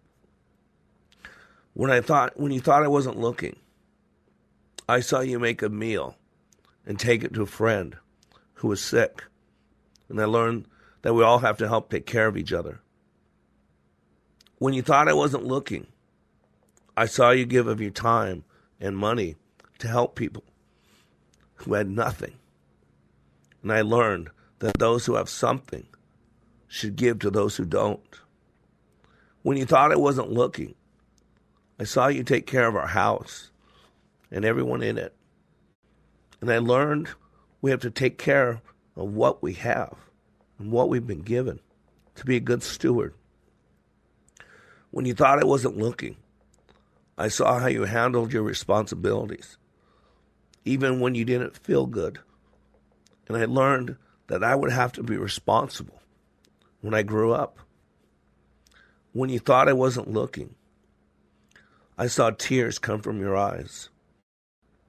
When 1.73 1.93
I 1.93 2.01
thought 2.01 2.39
when 2.39 2.51
you 2.51 2.61
thought 2.61 2.83
I 2.83 2.89
wasn't 2.89 3.17
looking, 3.17 3.55
I 4.89 4.99
saw 4.99 5.21
you 5.21 5.39
make 5.39 5.63
a 5.63 5.69
meal 5.69 6.17
and 6.85 6.99
take 6.99 7.23
it 7.23 7.33
to 7.35 7.43
a 7.43 7.47
friend 7.47 7.97
who 8.55 8.67
was 8.67 8.83
sick. 8.83 9.23
And 10.09 10.21
I 10.21 10.25
learned 10.25 10.67
that 11.03 11.15
we 11.15 11.23
all 11.23 11.39
have 11.39 11.59
to 11.59 11.69
help 11.69 11.91
take 11.91 12.07
care 12.07 12.27
of 12.27 12.37
each 12.37 12.53
other. 12.53 12.81
When 14.59 14.75
you 14.75 14.83
thought 14.83 15.09
I 15.09 15.13
wasn't 15.13 15.45
looking, 15.45 15.87
I 16.97 17.07
saw 17.07 17.30
you 17.30 17.47
give 17.47 17.66
of 17.66 17.80
your 17.80 17.91
time 17.91 18.45
and 18.80 18.97
money 18.97 19.36
to 19.78 19.88
help 19.88 20.14
people 20.14 20.45
who 21.55 21.74
had 21.74 21.88
nothing. 21.88 22.34
And 23.62 23.72
I 23.72 23.82
learned 23.82 24.30
that 24.61 24.78
those 24.78 25.07
who 25.07 25.14
have 25.14 25.28
something 25.28 25.86
should 26.68 26.97
give 26.97 27.18
to 27.20 27.30
those 27.30 27.57
who 27.57 27.64
don't. 27.64 28.01
When 29.43 29.57
you 29.57 29.64
thought 29.64 29.93
I 29.93 29.97
wasn't 29.97 30.32
looking, 30.32 30.74
I 31.78 31.84
saw 31.84 32.09
you 32.09 32.22
take 32.22 32.47
care 32.47 32.66
of 32.66 32.76
our 32.76 32.86
house 32.86 33.51
and 34.30 34.45
everyone 34.45 34.82
in 34.82 34.99
it. 34.99 35.14
And 36.41 36.51
I 36.51 36.59
learned 36.59 37.09
we 37.61 37.70
have 37.70 37.80
to 37.80 37.91
take 37.91 38.18
care 38.18 38.61
of 38.97 39.12
what 39.12 39.43
we 39.43 39.55
have 39.55 39.97
and 40.59 40.70
what 40.70 40.88
we've 40.88 41.07
been 41.07 41.22
given 41.22 41.61
to 42.16 42.24
be 42.24 42.36
a 42.36 42.41
good 42.41 42.62
steward. 42.62 43.14
When 44.91 45.07
you 45.07 45.14
thought 45.14 45.38
I 45.38 45.47
wasn't 45.47 45.78
looking, 45.78 46.16
I 47.21 47.29
saw 47.29 47.59
how 47.59 47.66
you 47.66 47.85
handled 47.85 48.33
your 48.33 48.43
responsibilities, 48.43 49.59
even 50.64 51.01
when 51.01 51.14
you 51.14 51.27
didn't 51.27 51.55
feel 51.55 51.85
good. 51.85 52.18
And 53.29 53.37
I 53.37 53.45
learned 53.45 53.97
that 54.29 54.43
I 54.43 54.55
would 54.55 54.73
have 54.73 54.93
to 54.93 55.03
be 55.03 55.18
responsible 55.18 56.01
when 56.81 56.95
I 56.95 57.03
grew 57.03 57.35
up. 57.35 57.59
When 59.12 59.29
you 59.29 59.39
thought 59.39 59.68
I 59.68 59.75
wasn't 59.75 60.11
looking, 60.11 60.55
I 61.99 62.07
saw 62.07 62.31
tears 62.31 62.79
come 62.79 63.03
from 63.03 63.21
your 63.21 63.37
eyes. 63.37 63.91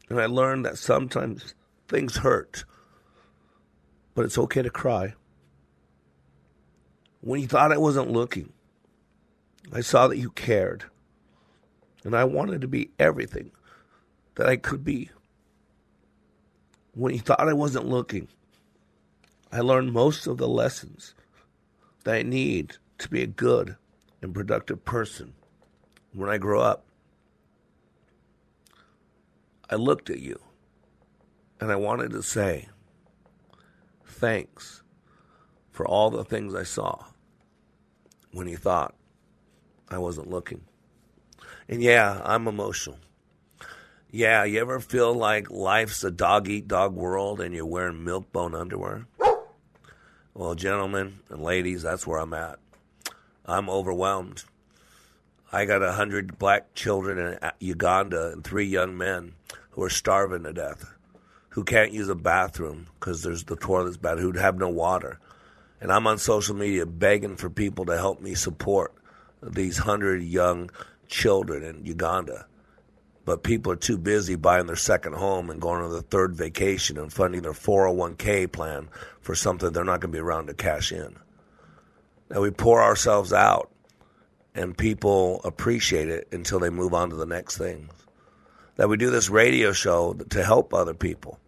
And 0.08 0.18
I 0.18 0.28
learned 0.28 0.66
that 0.66 0.78
sometimes 0.78 1.54
things 1.90 2.16
hurt, 2.16 2.64
but 4.16 4.24
it's 4.24 4.38
okay 4.38 4.62
to 4.62 4.70
cry. 4.70 5.16
When 7.20 7.42
you 7.42 7.48
thought 7.48 7.74
I 7.74 7.78
wasn't 7.78 8.10
looking, 8.10 8.54
I 9.74 9.82
saw 9.82 10.08
that 10.08 10.18
you 10.18 10.30
cared. 10.30 10.86
And 12.04 12.16
I 12.16 12.24
wanted 12.24 12.62
to 12.62 12.68
be 12.68 12.92
everything 12.98 13.52
that 14.36 14.48
I 14.48 14.56
could 14.56 14.84
be. 14.84 15.10
When 16.94 17.14
he 17.14 17.20
thought 17.20 17.48
I 17.48 17.54
wasn't 17.54 17.88
looking, 17.88 18.28
I 19.52 19.60
learned 19.62 19.94
most 19.94 20.28
of 20.28 20.38
the 20.38 20.48
lessons 20.48 21.14
that 22.04 22.16
I 22.16 22.24
need 22.24 22.78
to 22.98 23.10
be 23.10 23.22
a 23.22 23.28
good 23.28 23.76
and 24.22 24.34
productive 24.34 24.84
person 24.84 25.34
when 26.14 26.30
I 26.30 26.38
grow 26.38 26.62
up. 26.62 26.86
I 29.70 29.76
looked 29.76 30.10
at 30.10 30.20
you 30.20 30.40
and 31.60 31.72
I 31.72 31.76
wanted 31.76 32.12
to 32.12 32.24
say, 32.24 32.68
thanks 34.06 34.84
for 35.72 35.88
all 35.88 36.10
the 36.10 36.26
things 36.26 36.54
I 36.54 36.64
saw 36.64 37.06
when 38.32 38.48
you 38.48 38.58
thought 38.58 38.96
I 39.90 39.98
wasn't 39.98 40.30
looking. 40.30 40.62
And 41.68 41.82
yeah, 41.82 42.22
I'm 42.24 42.48
emotional. 42.48 42.98
Yeah, 44.10 44.44
you 44.44 44.60
ever 44.60 44.80
feel 44.80 45.14
like 45.14 45.50
life's 45.50 46.04
a 46.04 46.12
dog 46.12 46.50
eat 46.50 46.68
dog 46.68 46.94
world 46.94 47.40
and 47.40 47.56
you're 47.56 47.66
wearing 47.66 48.04
milk 48.04 48.32
bone 48.32 48.54
underwear? 48.54 49.08
Well, 50.34 50.56
gentlemen 50.56 51.20
and 51.30 51.42
ladies, 51.42 51.84
that's 51.84 52.06
where 52.06 52.20
I'm 52.20 52.34
at. 52.34 52.60
I'm 53.46 53.70
overwhelmed. 53.70 54.44
I 55.52 55.66
got 55.66 55.84
a 55.84 55.92
hundred 55.92 56.38
black 56.40 56.74
children 56.74 57.18
in 57.18 57.34
uh, 57.42 57.52
Uganda 57.60 58.32
and 58.32 58.44
three 58.44 58.66
young 58.66 58.98
men 58.98 59.34
who 59.72 59.84
are 59.84 59.90
starving 59.90 60.44
to 60.44 60.54
death, 60.54 60.94
who 61.50 61.64
can't 61.64 61.92
use 61.92 62.08
a 62.08 62.16
bathroom 62.16 62.88
because 63.00 63.24
there's 63.24 63.44
the 63.44 63.58
toilet's 63.58 63.98
bad, 63.98 64.20
who 64.20 64.32
have 64.34 64.58
no 64.58 64.70
water. 64.70 65.20
And 65.82 65.92
I'm 65.92 66.08
on 66.08 66.18
social 66.18 66.56
media 66.56 66.86
begging 66.86 67.36
for 67.36 67.50
people 67.50 67.86
to 67.86 67.98
help 67.98 68.22
me 68.22 68.36
support 68.36 68.94
these 69.42 69.78
hundred 69.80 70.24
young 70.24 70.70
children 71.12 71.64
in 71.64 71.86
Uganda. 71.86 72.48
But 73.26 73.44
people 73.44 73.72
are 73.72 73.78
too 73.78 74.00
busy 74.00 74.36
buying 74.36 74.66
their 74.66 74.76
second 74.76 75.14
home 75.14 75.52
and 75.52 75.62
going 75.62 75.84
on 75.84 75.92
their 75.92 76.02
third 76.02 76.36
vacation 76.36 76.98
and 76.98 77.14
funding 77.14 77.44
their 77.44 77.54
401k 77.54 78.52
plan 78.52 78.90
for 79.22 79.36
something 79.36 79.72
they're 79.72 79.84
not 79.84 80.00
going 80.02 80.12
to 80.12 80.18
be 80.18 80.20
around 80.20 80.48
to 80.48 80.56
cash 80.56 80.92
in. 80.92 81.16
Now 82.30 82.42
we 82.42 82.50
pour 82.50 82.82
ourselves 82.82 83.32
out 83.32 83.70
and 84.56 84.76
people 84.78 85.42
appreciate 85.44 86.10
it 86.10 86.28
until 86.32 86.60
they 86.60 86.72
move 86.72 86.94
on 86.96 87.12
to 87.12 87.16
the 87.16 87.28
next 87.28 87.58
thing. 87.58 87.90
that 88.78 88.90
we 88.90 88.98
do 88.98 89.12
this 89.12 89.30
radio 89.30 89.72
show 89.74 90.14
to 90.14 90.44
help 90.44 90.74
other 90.74 90.96
people. 90.96 91.40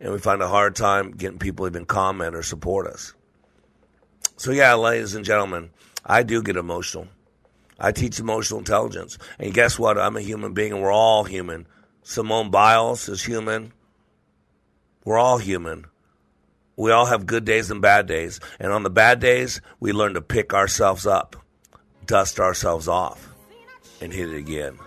And 0.00 0.12
we 0.12 0.18
find 0.18 0.40
a 0.40 0.48
hard 0.48 0.76
time 0.76 1.10
getting 1.10 1.38
people 1.38 1.66
even 1.66 1.84
comment 1.84 2.34
or 2.36 2.42
support 2.42 2.86
us. 2.86 3.14
So, 4.36 4.52
yeah, 4.52 4.74
ladies 4.74 5.14
and 5.14 5.24
gentlemen, 5.24 5.70
I 6.06 6.22
do 6.22 6.42
get 6.42 6.56
emotional. 6.56 7.08
I 7.80 7.92
teach 7.92 8.20
emotional 8.20 8.60
intelligence. 8.60 9.16
And 9.38 9.54
guess 9.54 9.78
what? 9.78 9.98
I'm 9.98 10.16
a 10.16 10.20
human 10.20 10.52
being, 10.52 10.72
and 10.72 10.82
we're 10.82 10.92
all 10.92 11.24
human. 11.24 11.66
Simone 12.02 12.50
Biles 12.50 13.08
is 13.08 13.22
human. 13.24 13.72
We're 15.04 15.18
all 15.18 15.38
human. 15.38 15.86
We 16.76 16.92
all 16.92 17.06
have 17.06 17.26
good 17.26 17.44
days 17.44 17.70
and 17.70 17.80
bad 17.80 18.06
days. 18.06 18.40
And 18.58 18.72
on 18.72 18.82
the 18.82 18.90
bad 18.90 19.20
days, 19.20 19.60
we 19.80 19.92
learn 19.92 20.14
to 20.14 20.22
pick 20.22 20.54
ourselves 20.54 21.06
up, 21.06 21.36
dust 22.06 22.38
ourselves 22.38 22.86
off, 22.88 23.28
and 24.00 24.12
hit 24.12 24.32
it 24.32 24.36
again. 24.36 24.78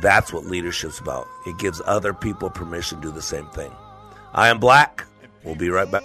That's 0.00 0.32
what 0.32 0.44
leadership's 0.44 1.00
about. 1.00 1.26
It 1.46 1.58
gives 1.58 1.82
other 1.84 2.14
people 2.14 2.50
permission 2.50 3.00
to 3.00 3.08
do 3.08 3.12
the 3.12 3.22
same 3.22 3.46
thing. 3.48 3.72
I 4.32 4.48
am 4.48 4.58
Black. 4.58 5.04
We'll 5.44 5.56
be 5.56 5.70
right 5.70 5.90
back. 5.90 6.04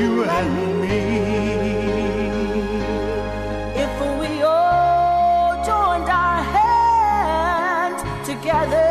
You, 0.00 0.24
and 0.24 0.80
me. 0.80 0.98
If 3.84 3.92
we 4.20 4.42
all 4.42 5.56
joined 5.64 6.08
our 6.08 6.42
hands 6.56 8.02
together, 8.26 8.88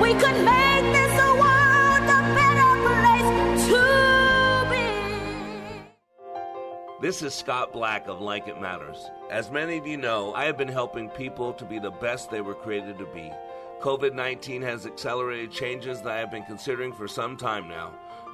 we 0.00 0.10
could 0.14 0.38
make 0.44 0.86
this 0.96 1.14
a 1.28 1.32
world 1.42 2.04
a 2.04 2.20
better 2.38 2.72
place 2.86 3.30
to 3.68 3.82
be. 4.70 4.86
This 7.02 7.22
is 7.22 7.34
Scott 7.34 7.72
Black 7.72 8.06
of 8.06 8.20
Like 8.20 8.46
It 8.46 8.60
Matters. 8.60 9.10
As 9.30 9.50
many 9.50 9.76
of 9.78 9.86
you 9.88 9.96
know, 9.96 10.32
I 10.34 10.44
have 10.44 10.56
been 10.56 10.68
helping 10.68 11.08
people 11.10 11.52
to 11.54 11.64
be 11.64 11.80
the 11.80 11.90
best 11.90 12.30
they 12.30 12.42
were 12.42 12.54
created 12.54 12.96
to 12.98 13.06
be. 13.06 13.32
COVID 13.80 14.14
19 14.14 14.62
has 14.62 14.86
accelerated 14.86 15.50
changes 15.50 16.00
that 16.00 16.12
I 16.12 16.18
have 16.18 16.30
been 16.30 16.44
considering 16.44 16.92
for 16.92 17.06
some 17.06 17.36
time 17.36 17.68
now. 17.68 17.92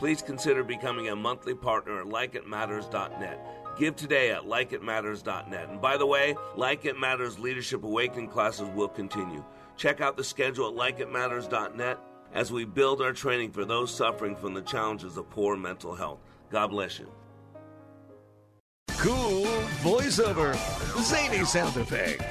Please 0.00 0.22
consider 0.22 0.64
becoming 0.64 1.10
a 1.10 1.14
monthly 1.14 1.54
partner 1.54 2.00
at 2.00 2.06
likeitmatters.net. 2.06 3.76
Give 3.78 3.94
today 3.94 4.30
at 4.30 4.44
likeitmatters.net. 4.44 5.68
And 5.68 5.78
by 5.78 5.98
the 5.98 6.06
way, 6.06 6.34
Like 6.56 6.86
It 6.86 6.98
Matters 6.98 7.38
Leadership 7.38 7.84
Awakening 7.84 8.28
classes 8.28 8.70
will 8.74 8.88
continue. 8.88 9.44
Check 9.76 10.00
out 10.00 10.16
the 10.16 10.24
schedule 10.24 10.68
at 10.68 10.96
likeitmatters.net 10.96 11.98
as 12.32 12.50
we 12.50 12.64
build 12.64 13.02
our 13.02 13.12
training 13.12 13.52
for 13.52 13.66
those 13.66 13.94
suffering 13.94 14.34
from 14.34 14.54
the 14.54 14.62
challenges 14.62 15.18
of 15.18 15.28
poor 15.28 15.54
mental 15.54 15.94
health. 15.94 16.20
God 16.50 16.68
bless 16.68 16.98
you. 16.98 17.12
Cool 18.88 19.44
voiceover. 19.82 20.54
Zany 21.02 21.44
sound 21.44 21.76
effect. 21.76 22.22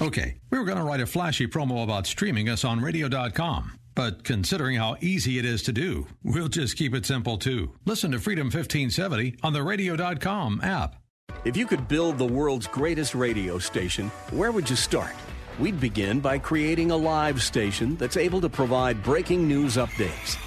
Okay, 0.00 0.36
we 0.50 0.58
were 0.58 0.64
going 0.64 0.78
to 0.78 0.84
write 0.84 1.00
a 1.00 1.06
flashy 1.06 1.48
promo 1.48 1.82
about 1.82 2.06
streaming 2.06 2.48
us 2.48 2.64
on 2.64 2.80
radio.com. 2.80 3.72
But 3.94 4.24
considering 4.24 4.76
how 4.76 4.96
easy 5.00 5.38
it 5.38 5.44
is 5.44 5.62
to 5.64 5.72
do, 5.72 6.06
we'll 6.22 6.48
just 6.48 6.76
keep 6.76 6.94
it 6.94 7.04
simple 7.04 7.36
too. 7.36 7.72
Listen 7.84 8.10
to 8.12 8.18
Freedom 8.18 8.46
1570 8.46 9.36
on 9.42 9.52
the 9.52 9.62
radio.com 9.62 10.60
app. 10.62 10.96
If 11.44 11.56
you 11.56 11.66
could 11.66 11.88
build 11.88 12.18
the 12.18 12.24
world's 12.24 12.66
greatest 12.66 13.14
radio 13.14 13.58
station, 13.58 14.08
where 14.30 14.52
would 14.52 14.70
you 14.70 14.76
start? 14.76 15.14
We'd 15.58 15.80
begin 15.80 16.20
by 16.20 16.38
creating 16.38 16.90
a 16.90 16.96
live 16.96 17.42
station 17.42 17.96
that's 17.96 18.16
able 18.16 18.40
to 18.40 18.48
provide 18.48 19.02
breaking 19.02 19.46
news 19.46 19.76
updates. 19.76 20.38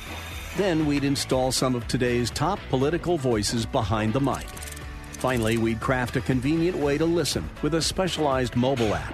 Then 0.58 0.86
we'd 0.86 1.04
install 1.04 1.52
some 1.52 1.76
of 1.76 1.88
today's 1.88 2.32
top 2.32 2.60
political 2.70 3.18
voices 3.18 3.66
behind 3.66 4.14
the 4.14 4.22
mic. 4.22 4.48
Finally, 5.12 5.58
we'd 5.58 5.82
craft 5.82 6.16
a 6.16 6.22
convenient 6.22 6.78
way 6.78 6.98
to 6.98 7.06
listen 7.06 7.50
with 7.62 7.76
a 7.76 7.82
specialized 7.82 8.56
mobile 8.56 8.96
app. 8.96 9.14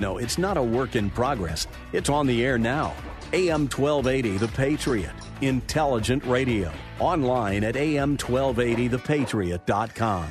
No, 0.00 0.18
it's 0.18 0.38
not 0.38 0.56
a 0.56 0.62
work 0.62 0.96
in 0.96 1.10
progress. 1.10 1.66
It's 1.92 2.08
on 2.08 2.26
the 2.26 2.44
air 2.44 2.58
now. 2.58 2.94
AM 3.32 3.68
1280 3.68 4.38
The 4.38 4.48
Patriot. 4.48 5.12
Intelligent 5.40 6.24
radio. 6.24 6.72
Online 7.00 7.64
at 7.64 7.74
am1280thepatriot.com. 7.74 10.28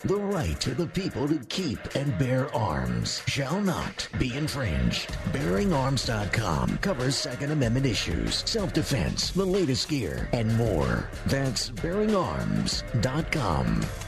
The 0.00 0.14
right 0.14 0.64
of 0.68 0.76
the 0.76 0.86
people 0.86 1.26
to 1.26 1.40
keep 1.48 1.80
and 1.96 2.16
bear 2.18 2.54
arms 2.54 3.20
shall 3.26 3.60
not 3.60 4.08
be 4.16 4.32
infringed. 4.36 5.08
BearingArms.com 5.32 6.78
covers 6.78 7.16
Second 7.16 7.50
Amendment 7.50 7.84
issues, 7.84 8.48
self 8.48 8.72
defense, 8.72 9.32
the 9.32 9.44
latest 9.44 9.88
gear, 9.88 10.28
and 10.32 10.56
more. 10.56 11.10
That's 11.26 11.72
BearingArms.com. 11.72 14.07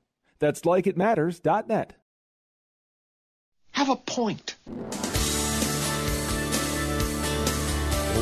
That's 0.41 0.61
likeitmatters.net. 0.61 1.93
Have 3.73 3.89
a 3.89 3.95
point. 3.95 4.55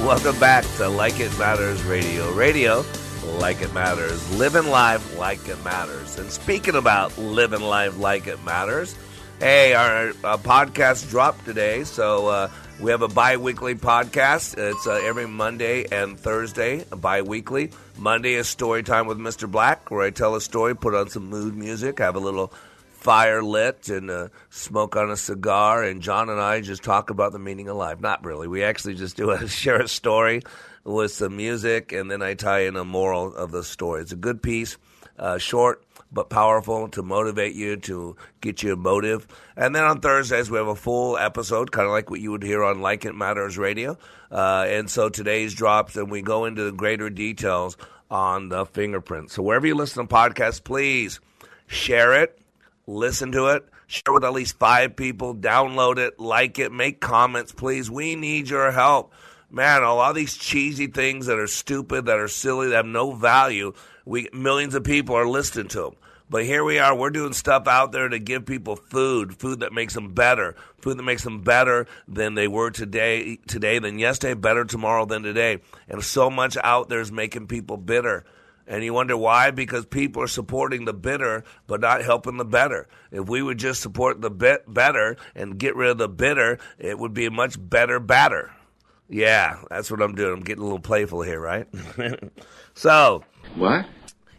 Welcome 0.05 0.37
back 0.37 0.65
to 0.77 0.89
Like 0.89 1.19
It 1.21 1.37
Matters 1.39 1.81
Radio. 1.83 2.29
Radio, 2.33 2.83
like 3.37 3.61
it 3.61 3.73
matters. 3.73 4.37
Living 4.37 4.67
life 4.69 5.17
like 5.17 5.47
it 5.47 5.63
matters. 5.63 6.19
And 6.19 6.29
speaking 6.29 6.75
about 6.75 7.17
living 7.17 7.61
life 7.61 7.97
like 7.97 8.27
it 8.27 8.43
matters, 8.43 8.95
hey, 9.39 9.73
our, 9.73 10.09
uh 10.09 10.37
podcast 10.37 11.09
dropped 11.09 11.45
today. 11.45 11.85
So 11.85 12.27
uh, 12.27 12.49
we 12.79 12.91
have 12.91 13.01
a 13.01 13.07
bi 13.07 13.35
weekly 13.37 13.75
podcast. 13.75 14.57
It's 14.57 14.87
uh, 14.87 15.01
every 15.03 15.27
Monday 15.27 15.85
and 15.91 16.17
Thursday, 16.17 16.85
bi 16.85 17.21
weekly. 17.21 17.71
Monday 17.97 18.35
is 18.35 18.47
Story 18.47 18.83
Time 18.83 19.05
with 19.05 19.17
Mr. 19.17 19.51
Black, 19.51 19.91
where 19.91 20.01
I 20.01 20.11
tell 20.11 20.35
a 20.35 20.41
story, 20.41 20.75
put 20.75 20.95
on 20.95 21.09
some 21.09 21.29
mood 21.29 21.55
music, 21.55 21.99
have 21.99 22.15
a 22.15 22.19
little 22.19 22.53
fire 22.91 23.43
lit 23.43 23.89
and 23.89 24.09
uh, 24.09 24.29
smoke 24.49 24.95
on 24.95 25.09
a 25.09 25.17
cigar, 25.17 25.83
and 25.83 26.01
John 26.01 26.29
and 26.29 26.39
I 26.39 26.61
just 26.61 26.83
talk 26.83 27.09
about 27.09 27.33
the 27.33 27.39
meaning 27.39 27.67
of 27.67 27.75
life. 27.75 27.99
Not 27.99 28.23
really. 28.23 28.47
We 28.47 28.63
actually 28.63 28.95
just 28.95 29.17
do 29.17 29.31
a 29.31 29.47
share 29.49 29.81
a 29.81 29.87
story 29.87 30.41
with 30.85 31.11
some 31.11 31.35
music, 31.35 31.91
and 31.91 32.09
then 32.09 32.21
I 32.21 32.33
tie 32.35 32.61
in 32.61 32.77
a 32.77 32.85
moral 32.85 33.35
of 33.35 33.51
the 33.51 33.63
story. 33.63 34.01
It's 34.01 34.13
a 34.13 34.17
good 34.17 34.41
piece, 34.41 34.77
uh, 35.17 35.37
short 35.37 35.83
but 36.11 36.29
powerful 36.29 36.87
to 36.89 37.03
motivate 37.03 37.55
you, 37.55 37.77
to 37.77 38.15
get 38.41 38.63
you 38.63 38.73
a 38.73 38.75
motive. 38.75 39.27
And 39.55 39.75
then 39.75 39.83
on 39.83 40.01
Thursdays, 40.01 40.49
we 40.49 40.57
have 40.57 40.67
a 40.67 40.75
full 40.75 41.17
episode, 41.17 41.71
kind 41.71 41.85
of 41.85 41.91
like 41.91 42.09
what 42.09 42.19
you 42.19 42.31
would 42.31 42.43
hear 42.43 42.63
on 42.63 42.81
Like 42.81 43.05
It 43.05 43.13
Matters 43.13 43.57
Radio. 43.57 43.97
Uh, 44.31 44.65
and 44.67 44.89
so 44.89 45.09
today's 45.09 45.53
drops, 45.53 45.95
and 45.95 46.09
we 46.09 46.21
go 46.21 46.45
into 46.45 46.63
the 46.63 46.71
greater 46.71 47.09
details 47.09 47.77
on 48.09 48.49
the 48.49 48.65
fingerprint. 48.65 49.31
So 49.31 49.43
wherever 49.43 49.67
you 49.67 49.75
listen 49.75 50.07
to 50.07 50.13
podcasts, 50.13 50.63
please 50.63 51.19
share 51.67 52.23
it, 52.23 52.39
listen 52.87 53.31
to 53.33 53.47
it, 53.47 53.67
share 53.85 54.13
with 54.13 54.23
at 54.23 54.33
least 54.33 54.57
five 54.57 54.95
people, 54.95 55.35
download 55.35 55.97
it, 55.97 56.19
like 56.19 56.57
it, 56.57 56.71
make 56.71 56.99
comments, 56.99 57.51
please. 57.51 57.89
We 57.89 58.15
need 58.15 58.49
your 58.49 58.71
help. 58.71 59.13
Man, 59.51 59.81
a 59.81 59.93
lot 59.95 60.11
of 60.11 60.15
these 60.15 60.37
cheesy 60.37 60.87
things 60.87 61.25
that 61.25 61.39
are 61.39 61.47
stupid, 61.47 62.05
that 62.05 62.19
are 62.19 62.27
silly, 62.27 62.69
that 62.69 62.75
have 62.75 62.85
no 62.85 63.13
value, 63.13 63.73
we 64.05 64.27
millions 64.31 64.75
of 64.75 64.83
people 64.83 65.15
are 65.15 65.27
listening 65.27 65.67
to 65.69 65.81
them. 65.81 65.95
But 66.29 66.45
here 66.45 66.63
we 66.63 66.77
are. 66.77 66.95
We're 66.95 67.09
doing 67.09 67.33
stuff 67.33 67.67
out 67.67 67.91
there 67.91 68.07
to 68.07 68.19
give 68.19 68.45
people 68.45 68.75
food, 68.75 69.35
food 69.37 69.61
that 69.61 69.73
makes 69.73 69.95
them 69.95 70.13
better, 70.13 70.55
food 70.77 70.97
that 70.97 71.03
makes 71.03 71.23
them 71.23 71.41
better 71.41 71.87
than 72.07 72.35
they 72.35 72.47
were 72.47 72.69
today, 72.69 73.39
today 73.47 73.79
than 73.79 73.97
yesterday, 73.97 74.35
better 74.35 74.63
tomorrow 74.63 75.05
than 75.05 75.23
today. 75.23 75.59
And 75.87 76.03
so 76.03 76.29
much 76.29 76.55
out 76.63 76.87
there 76.87 77.01
is 77.01 77.11
making 77.11 77.47
people 77.47 77.77
bitter. 77.77 78.25
And 78.67 78.83
you 78.83 78.93
wonder 78.93 79.17
why? 79.17 79.49
Because 79.49 79.87
people 79.87 80.21
are 80.21 80.27
supporting 80.27 80.85
the 80.85 80.93
bitter, 80.93 81.43
but 81.65 81.81
not 81.81 82.03
helping 82.03 82.37
the 82.37 82.45
better. 82.45 82.87
If 83.11 83.27
we 83.27 83.41
would 83.41 83.57
just 83.57 83.81
support 83.81 84.21
the 84.21 84.29
bit 84.29 84.71
better 84.71 85.17
and 85.33 85.57
get 85.57 85.75
rid 85.75 85.89
of 85.89 85.97
the 85.97 86.07
bitter, 86.07 86.59
it 86.77 86.99
would 86.99 87.15
be 87.15 87.25
a 87.25 87.31
much 87.31 87.55
better 87.59 87.99
batter. 87.99 88.51
Yeah, 89.09 89.63
that's 89.71 89.89
what 89.89 90.03
I'm 90.03 90.13
doing. 90.13 90.33
I'm 90.33 90.43
getting 90.43 90.61
a 90.61 90.65
little 90.65 90.79
playful 90.79 91.23
here, 91.23 91.39
right? 91.39 91.67
so, 92.75 93.23
what? 93.55 93.87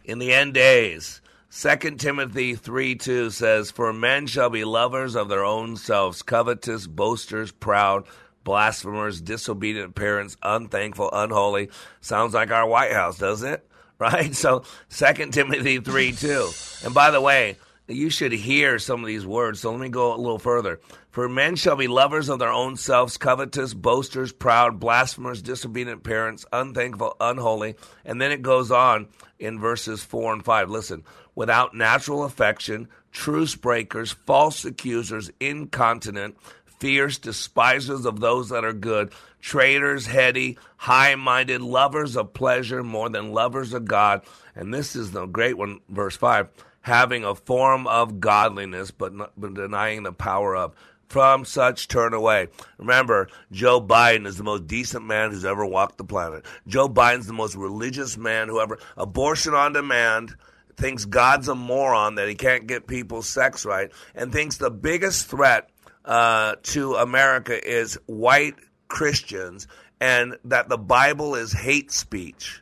In 0.05 0.19
the 0.19 0.31
end 0.31 0.53
days, 0.53 1.20
2 1.53 1.75
Timothy 1.97 2.55
3 2.55 2.95
2 2.95 3.29
says, 3.29 3.71
For 3.71 3.91
men 3.91 4.25
shall 4.25 4.49
be 4.49 4.63
lovers 4.63 5.15
of 5.15 5.27
their 5.27 5.43
own 5.43 5.75
selves, 5.75 6.21
covetous, 6.21 6.87
boasters, 6.87 7.51
proud, 7.51 8.05
blasphemers, 8.45 9.19
disobedient 9.19 9.93
parents, 9.93 10.37
unthankful, 10.41 11.09
unholy. 11.11 11.69
Sounds 11.99 12.33
like 12.33 12.51
our 12.51 12.65
White 12.65 12.93
House, 12.93 13.17
doesn't 13.17 13.53
it? 13.53 13.67
Right? 14.01 14.33
So 14.33 14.63
2 14.89 15.29
Timothy 15.29 15.77
3 15.77 16.11
2. 16.13 16.49
And 16.85 16.91
by 16.91 17.11
the 17.11 17.21
way, 17.21 17.57
you 17.93 18.09
should 18.09 18.31
hear 18.31 18.79
some 18.79 19.01
of 19.01 19.07
these 19.07 19.25
words. 19.25 19.59
So 19.59 19.71
let 19.71 19.79
me 19.79 19.89
go 19.89 20.13
a 20.13 20.17
little 20.17 20.39
further. 20.39 20.79
For 21.09 21.27
men 21.27 21.55
shall 21.55 21.75
be 21.75 21.87
lovers 21.87 22.29
of 22.29 22.39
their 22.39 22.51
own 22.51 22.77
selves, 22.77 23.17
covetous, 23.17 23.73
boasters, 23.73 24.31
proud, 24.31 24.79
blasphemers, 24.79 25.41
disobedient 25.41 26.03
parents, 26.03 26.45
unthankful, 26.53 27.15
unholy. 27.19 27.75
And 28.05 28.21
then 28.21 28.31
it 28.31 28.41
goes 28.41 28.71
on 28.71 29.07
in 29.39 29.59
verses 29.59 30.03
4 30.03 30.33
and 30.33 30.45
5. 30.45 30.69
Listen, 30.69 31.03
without 31.35 31.75
natural 31.75 32.23
affection, 32.23 32.87
truce 33.11 33.55
breakers, 33.55 34.11
false 34.11 34.63
accusers, 34.63 35.31
incontinent, 35.39 36.37
fierce, 36.79 37.17
despisers 37.17 38.05
of 38.05 38.19
those 38.19 38.49
that 38.49 38.65
are 38.65 38.73
good, 38.73 39.11
traitors, 39.39 40.05
heady, 40.05 40.57
high 40.77 41.15
minded, 41.15 41.61
lovers 41.61 42.15
of 42.15 42.33
pleasure 42.33 42.83
more 42.83 43.09
than 43.09 43.33
lovers 43.33 43.73
of 43.73 43.85
God. 43.85 44.21
And 44.55 44.73
this 44.73 44.95
is 44.95 45.11
the 45.11 45.25
great 45.25 45.57
one, 45.57 45.79
verse 45.89 46.15
5 46.15 46.49
having 46.81 47.23
a 47.23 47.35
form 47.35 47.87
of 47.87 48.19
godliness, 48.19 48.91
but, 48.91 49.13
not, 49.13 49.31
but 49.37 49.53
denying 49.53 50.03
the 50.03 50.13
power 50.13 50.55
of. 50.55 50.75
From 51.07 51.43
such 51.43 51.89
turn 51.89 52.13
away. 52.13 52.47
Remember, 52.77 53.27
Joe 53.51 53.81
Biden 53.81 54.25
is 54.25 54.37
the 54.37 54.45
most 54.45 54.65
decent 54.65 55.05
man 55.05 55.31
who's 55.31 55.43
ever 55.43 55.65
walked 55.65 55.97
the 55.97 56.05
planet. 56.05 56.45
Joe 56.67 56.87
Biden's 56.87 57.27
the 57.27 57.33
most 57.33 57.55
religious 57.55 58.17
man 58.17 58.47
who 58.47 58.61
ever. 58.61 58.79
Abortion 58.95 59.53
on 59.53 59.73
demand 59.73 60.33
thinks 60.77 61.03
God's 61.03 61.49
a 61.49 61.55
moron 61.55 62.15
that 62.15 62.29
he 62.29 62.35
can't 62.35 62.65
get 62.65 62.87
people's 62.87 63.27
sex 63.27 63.65
right, 63.65 63.91
and 64.15 64.31
thinks 64.31 64.55
the 64.55 64.71
biggest 64.71 65.27
threat 65.27 65.69
uh, 66.05 66.55
to 66.63 66.95
America 66.95 67.59
is 67.61 67.99
white 68.05 68.55
Christians 68.87 69.67
and 70.01 70.35
that 70.45 70.67
the 70.67 70.77
Bible 70.77 71.35
is 71.35 71.53
hate 71.53 71.91
speech. 71.91 72.61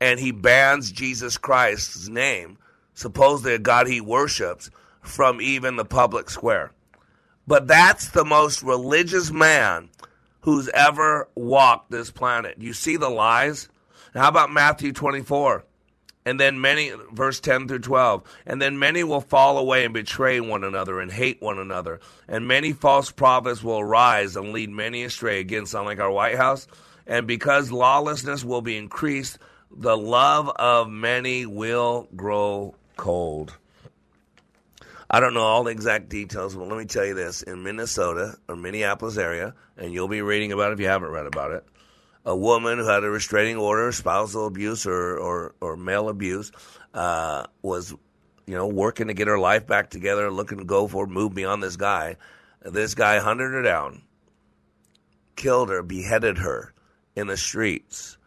And 0.00 0.18
he 0.18 0.32
bans 0.32 0.90
Jesus 0.90 1.38
Christ's 1.38 2.08
name, 2.08 2.58
supposedly 3.00 3.54
a 3.54 3.58
God 3.58 3.88
he 3.88 4.00
worships, 4.00 4.70
from 5.00 5.40
even 5.40 5.76
the 5.76 5.84
public 5.84 6.28
square. 6.28 6.72
But 7.46 7.66
that's 7.66 8.10
the 8.10 8.24
most 8.24 8.62
religious 8.62 9.30
man 9.30 9.88
who's 10.42 10.68
ever 10.68 11.28
walked 11.34 11.90
this 11.90 12.10
planet. 12.10 12.56
You 12.58 12.72
see 12.72 12.96
the 12.96 13.08
lies? 13.08 13.68
How 14.14 14.28
about 14.28 14.52
Matthew 14.52 14.92
24? 14.92 15.64
And 16.26 16.38
then 16.38 16.60
many, 16.60 16.92
verse 17.12 17.40
10 17.40 17.66
through 17.66 17.78
12, 17.78 18.22
and 18.44 18.60
then 18.60 18.78
many 18.78 19.02
will 19.02 19.22
fall 19.22 19.56
away 19.56 19.86
and 19.86 19.94
betray 19.94 20.38
one 20.38 20.64
another 20.64 21.00
and 21.00 21.10
hate 21.10 21.40
one 21.40 21.58
another. 21.58 22.00
And 22.28 22.46
many 22.46 22.72
false 22.72 23.10
prophets 23.10 23.62
will 23.62 23.80
arise 23.80 24.36
and 24.36 24.52
lead 24.52 24.68
many 24.68 25.02
astray. 25.02 25.40
Again, 25.40 25.64
sound 25.64 25.86
like 25.86 25.98
our 25.98 26.10
White 26.10 26.36
House. 26.36 26.66
And 27.06 27.26
because 27.26 27.72
lawlessness 27.72 28.44
will 28.44 28.60
be 28.60 28.76
increased, 28.76 29.38
the 29.70 29.96
love 29.96 30.50
of 30.50 30.90
many 30.90 31.46
will 31.46 32.06
grow 32.14 32.74
cold. 33.00 33.56
I 35.08 35.20
don't 35.20 35.32
know 35.32 35.40
all 35.40 35.64
the 35.64 35.70
exact 35.70 36.10
details, 36.10 36.54
but 36.54 36.68
let 36.68 36.76
me 36.76 36.84
tell 36.84 37.06
you 37.06 37.14
this. 37.14 37.40
In 37.40 37.62
Minnesota 37.62 38.36
or 38.46 38.56
Minneapolis 38.56 39.16
area, 39.16 39.54
and 39.78 39.90
you'll 39.90 40.06
be 40.06 40.20
reading 40.20 40.52
about 40.52 40.70
it 40.70 40.74
if 40.74 40.80
you 40.80 40.86
haven't 40.86 41.08
read 41.08 41.26
about 41.26 41.52
it, 41.52 41.64
a 42.26 42.36
woman 42.36 42.78
who 42.78 42.86
had 42.86 43.02
a 43.02 43.08
restraining 43.10 43.56
order, 43.56 43.90
spousal 43.90 44.46
abuse 44.46 44.86
or, 44.86 45.16
or, 45.16 45.54
or 45.62 45.78
male 45.78 46.10
abuse, 46.10 46.52
uh, 46.92 47.46
was, 47.62 47.92
you 48.46 48.54
know, 48.54 48.66
working 48.66 49.08
to 49.08 49.14
get 49.14 49.28
her 49.28 49.38
life 49.38 49.66
back 49.66 49.88
together, 49.88 50.30
looking 50.30 50.58
to 50.58 50.64
go 50.64 50.86
for, 50.86 51.06
move 51.06 51.34
beyond 51.34 51.62
this 51.62 51.76
guy. 51.76 52.16
This 52.62 52.94
guy 52.94 53.18
hunted 53.18 53.50
her 53.50 53.62
down, 53.62 54.02
killed 55.36 55.70
her, 55.70 55.82
beheaded 55.82 56.36
her 56.36 56.74
in 57.16 57.28
the 57.28 57.38
streets. 57.38 58.18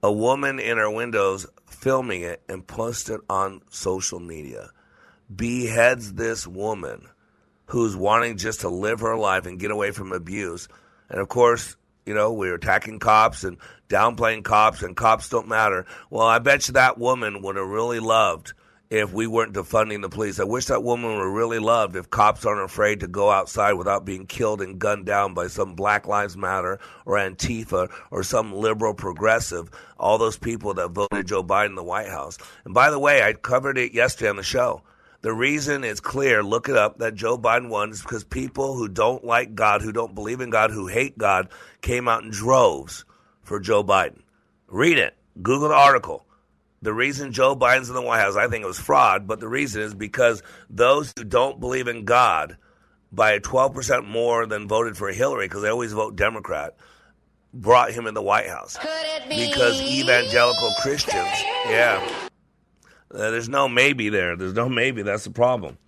A 0.00 0.12
woman 0.12 0.60
in 0.60 0.78
her 0.78 0.90
windows 0.90 1.48
filming 1.82 2.22
it 2.22 2.40
and 2.48 2.64
posted 2.64 3.18
on 3.28 3.60
social 3.68 4.20
media 4.20 4.70
beheads 5.34 6.12
this 6.14 6.46
woman 6.46 7.08
who's 7.66 7.96
wanting 7.96 8.36
just 8.36 8.60
to 8.60 8.68
live 8.68 9.00
her 9.00 9.16
life 9.16 9.46
and 9.46 9.58
get 9.58 9.72
away 9.72 9.90
from 9.90 10.12
abuse. 10.12 10.68
And 11.08 11.20
of 11.20 11.28
course, 11.28 11.76
you 12.06 12.14
know, 12.14 12.32
we 12.32 12.48
are 12.50 12.54
attacking 12.54 13.00
cops 13.00 13.42
and 13.42 13.58
downplaying 13.88 14.44
cops, 14.44 14.82
and 14.82 14.96
cops 14.96 15.28
don't 15.28 15.48
matter. 15.48 15.84
Well, 16.08 16.26
I 16.26 16.38
bet 16.38 16.68
you 16.68 16.74
that 16.74 16.98
woman 16.98 17.42
would 17.42 17.56
have 17.56 17.66
really 17.66 17.98
loved 17.98 18.52
if 18.92 19.10
we 19.10 19.26
weren't 19.26 19.54
defunding 19.54 20.02
the 20.02 20.08
police. 20.10 20.38
I 20.38 20.44
wish 20.44 20.66
that 20.66 20.82
woman 20.82 21.16
were 21.16 21.32
really 21.32 21.58
loved 21.58 21.96
if 21.96 22.10
cops 22.10 22.44
aren't 22.44 22.62
afraid 22.62 23.00
to 23.00 23.08
go 23.08 23.30
outside 23.30 23.72
without 23.72 24.04
being 24.04 24.26
killed 24.26 24.60
and 24.60 24.78
gunned 24.78 25.06
down 25.06 25.32
by 25.32 25.46
some 25.46 25.74
Black 25.74 26.06
Lives 26.06 26.36
Matter 26.36 26.78
or 27.06 27.16
Antifa 27.16 27.90
or 28.10 28.22
some 28.22 28.52
liberal 28.52 28.92
progressive, 28.92 29.70
all 29.98 30.18
those 30.18 30.36
people 30.36 30.74
that 30.74 30.88
voted 30.88 31.26
Joe 31.26 31.42
Biden 31.42 31.70
in 31.70 31.74
the 31.74 31.82
White 31.82 32.10
House. 32.10 32.36
And 32.66 32.74
by 32.74 32.90
the 32.90 32.98
way, 32.98 33.22
I 33.22 33.32
covered 33.32 33.78
it 33.78 33.94
yesterday 33.94 34.28
on 34.28 34.36
the 34.36 34.42
show. 34.42 34.82
The 35.22 35.32
reason 35.32 35.84
is 35.84 36.00
clear. 36.00 36.42
Look 36.42 36.68
it 36.68 36.76
up 36.76 36.98
that 36.98 37.14
Joe 37.14 37.38
Biden 37.38 37.70
won 37.70 37.92
is 37.92 38.02
because 38.02 38.24
people 38.24 38.74
who 38.74 38.88
don't 38.88 39.24
like 39.24 39.54
God, 39.54 39.80
who 39.80 39.92
don't 39.92 40.14
believe 40.14 40.42
in 40.42 40.50
God, 40.50 40.70
who 40.70 40.86
hate 40.86 41.16
God, 41.16 41.48
came 41.80 42.08
out 42.08 42.24
in 42.24 42.30
droves 42.30 43.06
for 43.42 43.58
Joe 43.58 43.82
Biden. 43.82 44.20
Read 44.68 44.98
it. 44.98 45.16
Google 45.40 45.70
the 45.70 45.74
article. 45.74 46.26
The 46.82 46.92
reason 46.92 47.32
Joe 47.32 47.54
Biden's 47.54 47.88
in 47.88 47.94
the 47.94 48.02
White 48.02 48.20
House, 48.20 48.36
I 48.36 48.48
think 48.48 48.64
it 48.64 48.66
was 48.66 48.78
fraud, 48.78 49.28
but 49.28 49.38
the 49.38 49.48
reason 49.48 49.82
is 49.82 49.94
because 49.94 50.42
those 50.68 51.12
who 51.16 51.24
don't 51.24 51.60
believe 51.60 51.86
in 51.86 52.04
God 52.04 52.56
by 53.12 53.38
12% 53.38 54.06
more 54.06 54.46
than 54.46 54.66
voted 54.66 54.96
for 54.96 55.12
Hillary, 55.12 55.46
because 55.46 55.62
they 55.62 55.68
always 55.68 55.92
vote 55.92 56.16
Democrat, 56.16 56.76
brought 57.54 57.92
him 57.92 58.06
in 58.06 58.14
the 58.14 58.22
White 58.22 58.48
House. 58.48 58.78
Be 59.28 59.46
because 59.46 59.80
evangelical 59.80 60.72
Christians, 60.80 61.28
yeah. 61.66 62.04
Uh, 63.14 63.30
there's 63.30 63.48
no 63.48 63.68
maybe 63.68 64.08
there. 64.08 64.36
There's 64.36 64.54
no 64.54 64.68
maybe. 64.68 65.02
That's 65.02 65.24
the 65.24 65.30
problem. 65.30 65.78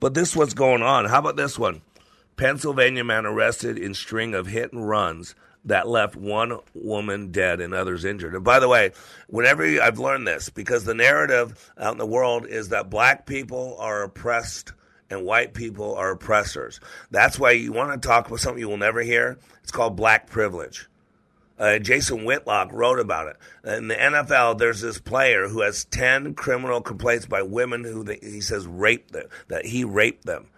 But 0.00 0.14
this 0.14 0.34
what's 0.34 0.54
going 0.54 0.82
on. 0.82 1.04
How 1.04 1.18
about 1.18 1.36
this 1.36 1.58
one? 1.58 1.82
Pennsylvania 2.36 3.04
man 3.04 3.26
arrested 3.26 3.78
in 3.78 3.92
string 3.92 4.34
of 4.34 4.46
hit 4.46 4.72
and 4.72 4.88
runs 4.88 5.34
that 5.64 5.88
left 5.88 6.16
one 6.16 6.58
woman 6.74 7.32
dead 7.32 7.60
and 7.60 7.74
others 7.74 8.04
injured. 8.04 8.34
And 8.34 8.44
by 8.44 8.60
the 8.60 8.68
way, 8.68 8.92
whenever 9.28 9.66
you, 9.66 9.80
I've 9.80 9.98
learned 9.98 10.26
this 10.26 10.48
because 10.48 10.84
the 10.84 10.94
narrative 10.94 11.72
out 11.78 11.92
in 11.92 11.98
the 11.98 12.06
world 12.06 12.46
is 12.46 12.70
that 12.70 12.90
black 12.90 13.26
people 13.26 13.76
are 13.78 14.02
oppressed 14.02 14.72
and 15.10 15.24
white 15.24 15.54
people 15.54 15.96
are 15.96 16.12
oppressors. 16.12 16.80
That's 17.10 17.38
why 17.38 17.52
you 17.52 17.72
want 17.72 18.00
to 18.00 18.08
talk 18.08 18.26
about 18.26 18.40
something 18.40 18.60
you 18.60 18.68
will 18.68 18.76
never 18.76 19.02
hear. 19.02 19.38
It's 19.62 19.72
called 19.72 19.96
black 19.96 20.28
privilege. 20.28 20.88
Uh, 21.58 21.78
Jason 21.78 22.24
Whitlock 22.24 22.72
wrote 22.72 22.98
about 22.98 23.28
it. 23.28 23.36
In 23.76 23.88
the 23.88 23.94
NFL, 23.94 24.56
there's 24.56 24.80
this 24.80 24.98
player 24.98 25.46
who 25.46 25.60
has 25.60 25.84
10 25.84 26.32
criminal 26.32 26.80
complaints 26.80 27.26
by 27.26 27.42
women 27.42 27.84
who 27.84 28.02
he 28.22 28.40
says 28.40 28.66
raped 28.66 29.12
them, 29.12 29.26
that 29.48 29.66
he 29.66 29.84
raped 29.84 30.24
them. 30.24 30.48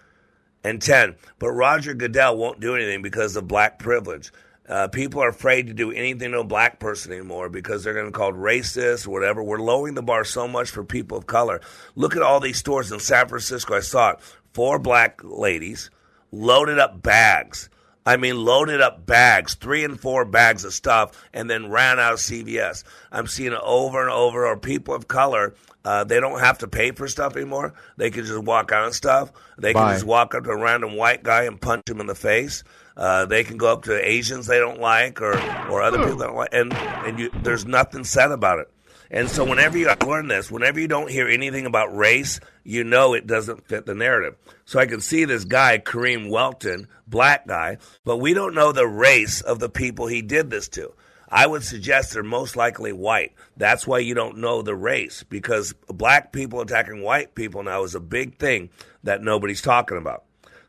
And 0.62 0.80
10. 0.80 1.16
But 1.40 1.50
Roger 1.50 1.92
Goodell 1.92 2.36
won't 2.36 2.61
do 2.61 2.76
anything 2.76 3.03
because 3.03 3.34
of 3.34 3.48
black 3.48 3.80
privilege. 3.80 4.30
Uh, 4.69 4.89
people 4.89 5.23
are 5.23 5.29
afraid 5.29 5.67
to 5.67 5.75
do 5.75 5.91
anything 5.91 6.33
to 6.33 6.41
a 6.41 6.45
black 6.45 6.79
person 6.79 7.13
anymore 7.13 7.49
because 7.49 7.83
they're 7.83 7.95
going 7.95 8.07
to 8.07 8.13
be 8.13 8.17
called 8.17 8.37
racist 8.37 9.07
or 9.07 9.11
whatever. 9.11 9.43
We're 9.43 9.59
lowering 9.59 9.95
the 9.95 10.03
bar 10.03 10.25
so 10.25 10.47
much 10.47 10.71
for 10.71 10.85
people 10.85 11.19
of 11.19 11.27
color. 11.27 11.61
Look 11.97 12.17
at 12.17 12.23
all 12.23 12.41
these 12.41 12.59
stores 12.59 12.93
in 12.93 13.01
San 13.01 13.29
Francisco. 13.29 13.75
I 13.75 13.81
saw 13.81 14.11
it. 14.11 14.21
Four 14.53 14.79
black 14.79 15.21
ladies 15.25 15.91
loaded 16.31 16.79
up 16.79 17.03
bags 17.03 17.69
I 18.05 18.17
mean, 18.17 18.37
loaded 18.37 18.81
up 18.81 19.07
bags, 19.07 19.55
three 19.55 19.85
and 19.85 19.99
four 19.99 20.25
bags 20.25 20.65
of 20.65 20.73
stuff, 20.73 21.29
and 21.33 21.49
then 21.49 21.71
ran 21.71 22.01
out 22.01 22.15
of 22.15 22.19
CVS. 22.19 22.83
I'm 23.13 23.29
seeing 23.29 23.53
it 23.53 23.61
over 23.63 24.01
and 24.03 24.11
over. 24.11 24.47
Or 24.47 24.57
people 24.57 24.95
of 24.95 25.07
color, 25.07 25.55
uh, 25.85 26.05
they 26.05 26.19
don't 26.19 26.41
have 26.41 26.59
to 26.59 26.69
pay 26.69 26.91
for 26.91 27.07
stuff 27.07 27.37
anymore. 27.37 27.75
They 27.97 28.11
can 28.11 28.25
just 28.25 28.43
walk 28.43 28.73
out 28.73 28.87
and 28.87 28.95
stuff. 28.95 29.33
They 29.57 29.73
can 29.73 29.93
just 29.93 30.05
walk 30.05 30.35
up 30.35 30.45
to 30.45 30.51
a 30.51 30.57
random 30.57 30.97
white 30.97 31.23
guy 31.23 31.45
and 31.45 31.61
punch 31.61 31.89
him 31.89 32.01
in 32.01 32.07
the 32.09 32.15
face. 32.17 32.65
Uh, 32.97 33.24
they 33.26 33.45
can 33.45 33.57
go 33.57 33.72
up 33.72 33.84
to 33.84 34.09
Asians 34.09 34.47
they 34.47 34.59
don't 34.59 34.80
like, 34.80 35.20
or 35.20 35.34
or 35.68 35.82
other 35.82 35.99
people 35.99 36.16
they 36.16 36.26
don't 36.26 36.36
like, 36.36 36.53
and 36.53 36.72
and 36.72 37.18
you, 37.18 37.30
there's 37.43 37.66
nothing 37.66 38.05
said 38.05 38.30
about 38.30 38.59
it. 38.59 38.70
And 39.11 39.28
so, 39.28 39.45
whenever 39.45 39.76
you 39.76 39.90
learn 40.07 40.28
this, 40.28 40.51
whenever 40.51 40.80
you 40.80 40.88
don't 40.88 41.11
hear 41.11 41.28
anything 41.28 41.66
about 41.66 41.95
race, 41.95 42.40
you 42.64 42.82
know 42.82 43.12
it 43.12 43.26
doesn't 43.26 43.68
fit 43.68 43.84
the 43.84 43.95
narrative. 43.95 44.36
So 44.64 44.80
I 44.80 44.86
can 44.86 45.03
see 45.03 45.26
this 45.26 45.45
guy, 45.45 45.78
Kareem 45.78 46.30
Welton, 46.30 46.88
black 47.07 47.47
guy, 47.47 47.76
but 48.05 48.16
we 48.16 48.32
don't 48.32 48.55
know 48.55 48.72
the 48.72 48.86
race 48.86 49.43
of 49.43 49.59
the 49.59 49.68
people 49.68 50.07
he 50.07 50.22
did 50.22 50.49
this 50.49 50.68
to. 50.70 50.95
I 51.28 51.47
would 51.47 51.62
suggest 51.62 52.12
they're 52.12 52.22
most 52.22 52.57
likely 52.57 52.93
white. 52.93 53.32
That's 53.57 53.86
why 53.86 53.99
you 53.99 54.14
don't 54.14 54.38
know 54.38 54.62
the 54.62 54.74
race, 54.74 55.24
because 55.24 55.74
black 55.88 56.32
people 56.32 56.61
attacking 56.61 57.03
white 57.03 57.34
people 57.34 57.62
now 57.62 57.84
is 57.84 57.95
a 57.95 58.01
big 58.01 58.38
thing 58.38 58.70
that 59.03 59.22
nobody's 59.22 59.62
talking 59.62 59.99
about. 59.99 60.24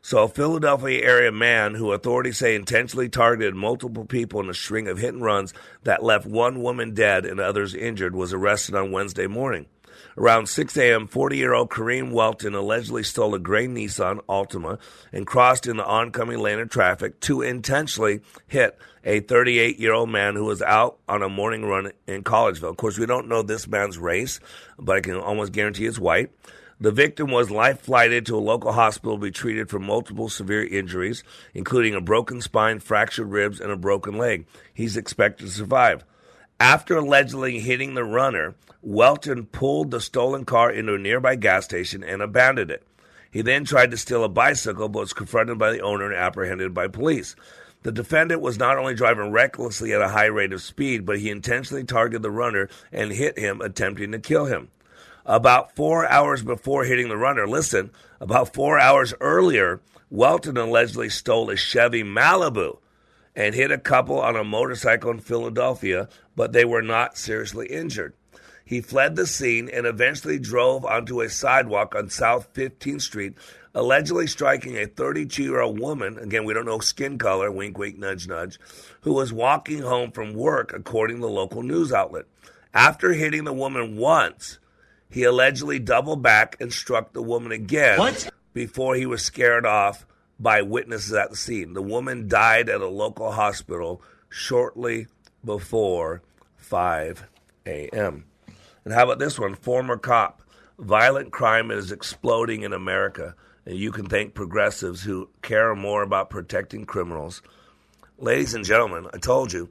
So, 0.06 0.24
a 0.24 0.28
Philadelphia 0.28 1.02
area 1.02 1.32
man 1.32 1.76
who 1.76 1.92
authorities 1.92 2.36
say 2.36 2.54
intentionally 2.54 3.08
targeted 3.08 3.54
multiple 3.54 4.04
people 4.04 4.38
in 4.40 4.50
a 4.50 4.54
string 4.54 4.86
of 4.86 4.98
hit 4.98 5.14
and 5.14 5.22
runs 5.22 5.54
that 5.84 6.02
left 6.02 6.26
one 6.26 6.60
woman 6.60 6.92
dead 6.92 7.24
and 7.24 7.40
others 7.40 7.74
injured 7.74 8.14
was 8.14 8.34
arrested 8.34 8.74
on 8.74 8.92
Wednesday 8.92 9.26
morning. 9.26 9.64
Around 10.18 10.50
6 10.50 10.76
a.m., 10.76 11.06
40 11.06 11.38
year 11.38 11.54
old 11.54 11.70
Kareem 11.70 12.12
Welton 12.12 12.54
allegedly 12.54 13.02
stole 13.02 13.34
a 13.34 13.38
gray 13.38 13.66
Nissan 13.66 14.20
Altima 14.28 14.78
and 15.10 15.26
crossed 15.26 15.66
in 15.66 15.78
the 15.78 15.86
oncoming 15.86 16.38
lane 16.38 16.60
of 16.60 16.68
traffic 16.68 17.18
to 17.20 17.40
intentionally 17.40 18.20
hit 18.46 18.76
a 19.04 19.20
38 19.20 19.78
year 19.78 19.94
old 19.94 20.10
man 20.10 20.34
who 20.36 20.44
was 20.44 20.60
out 20.60 20.98
on 21.08 21.22
a 21.22 21.30
morning 21.30 21.64
run 21.64 21.92
in 22.06 22.24
Collegeville. 22.24 22.68
Of 22.68 22.76
course, 22.76 22.98
we 22.98 23.06
don't 23.06 23.28
know 23.28 23.40
this 23.40 23.66
man's 23.66 23.96
race, 23.96 24.38
but 24.78 24.98
I 24.98 25.00
can 25.00 25.16
almost 25.16 25.52
guarantee 25.52 25.86
it's 25.86 25.98
white. 25.98 26.30
The 26.84 26.92
victim 26.92 27.30
was 27.30 27.50
life 27.50 27.80
flighted 27.80 28.26
to 28.26 28.36
a 28.36 28.44
local 28.44 28.72
hospital 28.72 29.16
to 29.16 29.22
be 29.22 29.30
treated 29.30 29.70
for 29.70 29.78
multiple 29.78 30.28
severe 30.28 30.62
injuries, 30.62 31.24
including 31.54 31.94
a 31.94 32.00
broken 32.02 32.42
spine, 32.42 32.78
fractured 32.78 33.30
ribs, 33.30 33.58
and 33.58 33.72
a 33.72 33.76
broken 33.76 34.18
leg. 34.18 34.44
He's 34.74 34.98
expected 34.98 35.46
to 35.46 35.50
survive. 35.50 36.04
After 36.60 36.98
allegedly 36.98 37.58
hitting 37.58 37.94
the 37.94 38.04
runner, 38.04 38.54
Welton 38.82 39.46
pulled 39.46 39.92
the 39.92 40.00
stolen 40.02 40.44
car 40.44 40.70
into 40.70 40.92
a 40.92 40.98
nearby 40.98 41.36
gas 41.36 41.64
station 41.64 42.04
and 42.04 42.20
abandoned 42.20 42.70
it. 42.70 42.86
He 43.30 43.40
then 43.40 43.64
tried 43.64 43.90
to 43.92 43.96
steal 43.96 44.22
a 44.22 44.28
bicycle 44.28 44.90
but 44.90 45.00
was 45.00 45.14
confronted 45.14 45.56
by 45.58 45.72
the 45.72 45.80
owner 45.80 46.04
and 46.04 46.14
apprehended 46.14 46.74
by 46.74 46.88
police. 46.88 47.34
The 47.82 47.92
defendant 47.92 48.42
was 48.42 48.58
not 48.58 48.76
only 48.76 48.92
driving 48.92 49.32
recklessly 49.32 49.94
at 49.94 50.02
a 50.02 50.08
high 50.08 50.26
rate 50.26 50.52
of 50.52 50.60
speed, 50.60 51.06
but 51.06 51.18
he 51.18 51.30
intentionally 51.30 51.84
targeted 51.84 52.20
the 52.20 52.30
runner 52.30 52.68
and 52.92 53.10
hit 53.10 53.38
him, 53.38 53.62
attempting 53.62 54.12
to 54.12 54.18
kill 54.18 54.44
him. 54.44 54.68
About 55.26 55.74
four 55.74 56.06
hours 56.06 56.42
before 56.42 56.84
hitting 56.84 57.08
the 57.08 57.16
runner, 57.16 57.48
listen, 57.48 57.90
about 58.20 58.52
four 58.52 58.78
hours 58.78 59.14
earlier, 59.20 59.80
Welton 60.10 60.58
allegedly 60.58 61.08
stole 61.08 61.48
a 61.48 61.56
Chevy 61.56 62.02
Malibu 62.02 62.78
and 63.34 63.54
hit 63.54 63.70
a 63.70 63.78
couple 63.78 64.20
on 64.20 64.36
a 64.36 64.44
motorcycle 64.44 65.10
in 65.10 65.20
Philadelphia, 65.20 66.10
but 66.36 66.52
they 66.52 66.66
were 66.66 66.82
not 66.82 67.16
seriously 67.16 67.68
injured. 67.68 68.12
He 68.66 68.82
fled 68.82 69.16
the 69.16 69.26
scene 69.26 69.70
and 69.72 69.86
eventually 69.86 70.38
drove 70.38 70.84
onto 70.84 71.22
a 71.22 71.30
sidewalk 71.30 71.94
on 71.94 72.10
South 72.10 72.52
15th 72.52 73.02
Street, 73.02 73.34
allegedly 73.74 74.26
striking 74.26 74.76
a 74.76 74.86
32 74.86 75.42
year 75.42 75.60
old 75.60 75.80
woman, 75.80 76.18
again, 76.18 76.44
we 76.44 76.52
don't 76.52 76.66
know 76.66 76.80
skin 76.80 77.16
color, 77.16 77.50
wink, 77.50 77.78
wink, 77.78 77.98
nudge, 77.98 78.28
nudge, 78.28 78.58
who 79.00 79.14
was 79.14 79.32
walking 79.32 79.80
home 79.80 80.10
from 80.10 80.34
work, 80.34 80.72
according 80.74 81.16
to 81.16 81.22
the 81.22 81.28
local 81.28 81.62
news 81.62 81.92
outlet. 81.92 82.26
After 82.74 83.12
hitting 83.12 83.44
the 83.44 83.52
woman 83.52 83.96
once, 83.96 84.58
he 85.14 85.22
allegedly 85.22 85.78
doubled 85.78 86.24
back 86.24 86.56
and 86.60 86.72
struck 86.72 87.12
the 87.12 87.22
woman 87.22 87.52
again 87.52 88.00
What? 88.00 88.28
before 88.52 88.96
he 88.96 89.06
was 89.06 89.22
scared 89.22 89.64
off 89.64 90.04
by 90.40 90.60
witnesses 90.60 91.12
at 91.12 91.30
the 91.30 91.36
scene. 91.36 91.72
The 91.72 91.82
woman 91.82 92.26
died 92.26 92.68
at 92.68 92.80
a 92.80 92.88
local 92.88 93.30
hospital 93.30 94.02
shortly 94.28 95.06
before 95.44 96.20
5 96.56 97.28
a.m. 97.64 98.24
And 98.84 98.92
how 98.92 99.04
about 99.04 99.20
this 99.20 99.38
one? 99.38 99.54
Former 99.54 99.96
cop. 99.96 100.42
Violent 100.80 101.30
crime 101.30 101.70
is 101.70 101.92
exploding 101.92 102.62
in 102.62 102.72
America, 102.72 103.36
and 103.64 103.76
you 103.76 103.92
can 103.92 104.06
thank 104.06 104.34
progressives 104.34 105.04
who 105.04 105.28
care 105.42 105.72
more 105.76 106.02
about 106.02 106.28
protecting 106.28 106.84
criminals. 106.86 107.40
Ladies 108.18 108.54
and 108.54 108.64
gentlemen, 108.64 109.06
I 109.14 109.18
told 109.18 109.52
you, 109.52 109.68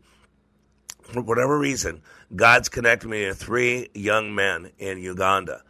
for 1.02 1.22
whatever 1.22 1.60
reason, 1.60 2.02
God's 2.36 2.70
connected 2.70 3.08
me 3.08 3.26
to 3.26 3.34
three 3.34 3.90
young 3.94 4.34
men 4.34 4.72
in 4.78 5.00
Uganda. 5.00 5.62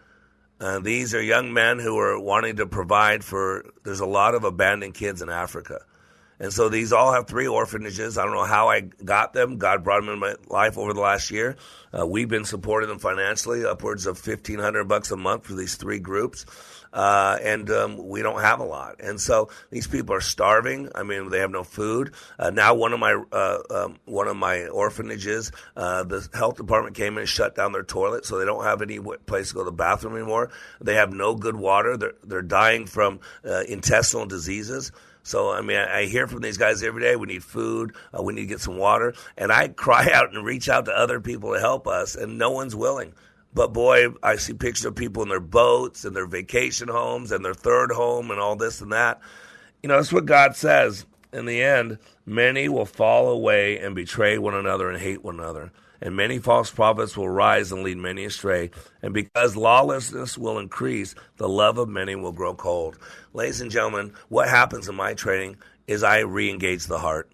Uh, 0.60 0.80
these 0.80 1.14
are 1.14 1.22
young 1.22 1.52
men 1.52 1.80
who 1.80 1.98
are 2.00 2.18
wanting 2.20 2.56
to 2.58 2.66
provide 2.66 3.24
for. 3.24 3.66
There's 3.84 4.00
a 4.00 4.06
lot 4.06 4.34
of 4.34 4.44
abandoned 4.44 4.94
kids 4.94 5.22
in 5.22 5.30
Africa. 5.30 5.82
And 6.40 6.52
so 6.52 6.68
these 6.68 6.92
all 6.92 7.14
have 7.14 7.28
three 7.28 7.48
orphanages. 7.48 8.18
I 8.18 8.24
don't 8.26 8.34
know 8.34 8.44
how 8.44 8.70
I 8.70 8.82
got 8.82 9.34
them. 9.34 9.58
God 9.58 9.84
brought 9.84 10.02
them 10.02 10.10
in 10.10 10.20
my 10.20 10.36
life 10.48 10.78
over 10.78 10.94
the 10.94 11.00
last 11.00 11.32
year. 11.32 11.58
Uh, 11.98 12.06
we've 12.08 12.28
been 12.28 12.46
supporting 12.46 12.90
them 12.90 13.00
financially, 13.00 13.66
upwards 13.66 14.08
of 14.08 14.18
fifteen 14.18 14.60
hundred 14.60 14.86
bucks 14.86 15.12
a 15.12 15.18
month 15.18 15.46
for 15.46 15.54
these 15.54 15.76
three 15.76 16.00
groups. 16.00 16.46
Uh, 16.94 17.38
and 17.42 17.72
um, 17.72 18.08
we 18.08 18.22
don't 18.22 18.40
have 18.40 18.60
a 18.60 18.64
lot. 18.64 19.02
And 19.02 19.20
so 19.20 19.50
these 19.72 19.88
people 19.88 20.16
are 20.16 20.22
starving. 20.22 20.90
I 20.94 21.02
mean, 21.02 21.30
they 21.30 21.40
have 21.40 21.50
no 21.50 21.64
food. 21.64 22.14
Uh, 22.38 22.52
now, 22.52 22.76
one 22.76 22.94
of 22.94 23.00
my 23.00 23.22
uh, 23.32 23.58
um, 23.72 23.98
one 24.06 24.28
of 24.28 24.38
my 24.38 24.68
orphanages, 24.68 25.52
uh, 25.76 26.04
the 26.04 26.28
health 26.34 26.58
department 26.58 26.96
came 26.96 27.14
in 27.14 27.22
and 27.22 27.30
shut 27.30 27.56
down 27.56 27.72
their 27.72 27.84
toilet, 27.84 28.26
so 28.26 28.38
they 28.38 28.46
don't 28.46 28.64
have 28.64 28.82
any 28.84 29.00
place 29.26 29.50
to 29.50 29.56
go 29.56 29.62
to 29.62 29.66
the 29.66 29.76
bathroom 29.76 30.16
anymore. 30.16 30.52
They 30.82 30.96
have 30.96 31.12
no 31.12 31.36
good 31.36 31.56
water. 31.56 31.98
They're 31.98 32.14
they're 32.24 32.42
dying 32.44 32.86
from 32.86 33.22
uh, 33.44 33.64
intestinal 33.68 34.28
diseases. 34.28 34.92
So 35.24 35.52
I 35.52 35.62
mean, 35.62 35.78
I, 35.78 36.02
I 36.02 36.06
hear 36.06 36.28
from 36.28 36.42
these 36.42 36.58
guys 36.58 36.84
every 36.84 37.02
day. 37.02 37.16
We 37.16 37.28
need 37.28 37.44
food. 37.44 37.96
Uh, 38.18 38.22
we 38.22 38.34
need 38.34 38.42
to 38.42 38.48
get 38.48 38.60
some 38.60 38.78
water, 38.78 39.16
and 39.36 39.52
I 39.52 39.68
cry 39.70 40.10
out 40.14 40.34
and 40.36 40.46
reach 40.46 40.70
out 40.70 40.86
to 40.86 40.92
other 40.92 41.20
people 41.20 41.54
to 41.54 41.60
help 41.60 41.88
us, 41.88 42.16
and 42.16 42.38
no 42.38 42.52
one's 42.52 42.76
willing. 42.76 43.14
But 43.54 43.74
boy, 43.74 44.08
I 44.24 44.38
see 44.38 44.54
pictures 44.54 44.86
of 44.86 44.96
people 44.96 45.24
in 45.24 45.30
their 45.30 45.40
boats 45.40 46.06
and 46.06 46.16
their 46.16 46.26
vacation 46.26 46.88
homes 46.88 47.32
and 47.32 47.46
their 47.46 47.54
third 47.54 47.92
home 47.92 48.32
and 48.32 48.40
all 48.40 48.56
this 48.56 48.82
and 48.82 48.92
that. 48.92 49.20
You 49.82 49.90
know, 49.90 49.98
that's 49.98 50.14
what 50.14 50.26
God 50.26 50.56
says. 50.56 51.06
In 51.32 51.46
the 51.46 51.62
end, 51.62 51.98
many 52.26 52.70
will 52.70 52.86
fall 52.86 53.30
away 53.30 53.80
and 53.80 53.96
betray 53.96 54.38
one 54.38 54.54
another 54.54 54.90
and 54.90 55.00
hate 55.00 55.24
one 55.24 55.40
another. 55.40 55.72
And 56.02 56.16
many 56.16 56.38
false 56.38 56.70
prophets 56.70 57.16
will 57.16 57.30
rise 57.30 57.72
and 57.72 57.84
lead 57.84 57.98
many 57.98 58.26
astray. 58.26 58.72
And 59.02 59.14
because 59.14 59.56
lawlessness 59.56 60.38
will 60.38 60.60
increase, 60.60 61.16
the 61.38 61.48
love 61.48 61.78
of 61.78 61.88
many 61.90 62.16
will 62.16 62.34
grow 62.34 62.54
cold. 62.54 62.98
Ladies 63.34 63.62
and 63.62 63.72
gentlemen, 63.72 64.14
what 64.30 64.50
happens 64.50 64.90
in 64.90 64.96
my 64.96 65.14
training 65.14 65.58
is 65.88 66.04
I 66.04 66.20
re 66.20 66.50
engage 66.50 66.86
the 66.86 67.00
heart. 67.00 67.32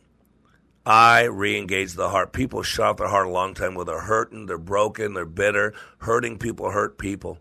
I 0.90 1.26
re-engage 1.26 1.94
the 1.94 2.10
heart. 2.10 2.34
People 2.34 2.64
shut 2.64 2.88
off 2.88 2.98
their 2.98 3.08
heart 3.08 3.28
a 3.28 3.30
long 3.30 3.54
time. 3.54 3.76
Where 3.76 3.86
they're 3.86 4.00
hurting, 4.00 4.48
they're 4.48 4.58
broken, 4.58 5.14
they're 5.14 5.24
bitter. 5.24 5.76
Hurting 6.00 6.40
people 6.40 6.72
hurt 6.72 6.98
people. 6.98 7.38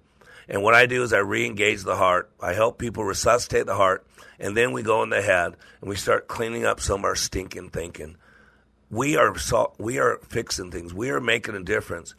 And 0.50 0.62
what 0.62 0.74
I 0.74 0.84
do 0.84 1.02
is 1.02 1.14
I 1.14 1.20
re-engage 1.20 1.82
the 1.82 1.96
heart. 1.96 2.30
I 2.42 2.52
help 2.52 2.78
people 2.78 3.04
resuscitate 3.04 3.64
the 3.64 3.74
heart, 3.74 4.06
and 4.38 4.54
then 4.54 4.72
we 4.72 4.82
go 4.82 5.02
in 5.02 5.08
the 5.08 5.22
head 5.22 5.56
and 5.80 5.88
we 5.88 5.96
start 5.96 6.28
cleaning 6.28 6.66
up 6.66 6.78
some 6.78 7.00
of 7.00 7.04
our 7.06 7.16
stinking 7.16 7.70
thinking. 7.70 8.16
We 8.90 9.16
are 9.16 9.34
we 9.78 9.98
are 9.98 10.18
fixing 10.28 10.70
things. 10.70 10.92
We 10.92 11.08
are 11.08 11.20
making 11.20 11.54
a 11.54 11.62
difference. 11.62 12.14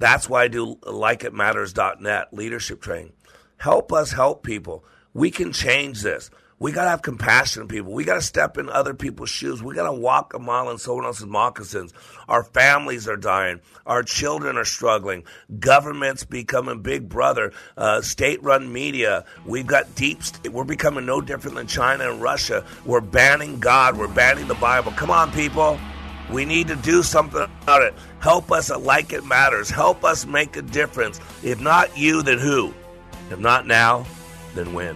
That's 0.00 0.28
why 0.28 0.42
I 0.42 0.48
do 0.48 0.76
likeitmatters.net 0.82 2.34
leadership 2.34 2.80
training. 2.80 3.12
Help 3.56 3.92
us 3.92 4.10
help 4.10 4.42
people. 4.42 4.84
We 5.14 5.30
can 5.30 5.52
change 5.52 6.02
this. 6.02 6.28
We 6.62 6.70
got 6.70 6.84
to 6.84 6.90
have 6.90 7.02
compassion 7.02 7.62
on 7.62 7.68
people. 7.68 7.92
We 7.92 8.04
got 8.04 8.14
to 8.14 8.22
step 8.22 8.56
in 8.56 8.68
other 8.68 8.94
people's 8.94 9.30
shoes. 9.30 9.60
We 9.60 9.74
got 9.74 9.86
to 9.86 9.92
walk 9.92 10.32
a 10.32 10.38
mile 10.38 10.70
in 10.70 10.78
someone 10.78 11.04
else's 11.04 11.26
moccasins. 11.26 11.92
Our 12.28 12.44
families 12.44 13.08
are 13.08 13.16
dying. 13.16 13.58
Our 13.84 14.04
children 14.04 14.56
are 14.56 14.64
struggling. 14.64 15.24
Governments 15.58 16.22
becoming 16.22 16.80
big 16.80 17.08
brother. 17.08 17.52
Uh, 17.76 18.00
state-run 18.00 18.72
media. 18.72 19.24
We've 19.44 19.66
got 19.66 19.92
deep. 19.96 20.22
St- 20.22 20.52
we're 20.52 20.62
becoming 20.62 21.04
no 21.04 21.20
different 21.20 21.56
than 21.56 21.66
China 21.66 22.08
and 22.08 22.22
Russia. 22.22 22.64
We're 22.84 23.00
banning 23.00 23.58
God. 23.58 23.98
We're 23.98 24.06
banning 24.06 24.46
the 24.46 24.54
Bible. 24.54 24.92
Come 24.92 25.10
on, 25.10 25.32
people. 25.32 25.80
We 26.30 26.44
need 26.44 26.68
to 26.68 26.76
do 26.76 27.02
something 27.02 27.42
about 27.42 27.82
it. 27.82 27.94
Help 28.20 28.52
us 28.52 28.70
at 28.70 28.82
Like 28.82 29.12
It 29.12 29.26
Matters. 29.26 29.68
Help 29.68 30.04
us 30.04 30.26
make 30.26 30.56
a 30.56 30.62
difference. 30.62 31.20
If 31.42 31.60
not 31.60 31.98
you, 31.98 32.22
then 32.22 32.38
who? 32.38 32.72
If 33.30 33.40
not 33.40 33.66
now, 33.66 34.06
then 34.54 34.72
when? 34.72 34.94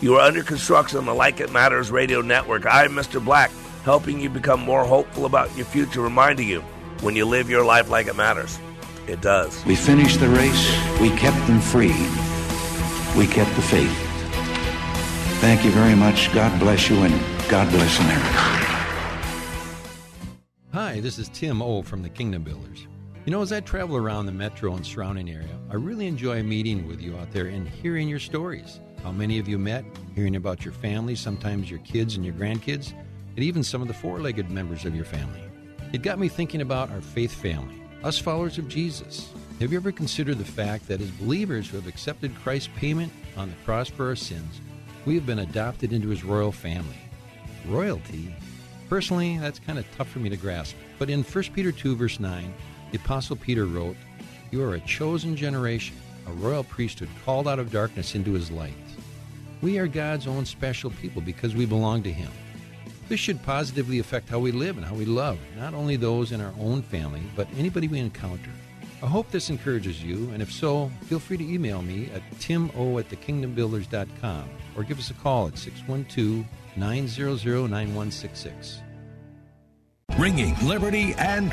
You 0.00 0.14
are 0.14 0.20
under 0.20 0.44
construction 0.44 0.98
on 0.98 1.06
the 1.06 1.14
Like 1.14 1.40
It 1.40 1.50
Matters 1.50 1.90
radio 1.90 2.20
network. 2.20 2.64
I'm 2.66 2.92
Mr. 2.92 3.22
Black, 3.22 3.50
helping 3.82 4.20
you 4.20 4.30
become 4.30 4.60
more 4.60 4.84
hopeful 4.84 5.26
about 5.26 5.56
your 5.56 5.66
future, 5.66 6.00
reminding 6.00 6.46
you 6.46 6.60
when 7.00 7.16
you 7.16 7.24
live 7.24 7.50
your 7.50 7.64
life 7.64 7.90
like 7.90 8.06
it 8.06 8.14
matters, 8.14 8.60
it 9.08 9.20
does. 9.20 9.64
We 9.64 9.74
finished 9.74 10.20
the 10.20 10.28
race. 10.28 11.00
We 11.00 11.10
kept 11.16 11.44
them 11.48 11.60
free. 11.60 11.96
We 13.18 13.26
kept 13.26 13.54
the 13.56 13.62
faith. 13.62 13.90
Thank 15.40 15.64
you 15.64 15.72
very 15.72 15.96
much. 15.96 16.32
God 16.32 16.56
bless 16.60 16.88
you 16.88 16.98
and 16.98 17.48
God 17.48 17.68
bless 17.72 17.98
America. 17.98 18.38
Hi, 20.74 21.00
this 21.00 21.18
is 21.18 21.28
Tim 21.30 21.60
O 21.60 21.82
from 21.82 22.04
the 22.04 22.08
Kingdom 22.08 22.44
Builders. 22.44 22.86
You 23.24 23.32
know, 23.32 23.42
as 23.42 23.50
I 23.50 23.58
travel 23.58 23.96
around 23.96 24.26
the 24.26 24.32
metro 24.32 24.74
and 24.74 24.86
surrounding 24.86 25.28
area, 25.28 25.58
I 25.70 25.74
really 25.74 26.06
enjoy 26.06 26.44
meeting 26.44 26.86
with 26.86 27.00
you 27.02 27.16
out 27.18 27.32
there 27.32 27.46
and 27.46 27.68
hearing 27.68 28.08
your 28.08 28.20
stories. 28.20 28.78
How 29.02 29.12
many 29.12 29.38
of 29.38 29.48
you 29.48 29.58
met, 29.58 29.84
hearing 30.14 30.36
about 30.36 30.64
your 30.64 30.74
family, 30.74 31.14
sometimes 31.14 31.70
your 31.70 31.80
kids 31.80 32.16
and 32.16 32.24
your 32.24 32.34
grandkids, 32.34 32.92
and 33.36 33.44
even 33.44 33.62
some 33.62 33.80
of 33.80 33.88
the 33.88 33.94
four 33.94 34.18
legged 34.20 34.50
members 34.50 34.84
of 34.84 34.94
your 34.94 35.04
family. 35.04 35.40
It 35.92 36.02
got 36.02 36.18
me 36.18 36.28
thinking 36.28 36.60
about 36.60 36.90
our 36.90 37.00
faith 37.00 37.32
family, 37.32 37.80
us 38.02 38.18
followers 38.18 38.58
of 38.58 38.68
Jesus. 38.68 39.32
Have 39.60 39.72
you 39.72 39.78
ever 39.78 39.92
considered 39.92 40.38
the 40.38 40.44
fact 40.44 40.88
that 40.88 41.00
as 41.00 41.10
believers 41.12 41.68
who 41.68 41.76
have 41.76 41.86
accepted 41.86 42.34
Christ's 42.42 42.70
payment 42.76 43.12
on 43.36 43.48
the 43.48 43.56
cross 43.64 43.88
for 43.88 44.08
our 44.08 44.16
sins, 44.16 44.60
we 45.04 45.14
have 45.14 45.24
been 45.24 45.38
adopted 45.38 45.92
into 45.92 46.08
his 46.08 46.24
royal 46.24 46.52
family? 46.52 46.98
Royalty? 47.66 48.34
Personally, 48.88 49.38
that's 49.38 49.58
kind 49.58 49.78
of 49.78 49.86
tough 49.96 50.08
for 50.08 50.18
me 50.18 50.28
to 50.30 50.36
grasp. 50.36 50.74
But 50.98 51.08
in 51.08 51.22
1 51.22 51.44
Peter 51.54 51.70
2, 51.72 51.94
verse 51.94 52.18
9, 52.18 52.52
the 52.90 52.98
Apostle 52.98 53.36
Peter 53.36 53.66
wrote, 53.66 53.96
You 54.50 54.62
are 54.64 54.74
a 54.74 54.80
chosen 54.80 55.36
generation, 55.36 55.96
a 56.26 56.32
royal 56.32 56.64
priesthood 56.64 57.08
called 57.24 57.46
out 57.46 57.58
of 57.58 57.70
darkness 57.70 58.14
into 58.14 58.32
his 58.32 58.50
light. 58.50 58.74
We 59.60 59.78
are 59.78 59.88
God's 59.88 60.26
own 60.26 60.44
special 60.44 60.90
people 60.90 61.20
because 61.20 61.54
we 61.54 61.66
belong 61.66 62.04
to 62.04 62.12
him. 62.12 62.30
This 63.08 63.18
should 63.18 63.42
positively 63.42 63.98
affect 63.98 64.28
how 64.28 64.38
we 64.38 64.52
live 64.52 64.76
and 64.76 64.86
how 64.86 64.94
we 64.94 65.04
love, 65.04 65.38
not 65.56 65.74
only 65.74 65.96
those 65.96 66.30
in 66.30 66.40
our 66.40 66.52
own 66.60 66.82
family, 66.82 67.22
but 67.34 67.48
anybody 67.56 67.88
we 67.88 67.98
encounter. 67.98 68.50
I 69.02 69.06
hope 69.06 69.30
this 69.30 69.50
encourages 69.50 70.02
you, 70.02 70.30
and 70.32 70.42
if 70.42 70.52
so, 70.52 70.90
feel 71.06 71.18
free 71.18 71.36
to 71.38 71.44
email 71.44 71.82
me 71.82 72.10
at 72.14 72.22
timo 72.38 73.00
at 73.00 73.08
thekingdombuilders.com 73.08 74.48
or 74.76 74.82
give 74.82 74.98
us 74.98 75.10
a 75.10 75.14
call 75.14 75.48
at 75.48 75.56
612 75.58 76.44
900 76.76 77.70
9166. 77.70 78.80
Ringing 80.18 80.56
liberty 80.66 81.14
and 81.18 81.52